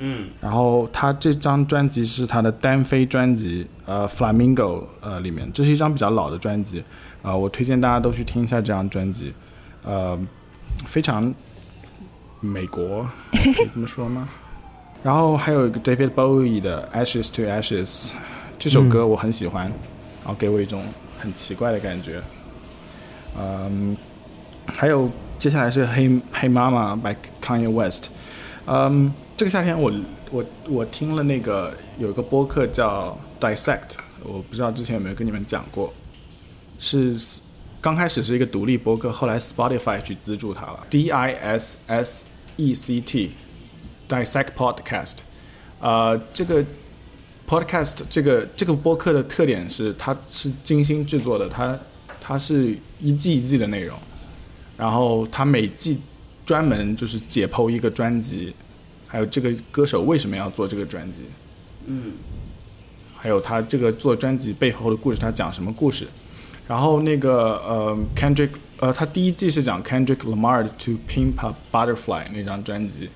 [0.02, 5.52] 嗯，然后他这张专辑是他的单飞专辑，呃，Flamingo，呃，里面。
[5.52, 6.82] 这是一张比较老的专辑，
[7.22, 9.34] 呃，我推荐大家都去听一下这张专辑，
[9.84, 10.18] 呃，
[10.86, 11.34] 非常
[12.40, 14.30] 美国， 可以这么说吗？
[15.02, 18.12] 然后还有一个 David Bowie 的 Ashes to Ashes，
[18.58, 20.84] 这首歌我很喜欢，然后给我一种
[21.20, 22.22] 很奇怪的感觉，
[23.38, 23.96] 嗯，
[24.76, 28.10] 还有接下来是 Hey Hey Mama by Kanye West，
[28.66, 29.92] 嗯，这个夏天我
[30.32, 33.92] 我我听了那个有一个播客叫 Dissect，
[34.24, 35.94] 我不知道之前有没有跟你们讲过，
[36.78, 37.18] 是
[37.80, 42.26] 刚开始是一个独立播客，后来 Spotify 去资助它了，D I S S
[42.58, 43.32] E C T
[44.10, 45.18] Dissect Podcast，
[45.80, 46.66] 呃，这个
[47.48, 51.80] Podcast 这个这个播客的特点是它是精心制作的，它
[52.20, 53.98] 它是一季一季的内容，
[54.76, 56.00] 然后它每季
[56.46, 58.54] 专门就是解剖一个专辑，
[59.08, 61.22] 还有这个歌手为什么要做这个专辑，
[61.86, 62.14] 嗯
[63.22, 66.08] 还有他这个做专辑背后的故事，他讲什么故事。
[66.68, 73.10] 然后那个呃，Kendrick，呃，他第一季是讲 Kendrick Lamar 的 To Pimp a Butterfly 那张专辑，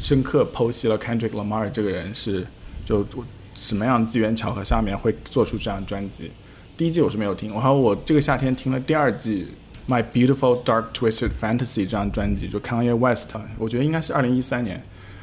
[0.00, 2.46] 深刻剖析了 Kendrick Lamar 这个人是
[2.84, 3.06] 就
[3.54, 6.30] 什么样机缘巧合下面会做出这张专辑。
[6.76, 9.48] 第一季我是没有听，然后我这个夏天听了第二季
[9.86, 14.82] My Beautiful Dark Twisted Fantasy 这张专辑，就 Kanye West，我觉得应该是二零一三年，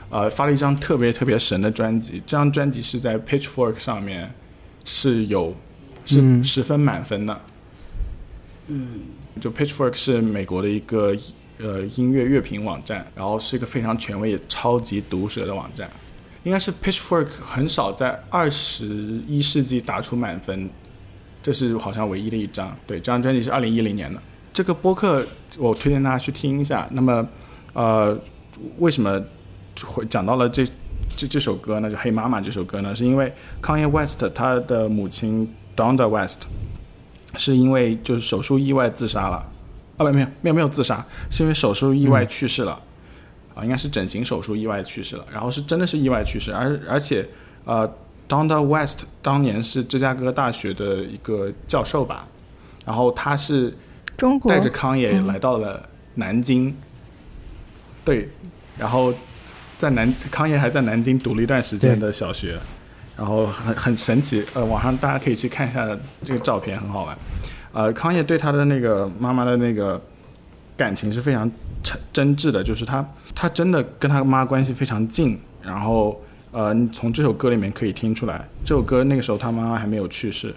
[0.09, 2.21] 呃，发了一张特别特别神的专辑。
[2.25, 4.31] 这张专辑是在 Pitchfork 上面
[4.85, 5.55] 是有
[6.05, 7.41] 是嗯十分满分的。
[8.67, 8.99] 嗯
[9.41, 11.15] 就 Pitchfork 是美国的一个
[11.59, 15.89] 呃音乐乐评网站，然后是一个非常权威也超级毒舌的网站，
[16.43, 18.85] 应该是 Pitchfork 很少在二十
[19.27, 20.69] 一世纪打出满分，
[21.43, 22.75] 这是好像唯一的一张。
[22.87, 24.19] 对，这张专辑是二零一零年的。
[24.51, 25.25] 这个播客
[25.57, 26.87] 我推荐大家去听一下。
[26.91, 27.27] 那么，
[27.73, 28.17] 呃，
[28.79, 29.21] 为什么
[29.83, 30.65] 会讲到了这
[31.15, 31.89] 这这首歌呢？
[31.89, 32.95] 就《黑妈妈》这首歌呢？
[32.95, 33.31] 是因为
[33.61, 36.47] Kanye West 他的母亲 Donda West
[37.37, 39.45] 是因为就是手术意外自杀了，
[39.99, 42.81] 啊不没有没有没有自杀，是因为手术意外去世了，
[43.53, 47.27] 啊应该是整形手术意外去世了，然后是真的是意外去世，而而且
[47.65, 47.87] 呃
[48.29, 52.25] Donda West 当年是芝加哥大学的一个教授吧，
[52.85, 53.75] 然后他是
[54.15, 55.83] 中国带着康也来到了
[56.15, 56.73] 南京，
[58.05, 58.29] 对，
[58.77, 59.13] 然后
[59.77, 62.57] 在南康也还在南京读了一段时间的小学，
[63.17, 65.85] 然后很很神奇，呃，网上大家可以去看一下
[66.23, 67.17] 这个照片，很好玩。
[67.71, 70.01] 呃，康也对他的那个妈妈的那个
[70.75, 71.49] 感情是非常
[71.83, 76.21] 真真挚的，就是他他真的跟他妈关系非常近，然后
[76.51, 80.53] 呃，你从这首歌里面可以听出来，这首歌那个时候他妈妈还没有去世，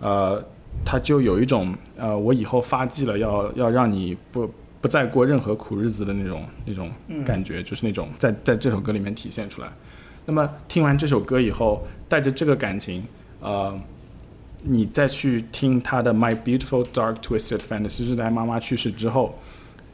[0.00, 0.42] 呃，
[0.84, 4.50] 他就有一种呃，我以后发迹了，要要让你不
[4.80, 6.90] 不再过任何苦日子的那种那种
[7.24, 9.68] 感觉，就是那种在在这首歌里面体现出来。
[10.24, 13.04] 那么听完这首歌以后，带着这个感情，
[13.40, 13.78] 呃，
[14.68, 19.38] 你再去听他的《My Beautiful Dark Twisted Fantasy》，是在妈妈去世之后，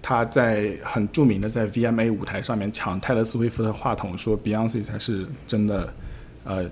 [0.00, 5.92] 他在很著名的在 VMA 舞台上面抢泰勒·斯威夫特的话筒，说 Beyonce 才是真的
[6.44, 6.64] 呃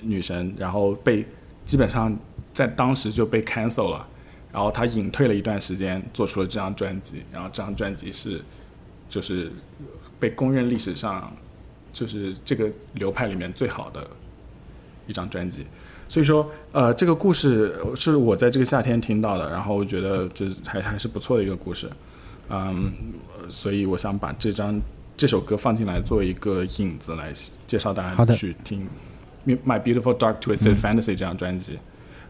[0.00, 1.24] 女神，然后被
[1.64, 2.18] 基本上
[2.52, 4.04] 在当时就被 cancel 了，
[4.52, 8.42] 然后他隐退了一段时间，做出了这张专辑，然后这张专辑是
[9.08, 9.52] 就是
[10.18, 11.32] 被公认历史上
[11.92, 14.04] 就是这个流派里面最好的
[15.06, 15.66] 一张专辑。
[16.12, 21.88] 所以说，呃，这个故事是我在这个夏天听到的，然后我觉得这还还是不错的一个故事，
[22.50, 22.92] 嗯，
[23.38, 24.78] 呃所以我想把这张
[25.16, 27.32] 这首歌放进来作为一个引子来
[27.66, 28.86] 介绍大家去听
[29.66, 31.78] 《My Beautiful Dark Twisted Fantasy》这张专辑。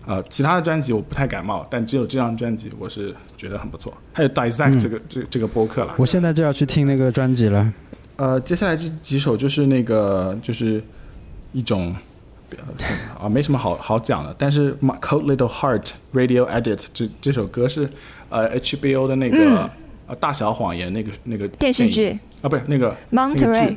[0.07, 3.93] 呃，其他的专辑我不太感冒，但只有这张专辑我是觉得很不错。
[4.13, 7.73] 还有 Dissect 这个、这这个播客了，我现在就要去听那个专辑了。
[8.15, 10.81] 呃，接下来这几首就是那个就是
[11.53, 12.12] 一种呃
[13.21, 17.89] 啊没什么好好讲的，但是《My Cold Little Heart Radio Edit 这》这首歌是
[18.29, 19.71] 呃 HBO 的那个、
[20.07, 23.73] 呃大小谎言那个那个电视剧啊不是那个《Monterey 剧》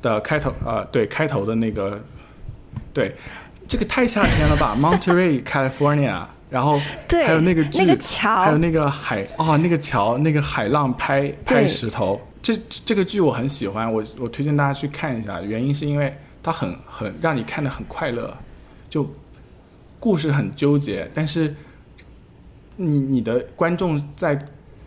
[0.00, 2.00] 的开头啊、呃对开头的那个
[2.92, 3.14] 对
[3.66, 15.40] 这个太夏天了吧，Monterey California，然后对，还有那个剧那个桥还有，那个海哦，那个桥，那个海浪拍拍石头，这这个剧我很喜欢，我我推荐大家去看一下。
[15.40, 18.36] 原因是因为它很很让你看得很快乐，
[18.88, 19.08] 就
[19.98, 21.54] 故事很纠结，但是
[22.76, 24.38] 你你的观众在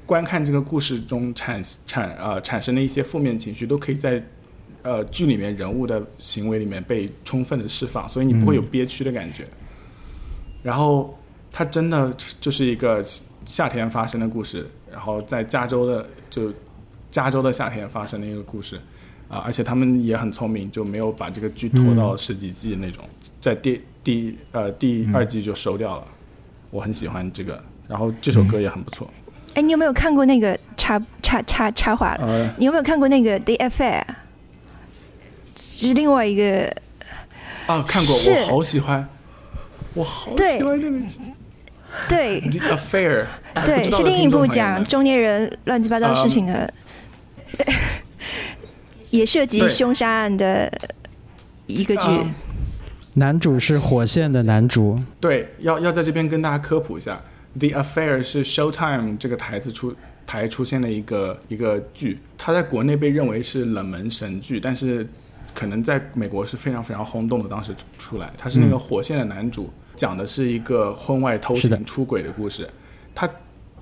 [0.06, 4.22] 观看这个故事中产产呃产生的一些负面情绪，都可以在
[4.82, 9.48] 呃剧里面人物的行为里面被充分的释放，所以你不会有憋屈的感觉。
[10.64, 11.18] 然后
[11.52, 13.04] 它真的就是一个
[13.46, 16.52] 夏天发生的故事，然后在加州的就
[17.12, 18.80] 加州的夏天发生的一个故事
[19.34, 23.03] 啊、而且他们也很聪明，就没有把这个剧拖到十几季那种，
[23.39, 26.07] 在第第呃第二季就收掉了。
[26.69, 29.07] 我很喜欢这个，然后这首歌也很不错。
[29.55, 32.26] 哎，你有没有看过那个插插插插话了？
[32.26, 34.01] 呃，你有没有看过那个《The Affair》？
[35.55, 36.65] 是另外一个
[37.68, 39.07] 啊，看过，我好喜欢，
[39.93, 40.97] 我好喜欢这个
[42.10, 43.26] 对 The Affair，
[43.65, 46.73] 对，是另一部讲中年人乱七八糟事情的，
[49.14, 50.72] 也涉及凶杀案的
[51.68, 52.02] 一个剧。
[52.06, 52.34] 嗯
[53.15, 57.22] 男主是火线的男主，对，要要在这边跟大家科普一下，
[57.60, 59.94] 《The Affair》是 Showtime 这个台子出
[60.26, 65.03] 台出现的一个一个剧，它在国内被认为是冷门神剧，但是
[65.53, 72.68] 可可能在美国是非常非常轰动的，当时出来，他是那个火线的男主，讲的是一个婚外偷情出轨的故事，
[73.14, 73.30] 他。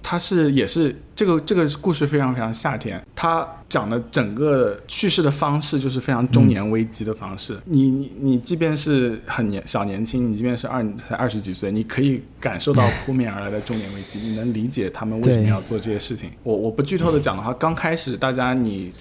[0.03, 7.57] 他是也是这个这个故事非常非常夏天，他讲的整个叙事的方式就是非常中年危机的方式。
[7.65, 16.31] 你你你即便是很年小年轻，你即便是二才二十几岁，你可以感受到扑面而来的中年危机，你能理解他们为什么要做这些事情。
[16.43, 18.91] 我我不剧透的讲的话，刚开始大家你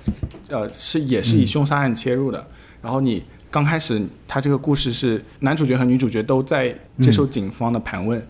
[0.49, 2.47] 呃是也是以凶杀案切入的，
[2.83, 8.23] 然后你刚开始他这个故事是男主角和女主角都在接受警方的盘问。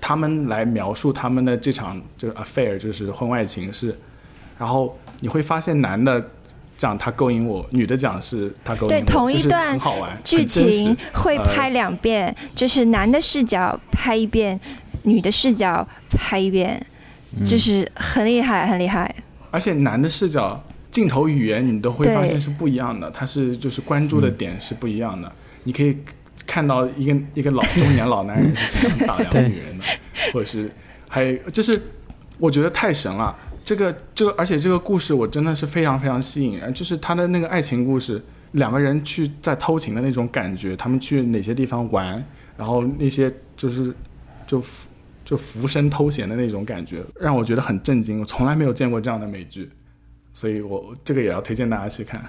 [0.00, 3.96] 他们来描述他们的这场这个 affair 就是婚外情是，
[4.58, 6.22] 然后你会发现男的
[6.76, 9.78] 讲他勾引我，女的讲是他勾引我，对同一段
[10.22, 14.58] 剧情会呃拍两遍，就是男的视角拍一遍，
[15.02, 16.84] 女的视角拍一遍，
[17.44, 19.14] 就是很厉害，很厉害。
[19.50, 25.30] 而且男的视角镜头语言你都会发现是不一样的，他是就是关注的点是不一样的，
[25.64, 25.98] 你可以
[26.46, 29.84] 看到一个一个老 中年老男人是怎么打量对女人的，
[30.32, 30.70] 或者是
[31.08, 31.80] 还有就是
[32.38, 33.36] 我觉得太神了。
[33.62, 38.20] 这个这个，而且这个故事我真的是非常非常吸引人，就是他的那个爱情故事，
[38.52, 42.24] 两个人去在偷情的那种感觉，他们去哪些地方玩，
[42.56, 43.94] 然后那些就是
[44.46, 44.60] 就
[45.24, 48.18] 就浮生偷闲的那种感觉，让我觉得很震惊。
[48.18, 49.70] 我从来没有见过这样的美剧，
[50.32, 52.20] 所以我这个也要推荐大家去看。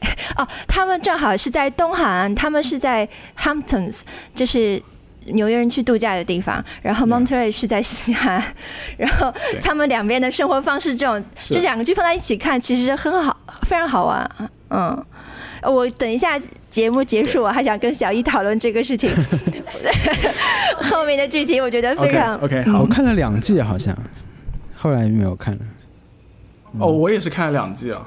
[0.36, 4.02] 哦，他们正好是在东海岸，他们是在 Hamptons，
[4.34, 4.80] 就是
[5.26, 8.42] 纽约人去度假的地方，然后 Monterey 是在西岸，
[8.96, 14.30] 然后他们两边的生活方式，这种是这两个剧放在一起看，其实很好，非常好玩。
[14.70, 15.04] 嗯，
[15.62, 16.38] 我等一下
[16.70, 19.10] 节目结束，我还想跟小易讨论这个事情，
[20.82, 23.96] 后面的剧情我觉得非常 OK 我好，看了两季好像，
[24.76, 25.60] 后来没有看了。
[26.78, 28.06] 哦，我也是看了两季啊。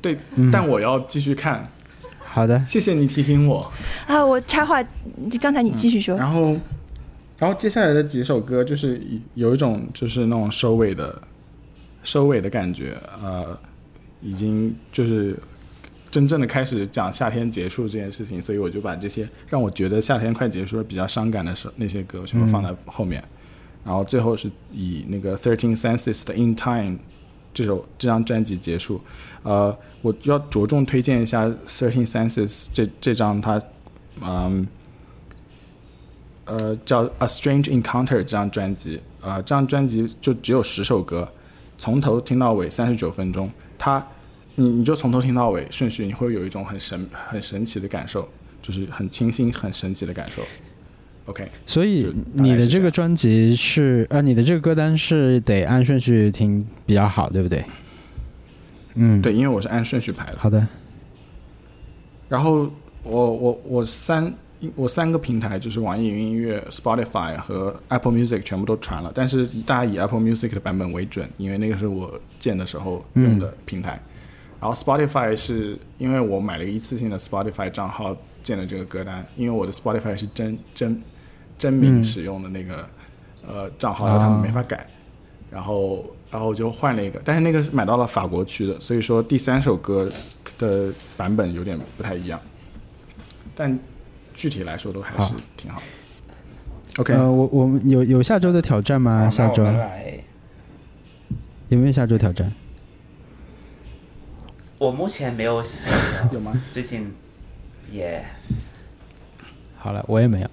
[0.00, 0.18] 对，
[0.52, 1.68] 但我要继续看。
[2.30, 3.72] 好的，谢谢你提醒我。
[4.06, 4.24] 啊。
[4.24, 4.82] 我插话，
[5.40, 6.16] 刚才你继续说。
[6.16, 6.56] 然后，
[7.38, 9.00] 然后接下来的几首歌就是
[9.34, 11.20] 有一种就是那种收尾的
[12.02, 13.58] 收尾的感觉，呃，
[14.20, 15.36] 已经就是
[16.10, 23.22] 真正的开始讲夏天结束这件事情，所以我就把这些让我觉得夏天快结束了比较伤感的时那些歌全部放在后面，
[23.84, 26.98] 然后最后是以那个 Thirteen Senses 的 In Time
[27.58, 29.00] 这首这张专辑结束。
[29.42, 33.60] 呃，我要着重推荐一下 Thirteen Senses 这这张它，
[34.20, 34.66] 嗯。
[36.44, 41.30] 呃，叫《A Strange Encounter》这张专辑，呃，这张专辑就只有十首歌，
[41.76, 43.50] 从头听到尾，三十九分钟。
[43.76, 44.02] 它，
[44.54, 48.26] 你你就从头听到尾，顺序你会有一种很神、很神奇的感受，
[48.62, 50.40] 就是很清新、很神奇的感受。
[51.28, 57.62] OK，所以你的这个专辑是呃，你的这个歌单是得按顺序听比较好，对不对？
[58.94, 60.38] 嗯，对，因为我是按顺序排的。
[60.38, 60.66] 好的，
[62.30, 62.70] 然后
[63.02, 64.32] 我我我三
[64.74, 74.00] 我三个平台就是网易云音乐、Spotify 和 Apple Music 全部都传了，但是大家以 Apple Music 的版本为准，因为那个是我建的时候用的平台。
[74.60, 81.00] 然后 Spotify 是因为我买了一次性的 Spotify 账号建的这个歌单，因为我的 Spotify 是真真
[81.58, 82.88] 真名嗯使用的那个、
[83.46, 84.86] 呃账号，然后他们没法改，
[85.50, 90.10] 然后然后我就换了一个，但是那个是买到了法国区的，所以说第三首歌
[90.56, 92.40] 的版本有点不太一样，
[93.54, 93.78] 但
[94.34, 95.86] 具体来说都还是挺好的。
[97.02, 99.24] OK，、呃，我我们有有下周的挑战吗？
[99.24, 99.64] 好下周
[101.68, 102.52] 有没有下周挑战？
[104.78, 105.62] 我目前没有
[106.32, 106.52] 有吗？
[106.70, 107.12] 最近
[107.90, 108.24] 也
[109.76, 110.48] 好了，我也没有。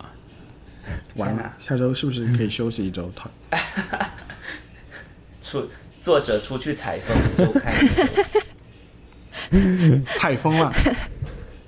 [1.16, 3.12] 完了，下周是不是可以休息一周？
[3.16, 3.30] 他
[5.42, 5.68] 出
[6.02, 7.74] 作者出去采风收看，
[10.16, 10.74] 采风了，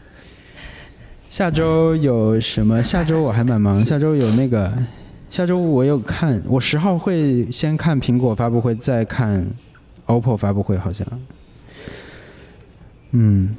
[1.29, 2.81] 下周有什么？
[2.83, 4.71] 下周我还蛮忙，下周有那个，
[5.29, 9.45] 下周我有看，我十号会先看苹果发布会，再看
[10.07, 11.07] OPPO 发布会，好像。
[13.11, 13.55] 嗯，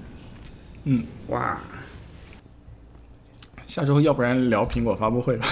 [0.85, 1.60] 嗯，哇，
[3.69, 5.47] 下周要不然聊苹果发布会吧。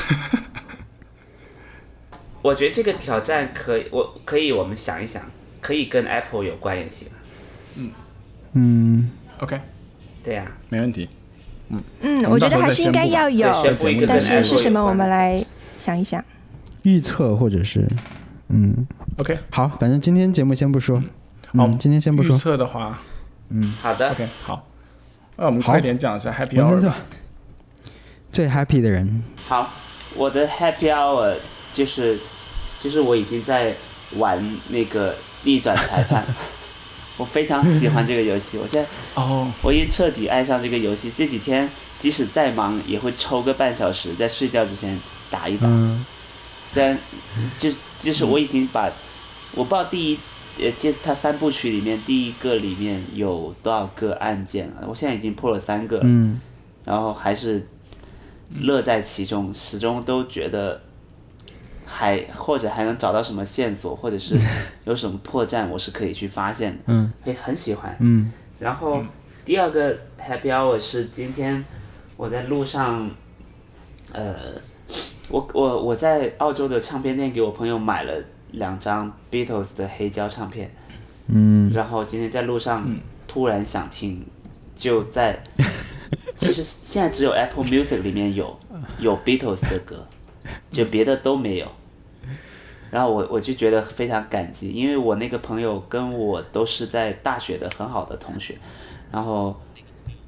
[2.41, 5.23] 我觉得这个挑战可以，我可以我们想一想，
[5.61, 7.09] 可以跟 Apple 有关也行。
[7.77, 7.91] 嗯
[8.55, 9.11] 嗯
[9.41, 9.61] ，OK，
[10.25, 11.09] 对呀、没问题。
[11.69, 14.83] 嗯，嗯我觉得还是应该要有，宣布一个但是是什么？
[14.83, 15.45] 我们来
[15.77, 16.25] 想一想。
[16.83, 17.87] 预测或者是，
[18.49, 18.87] 嗯
[19.19, 20.99] ，OK，好，反正今天节目先不说。
[21.49, 22.39] 好嗯，今天先不说预。
[22.39, 22.99] 测的话
[23.51, 24.67] 嗯好的，，OK，好。
[25.37, 26.93] 那我们快点讲一下 Happy Hour。
[28.37, 29.73] 最 happy 的人，好，
[30.15, 31.37] 我的 Happy Hour
[31.73, 32.19] 就是
[32.79, 33.73] 就是我已经在
[34.19, 34.39] 玩
[34.69, 35.15] 那个
[35.45, 36.23] 逆转裁判，
[37.17, 41.11] 我非常喜欢这个游戏，我现在哦，我已经彻底爱上这个游戏。
[41.17, 41.67] 这几天
[41.99, 45.01] 即使再忙，也会抽个半小时，在睡觉之前
[45.31, 45.67] 打一把。
[45.67, 46.05] 嗯。
[46.71, 46.99] 虽然
[47.57, 48.91] 就就是我已经把，
[49.55, 50.19] 我不知道第一
[50.59, 56.39] 呃，就它三部曲里面第一个里面有多少个案件了，我现在已经破了三个了，嗯。
[56.85, 57.67] 然后还是
[58.55, 60.81] 乐在其中，始终都觉得
[61.85, 64.39] 还或者还能找到什么线索，或者是
[64.85, 67.13] 有什么破绽，我是可以去发现的，嗯。
[67.23, 67.97] 会很喜欢。
[68.01, 68.33] 嗯。
[68.59, 69.03] 然后
[69.45, 71.65] 第二个 Happy Hour 是今天
[72.17, 73.11] 我在路上，
[74.13, 74.35] 呃，
[75.29, 78.13] 我我我在澳洲的唱片店给我朋友买了
[78.53, 80.75] 两张 Beatles 的黑胶唱片，
[81.27, 81.71] 嗯。
[81.73, 82.89] 然后今天在路上
[83.27, 84.25] 突然想听，
[84.75, 85.39] 就在，
[86.37, 88.59] 其实现在只有 Apple Music 里面有
[88.99, 90.07] 有 Beatles 的歌，
[90.71, 91.67] 就别的都没有。
[92.91, 98.57] 然后我我就觉得非常感激，因为我那个朋友跟我都是在大学的很好的同学，
[99.11, 99.61] 然后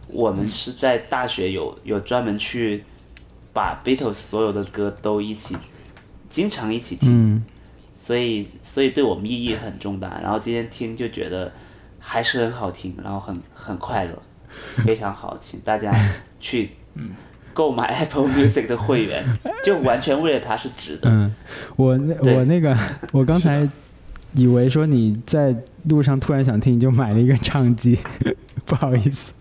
[0.09, 2.85] 我们是在大学有有专门去
[3.53, 5.57] 把 Beatles 所有的歌都一起，
[6.29, 7.45] 经常一起听，嗯
[7.95, 10.21] 所以所以对我们意义很重大。
[10.21, 11.51] 然后今天听就觉得
[11.99, 14.23] 还是很好听，然后很很快乐，
[14.85, 15.93] 非常好，请大家
[16.41, 16.71] 去
[17.55, 19.25] 购买 Apple Music 的会员，
[19.65, 21.11] 就完全为了它是值的。
[21.11, 21.35] 嗯，
[21.77, 22.77] 我那我那个
[23.13, 23.69] 我刚才
[24.35, 25.55] 以为说你在
[25.85, 27.99] 路上突然想听，你就买了一个唱机，
[28.65, 29.33] 不好意思，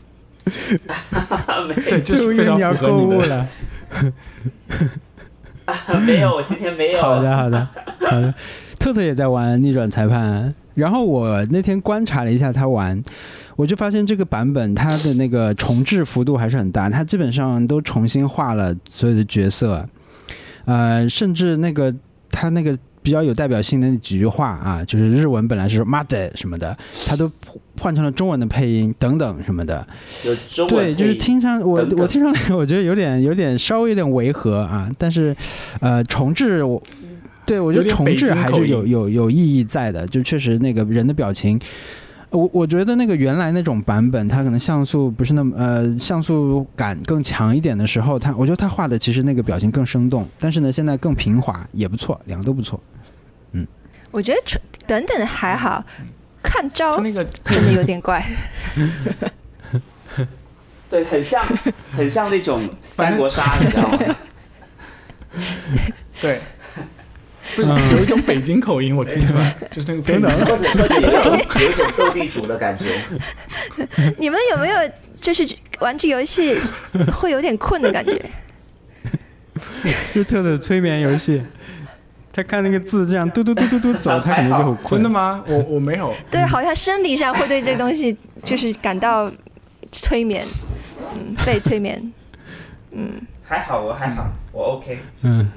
[0.43, 3.17] 对，这就是以非常为你要符合你的。
[3.17, 3.47] 购物了。
[6.05, 7.01] 没有，我今天没有。
[7.01, 7.67] 好的，好的，
[7.99, 8.33] 好的。
[8.79, 13.03] 特特也在玩逆转裁判，然后我那天观察了一下他玩，
[13.57, 19.85] 我就发现这个版本它的那个重置幅度还是很大，它基本上都重新画了所有的角色，
[20.63, 21.93] 呃，甚至那个
[22.29, 27.31] 它那个比较有代表性的那几句话啊， 就是日文本来是 mother 什么的，它都
[27.79, 29.85] 换成了中文的配音等等什么的。
[30.23, 35.35] 有中文对，就是听上我我听上来，我觉得有点有点稍微有点违和啊，但是
[35.81, 36.81] 呃，重置我。
[37.45, 41.57] 对，我觉得重置还是有有有意义在的，就确实那个人的表情，
[42.29, 52.79] 我我觉得那个原来那种版本，它可能像素不是那么呃像素感更强一点的时候，它我觉得它画的其实那个表情更生动，但是呢现在更平滑也不错，两个都不错。
[53.53, 53.65] 嗯
[54.11, 55.83] 我觉得纯等等还好，
[56.43, 58.23] 看招那个真的有点怪。
[60.89, 61.45] 对，很像
[61.91, 63.99] 很像那种三国杀，你知道吗？
[66.21, 66.41] 对，
[67.57, 72.85] 不是有一种北京口音，我听出来，就是那个配音等等或者或者有一种有一种斗地主的感觉。
[74.19, 74.77] 你们有没有
[75.19, 75.43] 就是
[75.79, 76.55] 玩这游戏
[77.11, 78.21] 会有点困的感觉？
[80.13, 81.41] 就特的催眠游戏，
[82.31, 84.89] 他看那个字这样嘟嘟嘟嘟嘟走，他肯定就很困。
[84.89, 85.43] 真的吗？
[85.47, 89.31] 我我没有，对，好像生理上会对这个东西就是感到
[89.91, 90.45] 催眠，
[91.15, 92.13] 嗯，被催眠。
[92.91, 94.99] 嗯，还好，我还好，我 OK。
[95.23, 95.49] 嗯，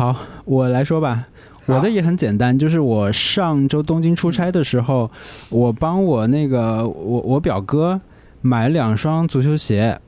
[0.00, 0.16] 好，
[0.46, 1.26] 我来说吧。
[1.66, 5.10] 我的也很简单，就是我上周东京出差的时候，
[5.50, 8.00] 我帮我那个我我表哥
[8.40, 10.00] 买了两双足球鞋。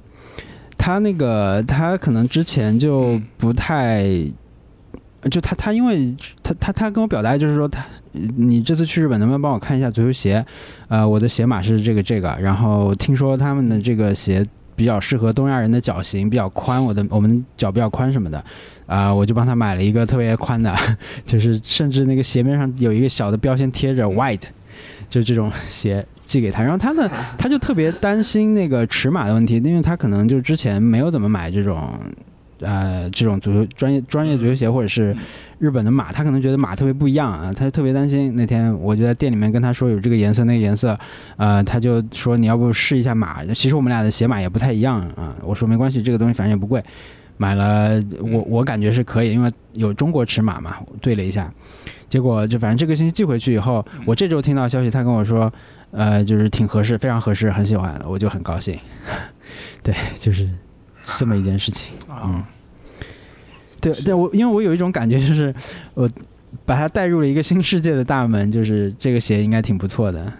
[0.78, 4.02] 他那个他可能之前就不太，
[5.30, 10.42] 就他他因为他他他跟我表达就是说他你这次去日本能不能帮我看一下足球鞋？
[10.88, 14.42] 呃，我的鞋码是这个这个，然后听说他们的这个鞋
[14.74, 18.42] 比较适合东亚人的脚型，比较宽，我的我们脚比较宽什么的，
[18.92, 20.76] 啊、我就帮他买了一个特别宽的，
[21.24, 24.42] 就是甚至那个鞋面上有一个小的标签贴着 white，
[25.08, 26.62] 就这种鞋寄给他。
[26.62, 31.88] 然后他呢，他就特别担心那个尺码的问题，因为他可能就之前没有怎么买这种。
[32.64, 35.12] 呃，这种足球专业专业足球鞋或者是
[35.58, 38.36] 日本的码，他可能觉得码特别不一样啊，他就特别担心。
[38.36, 40.96] 那天我就在店里面跟他说有这个颜色那个颜色，
[41.36, 43.44] 呃，他就说你要不试一下码？
[43.46, 45.34] 其实我们俩的鞋码也不太一样啊。
[45.42, 46.80] 我说没关系，这个东西反正也不贵，
[47.42, 51.52] 买了我我感觉是可以，因为有中国尺码嘛，对了一下，
[52.08, 55.52] 结果就反正这个星期寄回去以后，我这周听到消息，他跟我说，
[55.90, 58.78] 呃，就是挺合适，非常合适，很喜欢，我就很高兴。
[59.82, 60.48] 对，就是
[61.18, 61.92] 这么一件事情。
[62.08, 62.44] 嗯，
[63.80, 65.52] 对，对我因为我有一种感觉，就是
[65.94, 66.08] 我
[66.64, 70.32] 把它带入了一个新世界的大门，就是这个鞋应该挺不错的。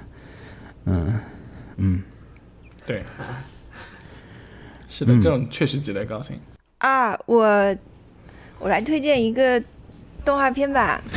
[0.85, 1.19] 嗯
[1.79, 2.01] 嗯，
[2.87, 3.03] 对，
[4.87, 6.37] 是的，嗯这种确实值得高兴。
[6.83, 7.77] 啊，我
[8.59, 9.63] 我来推荐一个
[10.25, 11.01] 动画片吧。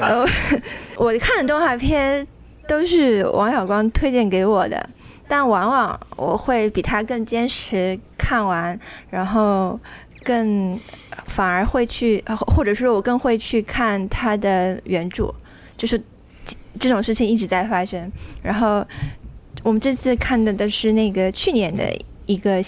[0.00, 0.26] 呃
[0.96, 2.26] 我看的动画片
[2.66, 4.88] 都是王小光推荐给我的，
[5.28, 8.78] 但往往我会比他更坚持看完，
[9.10, 9.78] 然后
[10.22, 10.80] 更
[11.26, 15.34] 反而会去，呃或者说我更会去看他的原著，
[15.76, 16.02] 就是
[16.80, 18.10] 这种事情一直在发生。
[18.42, 18.86] 然后
[19.64, 21.90] 我们这次看的的是那个去年的
[22.26, 22.62] 一个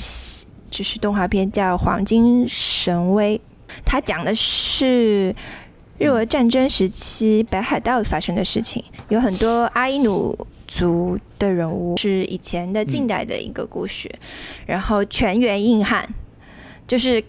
[0.70, 3.39] 就是动画片，叫《黄金神威》，
[3.85, 5.28] 它讲的是
[5.98, 10.35] 日俄战争时期北海道发生的事情，有很多阿伊努
[10.66, 14.10] 族的人物，是以前的近代的一个故事，
[14.64, 16.09] 然后全员硬汉。
[16.89, 17.23] 就是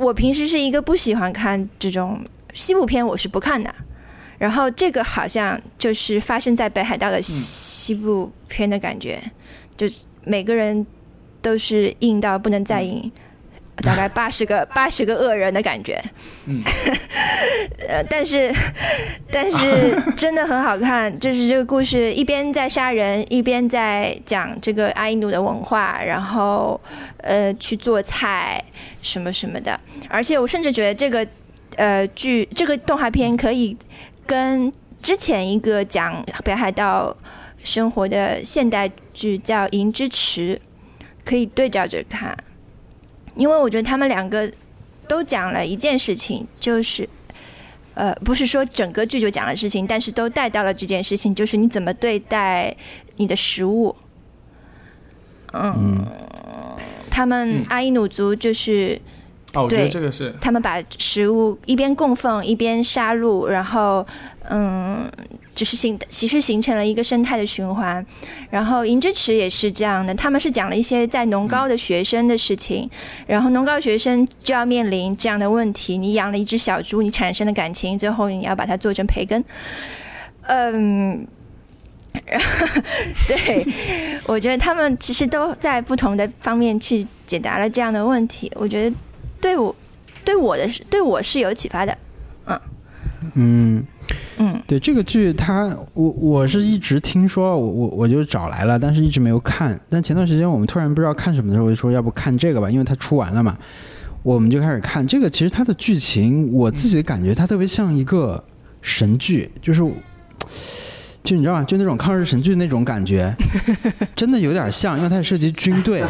[0.00, 2.20] 我平时是一个不喜欢看这种
[2.54, 3.72] 西部片，我是不看的。
[4.42, 9.16] 然后这个好像就是发生在北海道的西部片的感觉，
[9.76, 9.86] 就
[10.24, 10.84] 每个人
[11.40, 13.08] 都是硬到不能再硬，
[13.84, 16.02] 大概八十个 八十个恶人的感觉。
[16.46, 16.60] 嗯，
[17.88, 18.52] 呃，但是
[19.30, 26.80] 但是 真的很好看，就是这个故事一边在杀人，一边在讲这个阿伊努的文化，然后
[27.18, 28.60] 呃去做菜
[29.02, 29.80] 什么什么的。
[30.08, 31.24] 而且我甚至觉得这个
[31.76, 33.76] 呃剧这个动画片可以
[34.26, 37.16] 跟之前一个讲北海道
[37.62, 40.58] 生活的现代剧叫《银之池》
[41.24, 42.36] 可以对照着看，
[43.34, 44.50] 因为我觉得他们两个。
[45.08, 47.06] 都讲了一件事情，就是，
[47.92, 52.74] 呃，不是说整个剧就讲了事情，但是都带到了这件事情，就是你怎么对待
[53.16, 53.94] 你的食物。
[55.52, 56.06] 嗯，
[57.10, 58.98] 他们阿伊努族就是，
[59.54, 64.06] 哦，我觉得这个是他们把食物一边供奉一边杀戮，然后，
[64.48, 65.10] 嗯。
[65.54, 68.04] 就是形其实形成了一个生态的循环，
[68.48, 72.88] 然后银之池也是这样的，他们是讲了一些在农高的学生的事情，
[73.26, 79.44] 然后农高学生就要面临这样的问题：你养了一只小猪，你产生的感情，最后你要把它做成培根。
[80.44, 81.26] 嗯，
[83.28, 83.66] 对，
[84.24, 88.96] 我觉得他们其实都在不同的方面去解答了这样的问题，我觉得
[89.42, 89.76] 对我
[90.24, 91.98] 对我的是对我是有启发的。
[92.46, 92.60] 嗯
[93.34, 93.84] 嗯。
[94.36, 99.78] 嗯，对这个剧，它我我是一直听说，我我我就找来了，但是一直没有看。
[99.88, 103.56] 但前段时间我们突然不知道看什么的时候，我就说要不看这个吧，因为它出完了嘛，
[104.22, 105.30] 我们就开始看这个。
[105.30, 108.42] 其实它的剧情，我自己感觉它特别像一个
[108.80, 109.80] 神剧，就是
[111.22, 111.62] 就你知道吗？
[111.64, 113.32] 就那种抗日神剧那种感觉，
[114.16, 116.02] 真的有点像，因为它涉及军队，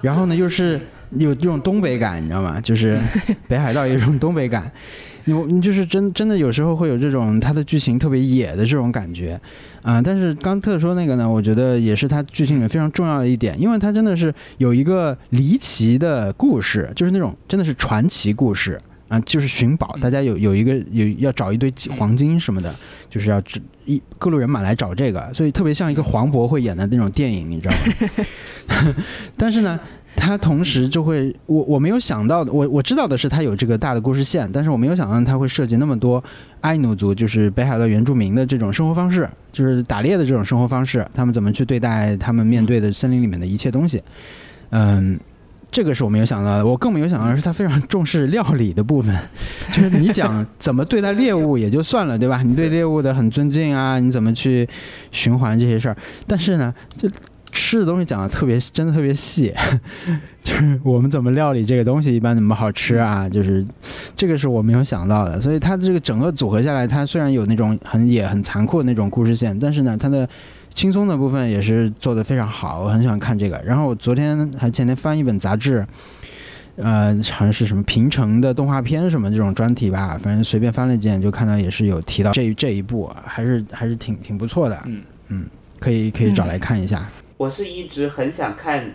[0.00, 0.80] 然后呢又是
[1.18, 2.60] 有这种东北感，你知道吗？
[2.60, 3.00] 就是
[3.48, 4.70] 北海道有一种东北感。
[5.26, 9.40] 你，你就是真真的有时候会有这种它的剧情特别野的这种感觉，
[9.82, 18.78] 啊，但是刚特说那个呢，我觉得也是它剧情里面非常重要的一点，因为它真的是有一个离奇的故事，就是那种真的是传奇故事
[19.08, 22.74] 啊，就是寻宝，大家有有一个有要找一堆黄金什么的，
[23.08, 23.42] 就是要
[23.86, 28.94] 一各路人马来找这个，所以特别像一个黄渤会演的那种电影，你知道吗？
[29.38, 29.80] 但是呢。
[30.16, 36.22] 他同时就会，我我没有想到的，我我知道的是他有这个大的故事线，但是我没有想到他会涉及那么多
[36.60, 44.00] 爱努族，就是北海道原住民的这种生活方式，就是打猎的这种生活方式，他们怎么去对待他们面对的森林里面的一切东西，
[44.70, 45.18] 嗯，
[45.70, 49.14] 这个是我没有想到的，我更没有想到的是他非常重视料理的部分，
[49.72, 52.40] 就是你讲怎么对待猎物也就算了，对吧？
[52.42, 54.66] 你对猎物的很尊敬啊，你怎么去
[55.10, 55.96] 循环这些事儿，
[56.26, 57.08] 但是呢，就。
[57.54, 59.54] 吃的东西讲的特别，真的特别细，
[60.42, 63.28] 就是我们怎么料理这个东西，一般怎么好吃啊？
[63.28, 63.64] 就是
[64.16, 70.28] 这个是我没有想到的，所以它的这个整个组合下来，它虽然有那种很野、很残酷的那种故事线，但是呢，它的
[70.74, 73.62] 轻松的部分也是做的非常好，我很喜欢看这个。
[73.64, 75.86] 然后我昨天还前天翻一本杂志，
[76.76, 84.82] 呃，好像是什么平成的动画片什么这种专题吧，反正随便翻了一眼就看到也是有提到这这一部，还是还是挺挺不错的。
[84.86, 85.46] 嗯嗯，
[85.78, 87.08] 可以可以找来看一下。
[87.36, 88.94] 我是一直很想看，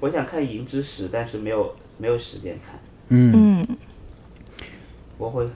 [0.00, 2.78] 我想看《银之匙》，但是没有没有时间看。
[3.08, 3.66] 嗯，
[5.16, 5.46] 我会，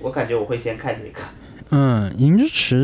[0.00, 1.20] 我感觉我会先看这个。
[1.68, 2.74] 嗯，《银之匙》，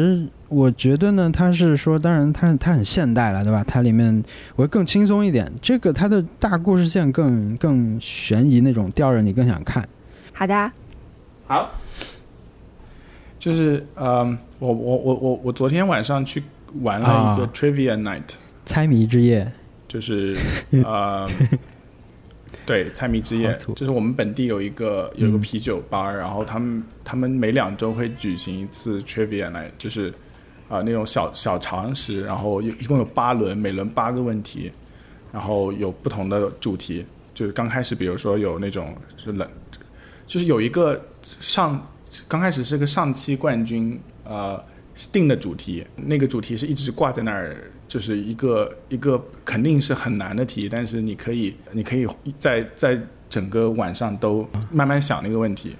[0.48, 3.64] 我觉得呢，它是说，当然它它很现代了，对吧？
[3.66, 4.22] 它里面
[4.54, 5.50] 我会更轻松一点。
[5.62, 9.86] 这个它的大故事线更更悬疑那种，吊着你更想看。
[10.32, 10.72] 好的，
[11.46, 11.70] 好。
[13.38, 14.24] 就是呃，
[14.58, 16.42] 我我我我我昨天晚上去
[16.82, 18.34] 玩了一个 Trivia Night。
[18.68, 19.50] 猜谜之夜，
[19.88, 20.36] 就是
[20.84, 21.26] 呃，
[22.66, 30.12] 对，猜谜之夜，就是我们本地有一个有一个啤酒吧，然后他们他们每两周会举行一次 trivia 来，就是
[30.68, 34.70] 啊那种小小常识，然后一共有八轮，每轮八个问题，
[35.32, 39.48] 然后有不同的主题，就是刚开始比如说有那种是冷，
[40.26, 41.90] 就是有一个上
[42.28, 44.62] 刚开始是个上期冠军呃
[45.10, 47.56] 定的主题，那个主题是一直挂在那儿。
[47.88, 52.06] 就是一个一个肯定是很难的题，但是你可以你可以
[52.38, 55.74] 在在整个晚上都慢慢想那个问题，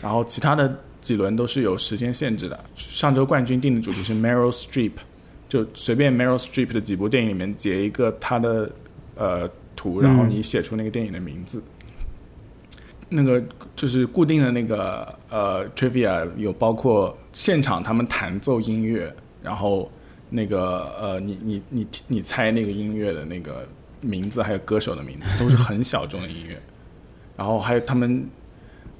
[0.00, 2.58] 然后其他的几轮都是有时间限制的。
[2.74, 4.92] 上周冠军定的主题是 Meryl Streep，
[5.48, 8.70] 就随便 Meryl Streep 的几部电影里面截一个他的
[9.16, 11.62] 呃图，然后你写出那个电影的名字。
[13.12, 13.42] 那个
[13.74, 19.12] 就是固定的那个呃 trivia 有包括现场他们弹奏音乐，
[19.42, 19.90] 然后
[20.30, 23.68] 那个呃你你你你猜那个音乐的那个
[24.00, 26.60] 名字还有歌手的名字都是很小众的音乐，
[27.36, 28.26] 然后还有他们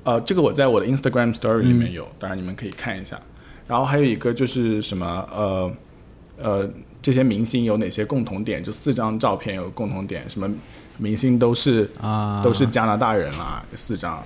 [0.04, 3.20] 呃这个我在我的 Instagram story 里面有，当然你们可以看一下。
[3.66, 5.72] 然后还有一个就是什么呃
[6.38, 6.70] 呃
[7.00, 8.62] 这些明星有哪些共同点？
[8.62, 10.50] 就四张照片有共同点，什么
[10.98, 14.22] 明星都是啊，都是加拿大人啦，四张。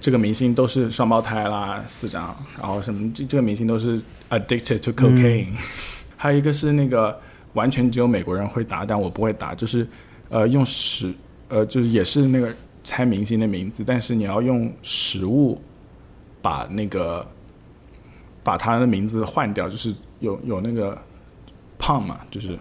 [0.00, 2.36] 这个明星都是双胞胎啦，四张。
[2.58, 5.46] 然后什么这这个明星都是 addicted to cocaine，、
[6.22, 7.18] 还有一个是那个
[7.54, 9.84] 完全只有美国人会答，但我不会答，就是
[10.28, 11.12] 呃用食
[11.48, 12.54] 呃就是也是那个
[12.84, 15.60] 猜明星的名字，但是你要用食物
[16.40, 17.26] 把那个
[18.44, 20.96] 把他的名字换掉，就是有有那个
[21.76, 22.56] 胖嘛，就是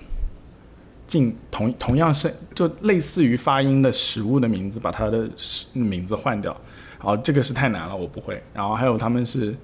[1.06, 6.52] 进同同样是就类似于发音的食物的名字，把它的食名字换掉。
[6.98, 8.42] 然后这个是太难了，我不会。
[8.56, 9.56] 然后还有他们是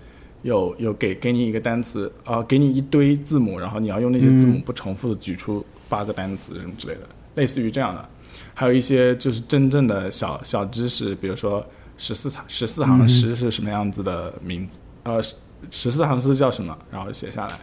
[0.42, 7.02] 有有给给你一个单词，呃，给你一堆字母，然后你要用那些字母不重复的举出八个单词什么之类的，
[7.36, 8.10] 类似于这样的。
[8.54, 11.66] 还有一些就是真正的小小知识，比如说
[11.98, 15.22] 十四行十四行诗是什么样子的名字，呃，
[15.72, 17.60] 十四行诗叫什么，然后写下来，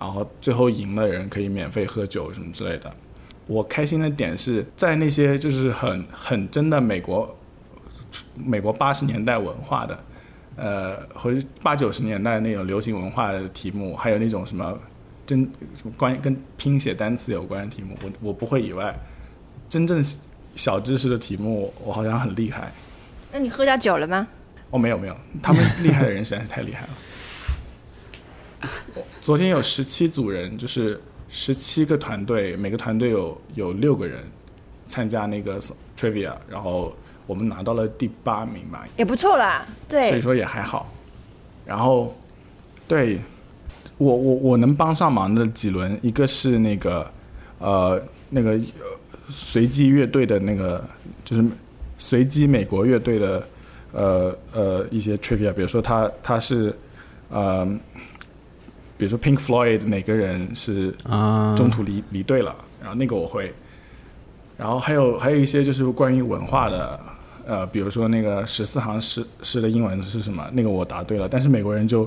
[0.00, 2.90] 然后最后赢的人可以免费喝酒什么之类的。
[3.46, 7.36] 我开心的点是在那些就是很很真的美国
[8.34, 9.98] 美国八十年代文化的，
[10.58, 11.32] 呃，和
[11.62, 14.76] 八九十年代那种流行文化的题目，还有那种什么
[15.24, 18.92] 真什么关于跟拼写单词有关的题目，我我不会以外，
[19.68, 20.02] 真正
[20.56, 22.72] 小知识的题目，我好像很厉害。
[23.32, 24.26] 那你喝下酒了吗？
[24.70, 28.68] 哦，没有没有，他们厉害的人实在是太厉害了。
[29.20, 34.24] 昨天有十七组人，就是十七个团队，每个团队有有六个人
[34.86, 35.60] 参加那个
[35.96, 36.92] trivia，然后
[37.28, 40.92] 我们拿到了第八名吧，也不错啦，对，所以说也还好。
[41.64, 42.16] 然后，
[42.88, 43.20] 对
[43.98, 47.08] 我我我能帮上忙的几轮，一个是那个
[47.58, 48.98] 呃那个呃
[49.28, 50.82] 随机乐队的那个，
[51.24, 51.44] 就是
[51.98, 53.46] 随机美国乐队的
[53.92, 56.74] 呃呃一些 trivia，比如说他他是
[57.28, 57.66] 呃，
[58.96, 63.52] 比如说 Pink Floyd 哪个人是啊，中途离离队了，然后那个我会，
[64.56, 66.98] 然后还有还有一些就是关于文化的，
[67.48, 72.06] 呃，比如说那个十四行诗诗的英文是什么，那个我答对了，但是美国人就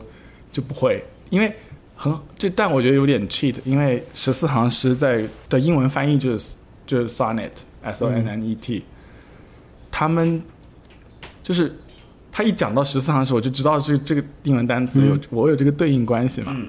[0.51, 1.51] 就不会，因为
[1.95, 6.55] 很这但我觉得有点 cheat，因为十四行诗在的英文翻译就是
[6.85, 7.49] 就是 sonnet
[7.81, 8.84] s o n n e t，、
[9.89, 10.39] 他们
[11.41, 11.76] 就是
[12.31, 16.68] 他一讲到十四行诗，我就知道这这个英文单词有、我有这个对应关系嘛，嗯。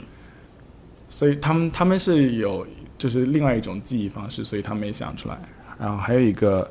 [1.10, 2.66] 所以他们他们是有
[2.96, 5.38] 就是另外一种记忆方式，所以他没想出来。
[5.78, 6.70] 然后还有一个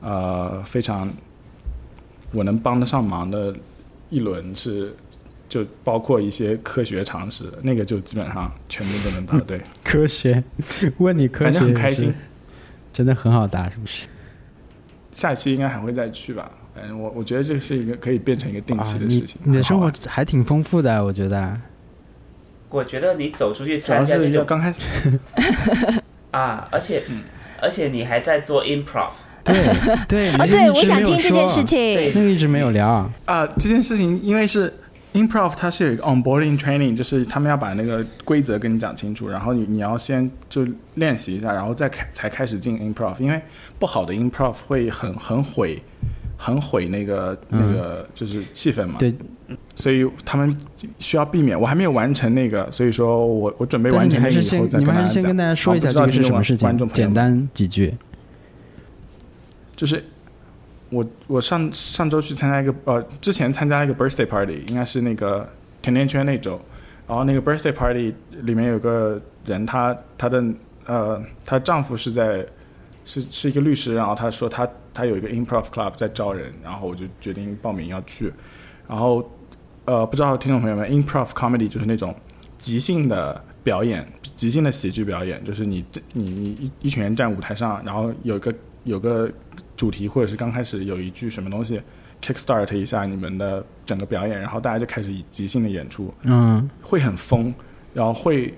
[0.00, 1.10] 呃非常
[2.34, 3.54] 我能帮得上忙的
[4.10, 4.94] 一轮是
[5.48, 10.42] 就包括一些科学常识，那个就基本上全部都能答对， 科学，
[10.98, 12.12] 问你科学反正很开心。
[12.92, 14.06] 真的很好答，是不是？
[15.10, 16.50] 下期应该还会再去吧。
[16.74, 19.40] 反正我我觉得这是一个可以变成一个定期的啊事情。
[19.44, 21.60] 你你的生活还挺丰富的，我觉得。
[22.68, 24.80] 我觉得你走出去参加这种刚开始
[26.32, 27.22] 啊，而且、嗯
[27.62, 29.12] 而且你还在做 improv，
[29.44, 29.54] 对
[30.08, 31.78] 对，哦，对，我想直没有说听这件事情。
[31.78, 33.10] 对那个一直没有聊。
[33.26, 34.72] 啊、这件事情因为是
[35.12, 43.40] improv，它是有一个 onboarding training，就是他们要把那个规则跟你讲清楚，然后你你要先就练习一下，然后再开才开始进 improv，因为
[43.78, 45.82] 不好的 improv 会很很毁。
[46.36, 49.14] 很毁那个那个就是气氛嘛，对，
[49.76, 50.54] 所以他们
[50.98, 51.58] 需要避免。
[51.58, 55.02] 我还没有完成那个，所以说我我准备完成那个以后再你们跟大家讲。
[55.04, 57.94] 还是先跟大家说一下然后不知道这个是什么事情观众，朋友简单几句。
[59.76, 60.04] 就是
[60.90, 65.48] 我我上上周去参加一个呃，之前参加一个 birthday party，应该是那个
[65.82, 66.60] 甜甜圈那周，
[67.08, 70.44] 然后那个 birthday party 里面有个人，她她的
[70.86, 72.46] 呃，她丈夫是在
[73.04, 78.32] 是是一个律师，然后他说他他有一个 improv club 在招人，然后我就决定报名要去，
[78.88, 79.30] 然后
[79.84, 82.14] 呃，不知道听众朋友们，improv comedy 就是那种
[82.58, 84.06] 即兴的表演，
[84.36, 89.30] 即兴的喜剧表演，就是你这你你一一群人站舞台上，然后有个有个
[89.84, 91.78] 主题，或者是刚开始有一句什么东西
[92.22, 97.52] kickstart 一下你们的整个表演，然后大家就开始以即兴的演出，嗯，会很疯，
[97.92, 98.54] 然后会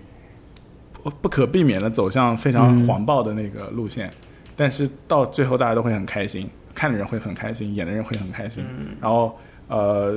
[1.02, 2.86] 不不可避免的走向非常嗯。
[2.86, 4.08] 黄暴的那个路线，
[4.54, 8.64] 但是到最后大家都会很开心，看的人会很开心，演的人会很开心，
[9.00, 9.36] 然后
[9.66, 10.16] 呃，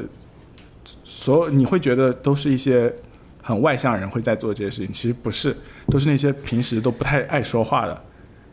[1.04, 2.94] 所有你会觉得都是一些
[3.42, 5.58] 很外向人会在做这些事情，其实不是，
[5.88, 8.04] 都是那些平时都不太爱说话的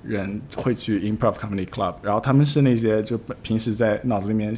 [0.07, 4.57] 人会去 improv comedy club，然后他们是那些就平时在脑子里面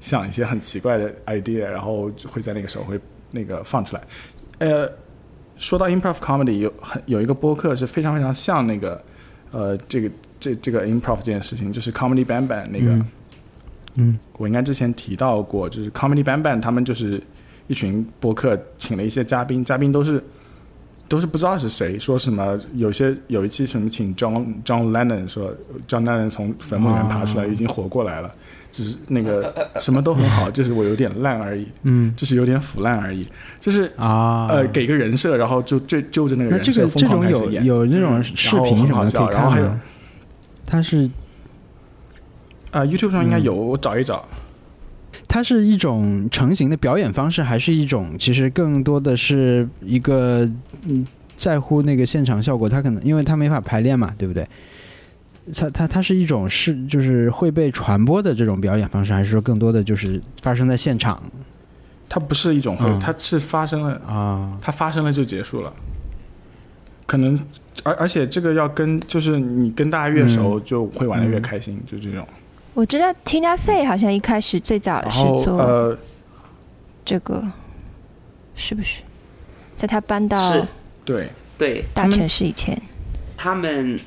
[0.00, 3.00] 想一些很奇怪的 idea，然后就会在那个时候会
[3.30, 4.02] 那个放出来。
[4.58, 4.90] 呃，
[5.56, 9.02] 说到 improv comedy，有很有一个播客是非常非常像那个
[9.50, 12.90] 呃这个这这个 improv 这件事情，就是 comedy band bang 那个。
[12.92, 13.06] 嗯
[13.94, 17.22] 嗯我应该之前提到过，就是 Comedy Bang Bang 他们就是
[17.66, 20.24] 一群播客，请了一些嘉宾，嘉宾都是
[21.12, 25.54] 都是不知道是谁，说什么有些有一期什么请 John John Lennon 说
[25.86, 28.34] John Lennon 从坟墓里面爬出来，已经活过来了，
[28.70, 32.14] 只是那个什么都很好，就是我有点烂而已，嗯。
[32.16, 33.28] 就是有点腐烂而已，
[33.60, 39.80] 就是啊，呃给个人设，然后就就就着那个人设疯个这种狂开始演，有有那种嗯视频什么的可以然后还有看吗？
[40.64, 41.10] 它是
[42.70, 44.26] 啊 YouTube 上应该有，我找一找。
[45.32, 50.46] 它是一种成型的表演方式，还是一种其实更多的是一个
[50.82, 51.06] 嗯
[51.36, 52.68] 在乎那个现场效果？
[52.68, 54.46] 它可能因为它没法排练嘛，对不对？
[55.54, 61.22] 它它它是一种是就是会被传播的这种表演方式，还是说更多的就是发生在现场
[62.10, 64.58] 它不是一种会，嗯它是发生了啊？
[64.60, 65.72] 它发生了就结束了。
[67.06, 67.40] 可能，
[67.84, 72.28] 而而且这个要跟就是你跟大家越熟，就会玩的越开心，就这种。
[72.74, 75.98] 我知道 Tina Fey 好像一开始最早是做呃，
[77.04, 77.42] 这个，
[78.54, 79.02] 是不是？
[79.76, 80.66] 在他搬到
[81.04, 81.28] 对，
[81.58, 82.80] 对大城市以前，
[83.36, 83.98] 他们，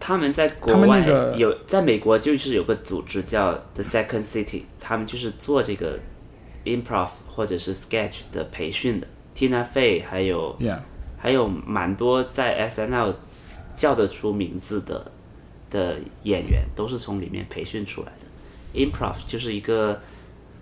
[0.00, 5.98] 他们在国外个有，在美国就是有个组织叫 The Second City，他们就是做这个
[6.64, 9.06] improv 或者是 sketch 的培训的。
[9.36, 10.78] Tina Fey 还有 yeah，
[11.18, 13.14] 还有蛮多在 S N L
[13.76, 15.12] 叫得出名字的
[15.70, 18.80] 的演员，都是从里面培训出来的。
[18.80, 20.00] Improv 就是一个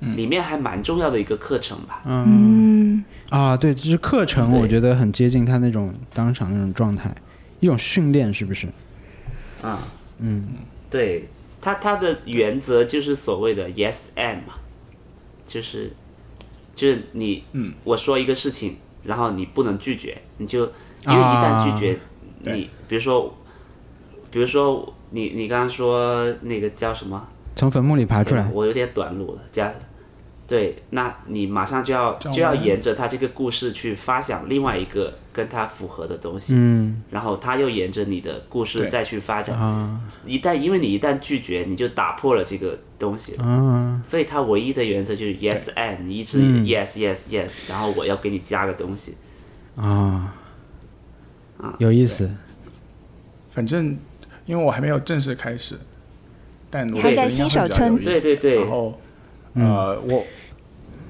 [0.01, 2.03] 里面还蛮重要的一个课程吧。
[2.05, 7.15] 嗯，啊，对，就是课程，我觉得很接近他那种当场那种状态，
[7.61, 8.69] 一种训练，是不是？
[9.63, 9.83] 啊，
[10.19, 10.47] 嗯。
[10.89, 11.29] 对，
[11.61, 14.55] 他他的原则就是所谓的 yes and 嘛，
[15.45, 15.91] 就是
[16.77, 21.99] 就是你，嗯，我说一个事情，然后你不能拒绝，你就因为一旦拒绝，
[22.45, 22.55] 对。
[22.55, 23.37] 你比如说，
[24.31, 27.27] 比如说你你刚刚说那个叫什么？
[27.55, 29.73] 从坟墓里爬出来，我有点短路了，加。
[30.49, 39.59] 对，那你马上就要就要沿着他这个故事去发想另外一个跟他符合的东西，嗯然后他又沿着你的故事再去发展。
[39.59, 43.45] 啊一旦因为你一旦拒绝，你就打破了这个东西了。
[43.45, 49.17] 啊，所以他唯一的原则就是 yes and，你一直嗯 yes yes yes，然后我要给你加个东西。
[49.75, 50.33] 啊
[51.59, 52.31] 啊，有意思。
[53.51, 53.99] 反正
[54.47, 55.79] 因为我还没有正式开始，
[56.71, 58.03] 但我还在新手村。
[58.03, 58.61] 对对对。
[58.61, 59.01] 然后
[59.55, 60.25] 呃，我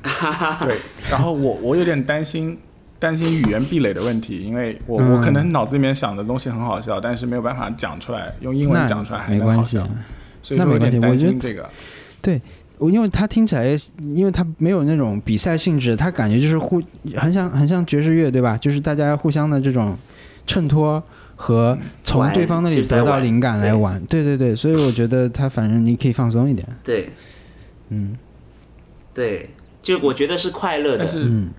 [0.67, 0.79] 对，
[1.11, 2.57] 然后我我有点担心
[2.99, 9.77] 担心语言壁垒的问题，因为我、我可能脑子里面想的东西很好笑，但是没有办法讲出来，用英文讲出来还没能好关系。
[10.43, 11.69] 所以说有那没关系点担我觉得心这个。
[12.23, 12.41] 对
[12.79, 13.67] 我因为他听起来，
[14.15, 16.81] 因为他没有那种比赛性质，他感觉就是互
[17.17, 18.57] 很像很像爵士乐，对吧？
[18.57, 19.97] 就是大家互相的这种
[20.47, 21.03] 衬托
[21.37, 24.05] 和从对方那里得到灵感来对玩。
[24.07, 26.67] 对对对，所以我觉得他反正你可以放松一点。
[26.83, 27.11] 对
[27.91, 28.17] 嗯
[29.15, 29.49] 对，
[29.81, 31.09] 就我觉得是快乐的。
[31.15, 31.51] 嗯，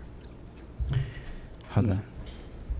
[1.70, 1.98] 好的，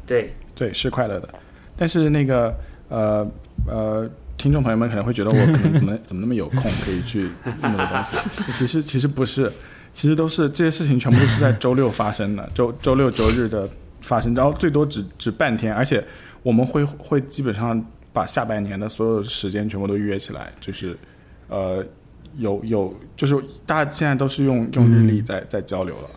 [0.06, 1.30] 对，对，是快乐的。
[1.78, 2.54] 但是那个
[2.90, 3.26] 呃
[3.68, 7.30] 呃，听众朋友们可能会觉得我可能怎么 怎么那么有空可以去
[7.62, 8.18] 那么多东西？
[8.52, 9.52] 其实其实不是，
[9.94, 13.68] 其实都是这些事情全部都是在周六发生的，周周六周日的
[14.02, 16.04] 发生，然后最多只只半天，而且
[16.48, 20.98] 我们会会基本上把下半年的所有时间全部都约起来，就是
[21.50, 21.86] 呃
[22.38, 26.10] 有有就是大家现在都是用用日历在在交流了。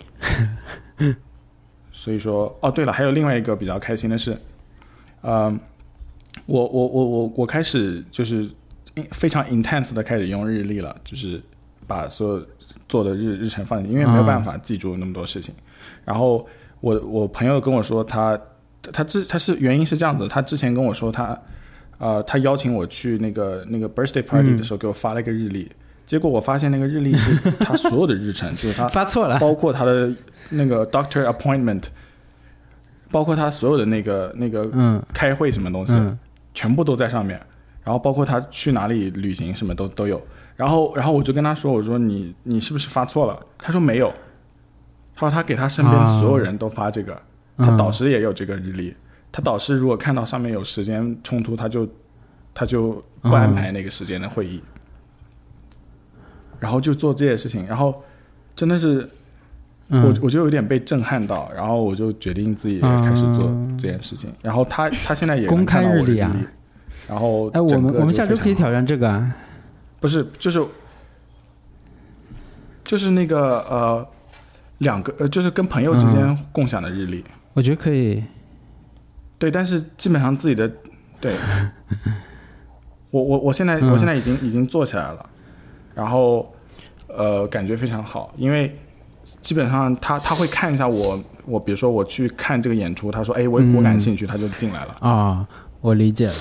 [1.90, 4.38] 所以说，哦，对了，还有另外一个比较开心的是，
[5.22, 5.52] 呃，
[6.46, 8.48] 我我我我我开始就是
[9.10, 11.42] 非常 intense 的开始用日历了，就是
[11.88, 12.46] 把所有
[12.88, 15.52] 做的日日程放进，因为没有办法记住那么多事情。
[16.04, 16.46] 然后
[16.80, 18.40] 我我朋友跟我说他，
[18.92, 21.38] 他之他是原因是这样子，他之前跟我说他，
[21.98, 25.70] 呃，他邀请我去那个那个 birthday party 的时候给我发了一个日历，
[26.06, 29.38] 结果我发现那个日历是 他所有的日程，就是他发错了。
[29.38, 30.10] 包括他的
[30.48, 31.84] 那个 doctor appointment，
[33.10, 36.18] 包括他所有的那个那个嗯开会什么东西，嗯
[36.54, 37.40] 全部都在上面。
[37.82, 40.20] 然后包括他去哪里旅行什么都都有。
[40.54, 43.38] 然后然后我就跟他说，我说你你是不是发错了？
[43.58, 44.12] 他说没有。
[45.14, 47.20] 他说他给他身边啊所有人都发这个，嗯
[47.60, 48.94] 他导师也有这个日历。
[49.32, 51.88] 他导师如果看到上面有时间冲突，他就
[52.52, 54.60] 他就不安排那个时间的会议。
[56.58, 58.02] 然后就做这些事情，然后
[58.54, 59.08] 真的是
[59.88, 64.30] 嗯我我就有点被震撼到，然后我就决定自己也开始做嗯这件事情。
[64.42, 66.36] 然后他他现在也公开日历啊
[67.08, 69.34] 然后哎，我们我们下周可以挑战这个啊。
[70.00, 70.66] 不是，就是
[72.84, 74.08] 就是那个呃，
[74.78, 77.24] 两个呃，就是跟朋友之嗯间共享的日历。
[77.54, 78.22] 我觉得可以。
[79.38, 80.70] 对，但是基本上自己的
[81.20, 81.34] 对，
[83.10, 83.90] 我我我现在、嗯。
[83.90, 85.30] 我现在已经已经做起来了，
[85.94, 86.52] 然后
[87.06, 88.76] 呃，感觉非常好，因为
[89.40, 95.46] 基本上他他会看一下我我比如说我去看这个演出，他说哎我我感嗯兴趣，他就进来了，啊、
[95.80, 96.34] 我理解了。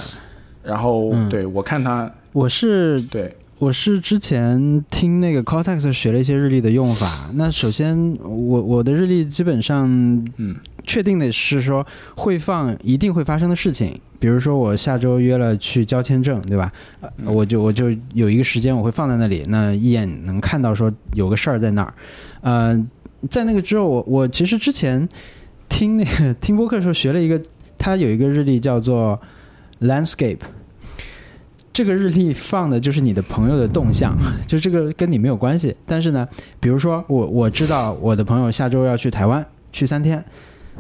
[0.62, 1.30] 然后、嗯。
[1.30, 7.30] 对我看他我是对我是之前听那个 Cortex 学了一些日历的用法。
[7.34, 8.32] 那首先，我
[8.62, 9.86] 我的日历基本上
[10.38, 10.56] 嗯
[10.88, 16.72] 确定的是说会放一定会发生的事情，比如说我下周约了去交签证，对吧？
[17.26, 21.94] 我就我就有一个时间我会放在那里，那一眼能看到说有个事儿在那儿。
[22.40, 22.88] 呃，
[23.30, 25.06] 在那个之后，我我其实之前
[25.68, 27.42] 听那个听播客的时候学了一个，
[27.78, 29.20] 它有一个日历叫做
[29.82, 30.40] Landscape。
[31.80, 34.14] 这个日历放的就是你的朋友的动向，
[34.46, 35.74] 就这个跟你没有关系。
[35.86, 36.28] 但是呢，
[36.60, 40.22] 比如说我我知道我的朋友下周要去台湾去三天，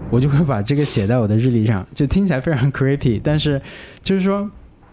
[0.09, 3.61] 我就会把这个写在我的日历上，就听起来非常 creepy，但是
[4.03, 4.51] 就是说。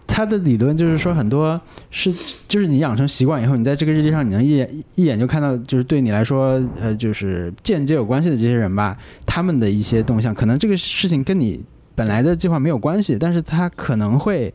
[0.09, 1.59] 他的理论就是说，很多
[1.91, 2.09] 是
[2.47, 11.61] 就是你养成习惯以后，你在这个日历上，你能一眼一眼就看到，就是对你来说，呃，就是间接有关系的这些人吧，他们的一些动向，可能这个事情跟你
[11.93, 14.51] 本来的计划没有关系，但是他可能会，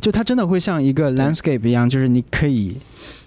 [0.00, 2.76] 就它真的会像一个 landscape 一样，就是你可以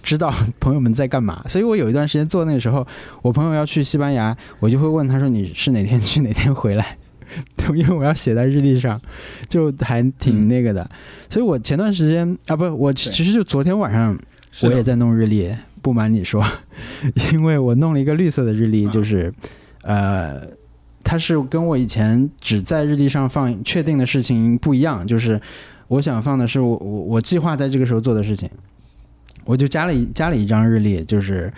[0.02, 1.42] 知道朋友们在干嘛。
[1.48, 2.86] 所以我有一段时间做那个时候，
[3.22, 6.96] 我朋友要去西班牙，我就会问他说你是哪天去哪天回来，
[7.74, 9.00] 因为我要写在日历上，
[9.48, 10.88] 就还挺那个的。
[11.30, 14.18] 所以我前段时间啊，不，我其实就昨天晚上
[14.62, 16.44] 我也在弄日历，不瞒你说，
[17.32, 19.32] 因为我弄了一个绿色的日历，啊就是，
[19.82, 20.40] 呃，
[21.02, 25.40] 它是跟我以前只在日历上放确定的事情不一样，就是
[25.88, 28.48] 我想放的是我我我计划在这个时候做的事情，
[29.44, 31.52] 我就加了一加了一张日历，就是，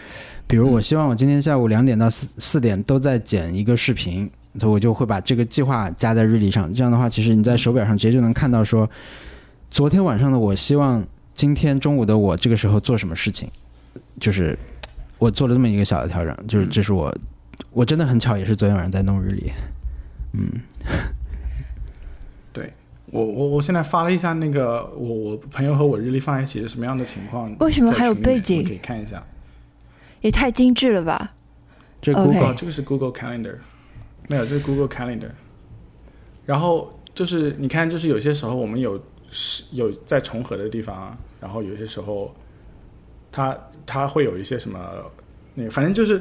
[0.46, 4.30] 比如我希望我今天下午两点到四四点都在剪一个视频。
[4.58, 8.88] 所以我就会把这个计划加在日历上，这样的话，其实你在手表上直接就能看到说，
[9.70, 11.04] 昨天晚上的我希望
[11.34, 13.50] 今天中午的我这个时候做什么事情，
[14.18, 14.58] 就是
[15.18, 16.70] 我做了这么一个小的调整，就是嗯。
[16.70, 17.14] 这是我
[17.70, 19.52] 我真的很巧，也是昨天晚上在弄日历，
[20.32, 20.48] 嗯
[23.10, 29.22] 我我我现在发了一下那个我我朋友和我日历放在一起是什么样的情况，为什么还有背景可以看一下。
[30.22, 31.32] 也太精致了吧！
[32.02, 33.56] 这 Google 哦，这个是 Google Calendar，
[34.28, 35.30] 没有，这是 Google Calendar。
[36.44, 42.34] 然后就是你看，就是有些时候我们有是有在重合的地方啊，然后有些时候
[43.30, 44.80] 它它会有一些什么
[45.54, 46.20] 那个，反正就是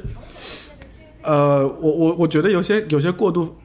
[1.24, 3.56] 呃，我我我觉得有些有些过度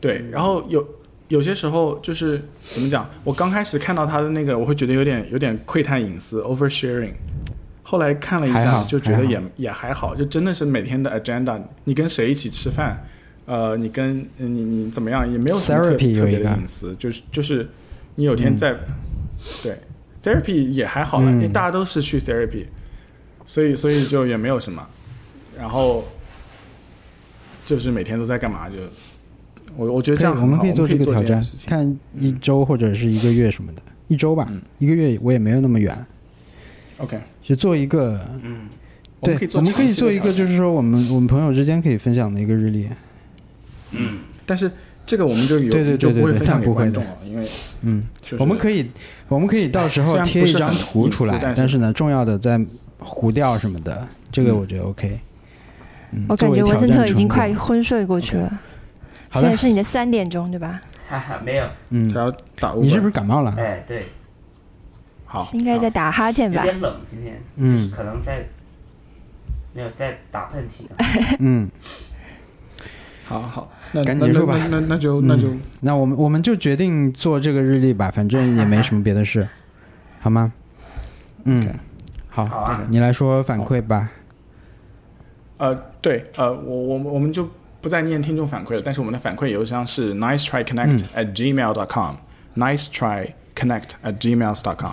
[0.00, 0.86] 对，然后有
[1.28, 2.42] 有些时候就是
[2.72, 7.14] 怎么讲，我刚开始看到他的那个，我会觉得有点有点窥探隐私 oversharing。
[7.82, 13.06] 后来看了一下，就觉得还也也还好，就真的是每天的 agenda，你跟谁一起吃饭，
[13.46, 17.68] 呃，你跟你你怎么样，也没有什么特别的隐私，就是就是
[18.16, 18.74] 你有天在、
[19.62, 19.78] 对
[20.22, 22.66] therapy 也还好了，嗯因为大家都是去 therapy，
[23.46, 24.86] 所以所以就也没有什么，
[25.58, 26.04] 然后
[27.64, 28.76] 就是每天都在干嘛就。
[29.76, 31.42] 我我觉得这样，我们可以做这这个挑战。
[31.66, 34.60] 看一周或者是一个月什么的，一周吧，嗯。
[34.78, 35.96] 一个月我也没有那么远
[36.98, 38.68] ，OK，就做一个，嗯，
[39.20, 42.88] 对我们可以，做一个，就是说我们我们朋友之间可以分享的一个日历，
[43.92, 44.18] 嗯。
[44.46, 44.70] 但是
[45.06, 47.46] 这个我们就有对对对对对分享给那不会的观众了，因为
[47.82, 48.90] 嗯，就是我们可以，
[49.28, 52.60] 我们可以到时候贴一张图出来，但是但是呢，重要的在
[52.98, 54.56] 糊掉什么的，这个嗯。
[54.58, 55.18] 我觉得 OK。
[56.12, 58.60] 嗯我感觉文森特已经快昏睡过去了。
[59.34, 60.80] 好，现在是你的三点钟，对吧？
[61.08, 62.12] 哈哈，没有，嗯。
[62.12, 62.30] 他，要
[62.60, 62.72] 打。
[62.74, 63.52] 你是不是感冒了？
[63.58, 64.06] 哎，对，
[65.26, 65.44] 好？
[65.52, 66.64] 应该在打哈欠吧？
[66.64, 67.42] 有点冷，今天。
[67.56, 67.90] 嗯。
[67.90, 68.46] 可能在
[69.72, 70.84] 没有在打喷嚏。
[71.40, 71.68] 嗯，
[73.24, 74.56] 好好，那那赶紧结束吧。
[74.70, 75.48] 那那就嗯那就。
[75.80, 79.48] 那我们我们就决定做这个日历吧，反正也没什么别的事，
[80.20, 80.30] 好。
[80.30, 80.52] 吗？
[81.42, 81.74] 嗯。
[82.28, 84.08] 好，好啊，你来说反馈吧。
[85.58, 87.48] 呃，对，呃，我我们我们就
[87.84, 94.92] 不再念听众反馈了，但是我们的反馈邮箱是 nice try connect at gmail dot com，nice try connect at gmail dot com。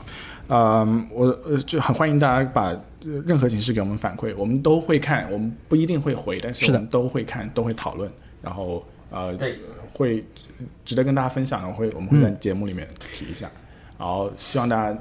[0.50, 2.78] 嗯，我呃就很欢迎大家把呃
[3.26, 8.12] 任何形式给我们反馈，我们都会看，我们不一定会回，但是我们都会看，都会讨论，
[8.42, 9.58] 然后呃对，
[9.94, 10.22] 会
[10.84, 13.50] 值得跟大家分享的，我会我们会在嗯节目里面提一下，
[13.98, 15.00] 然后希望大家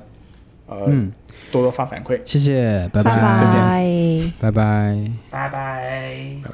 [0.68, 1.10] 呃、嗯，
[1.50, 2.20] 多多发反馈。
[2.24, 4.32] 谢谢，拜拜再拜。
[4.38, 5.10] 拜拜。
[5.30, 6.50] 拜拜。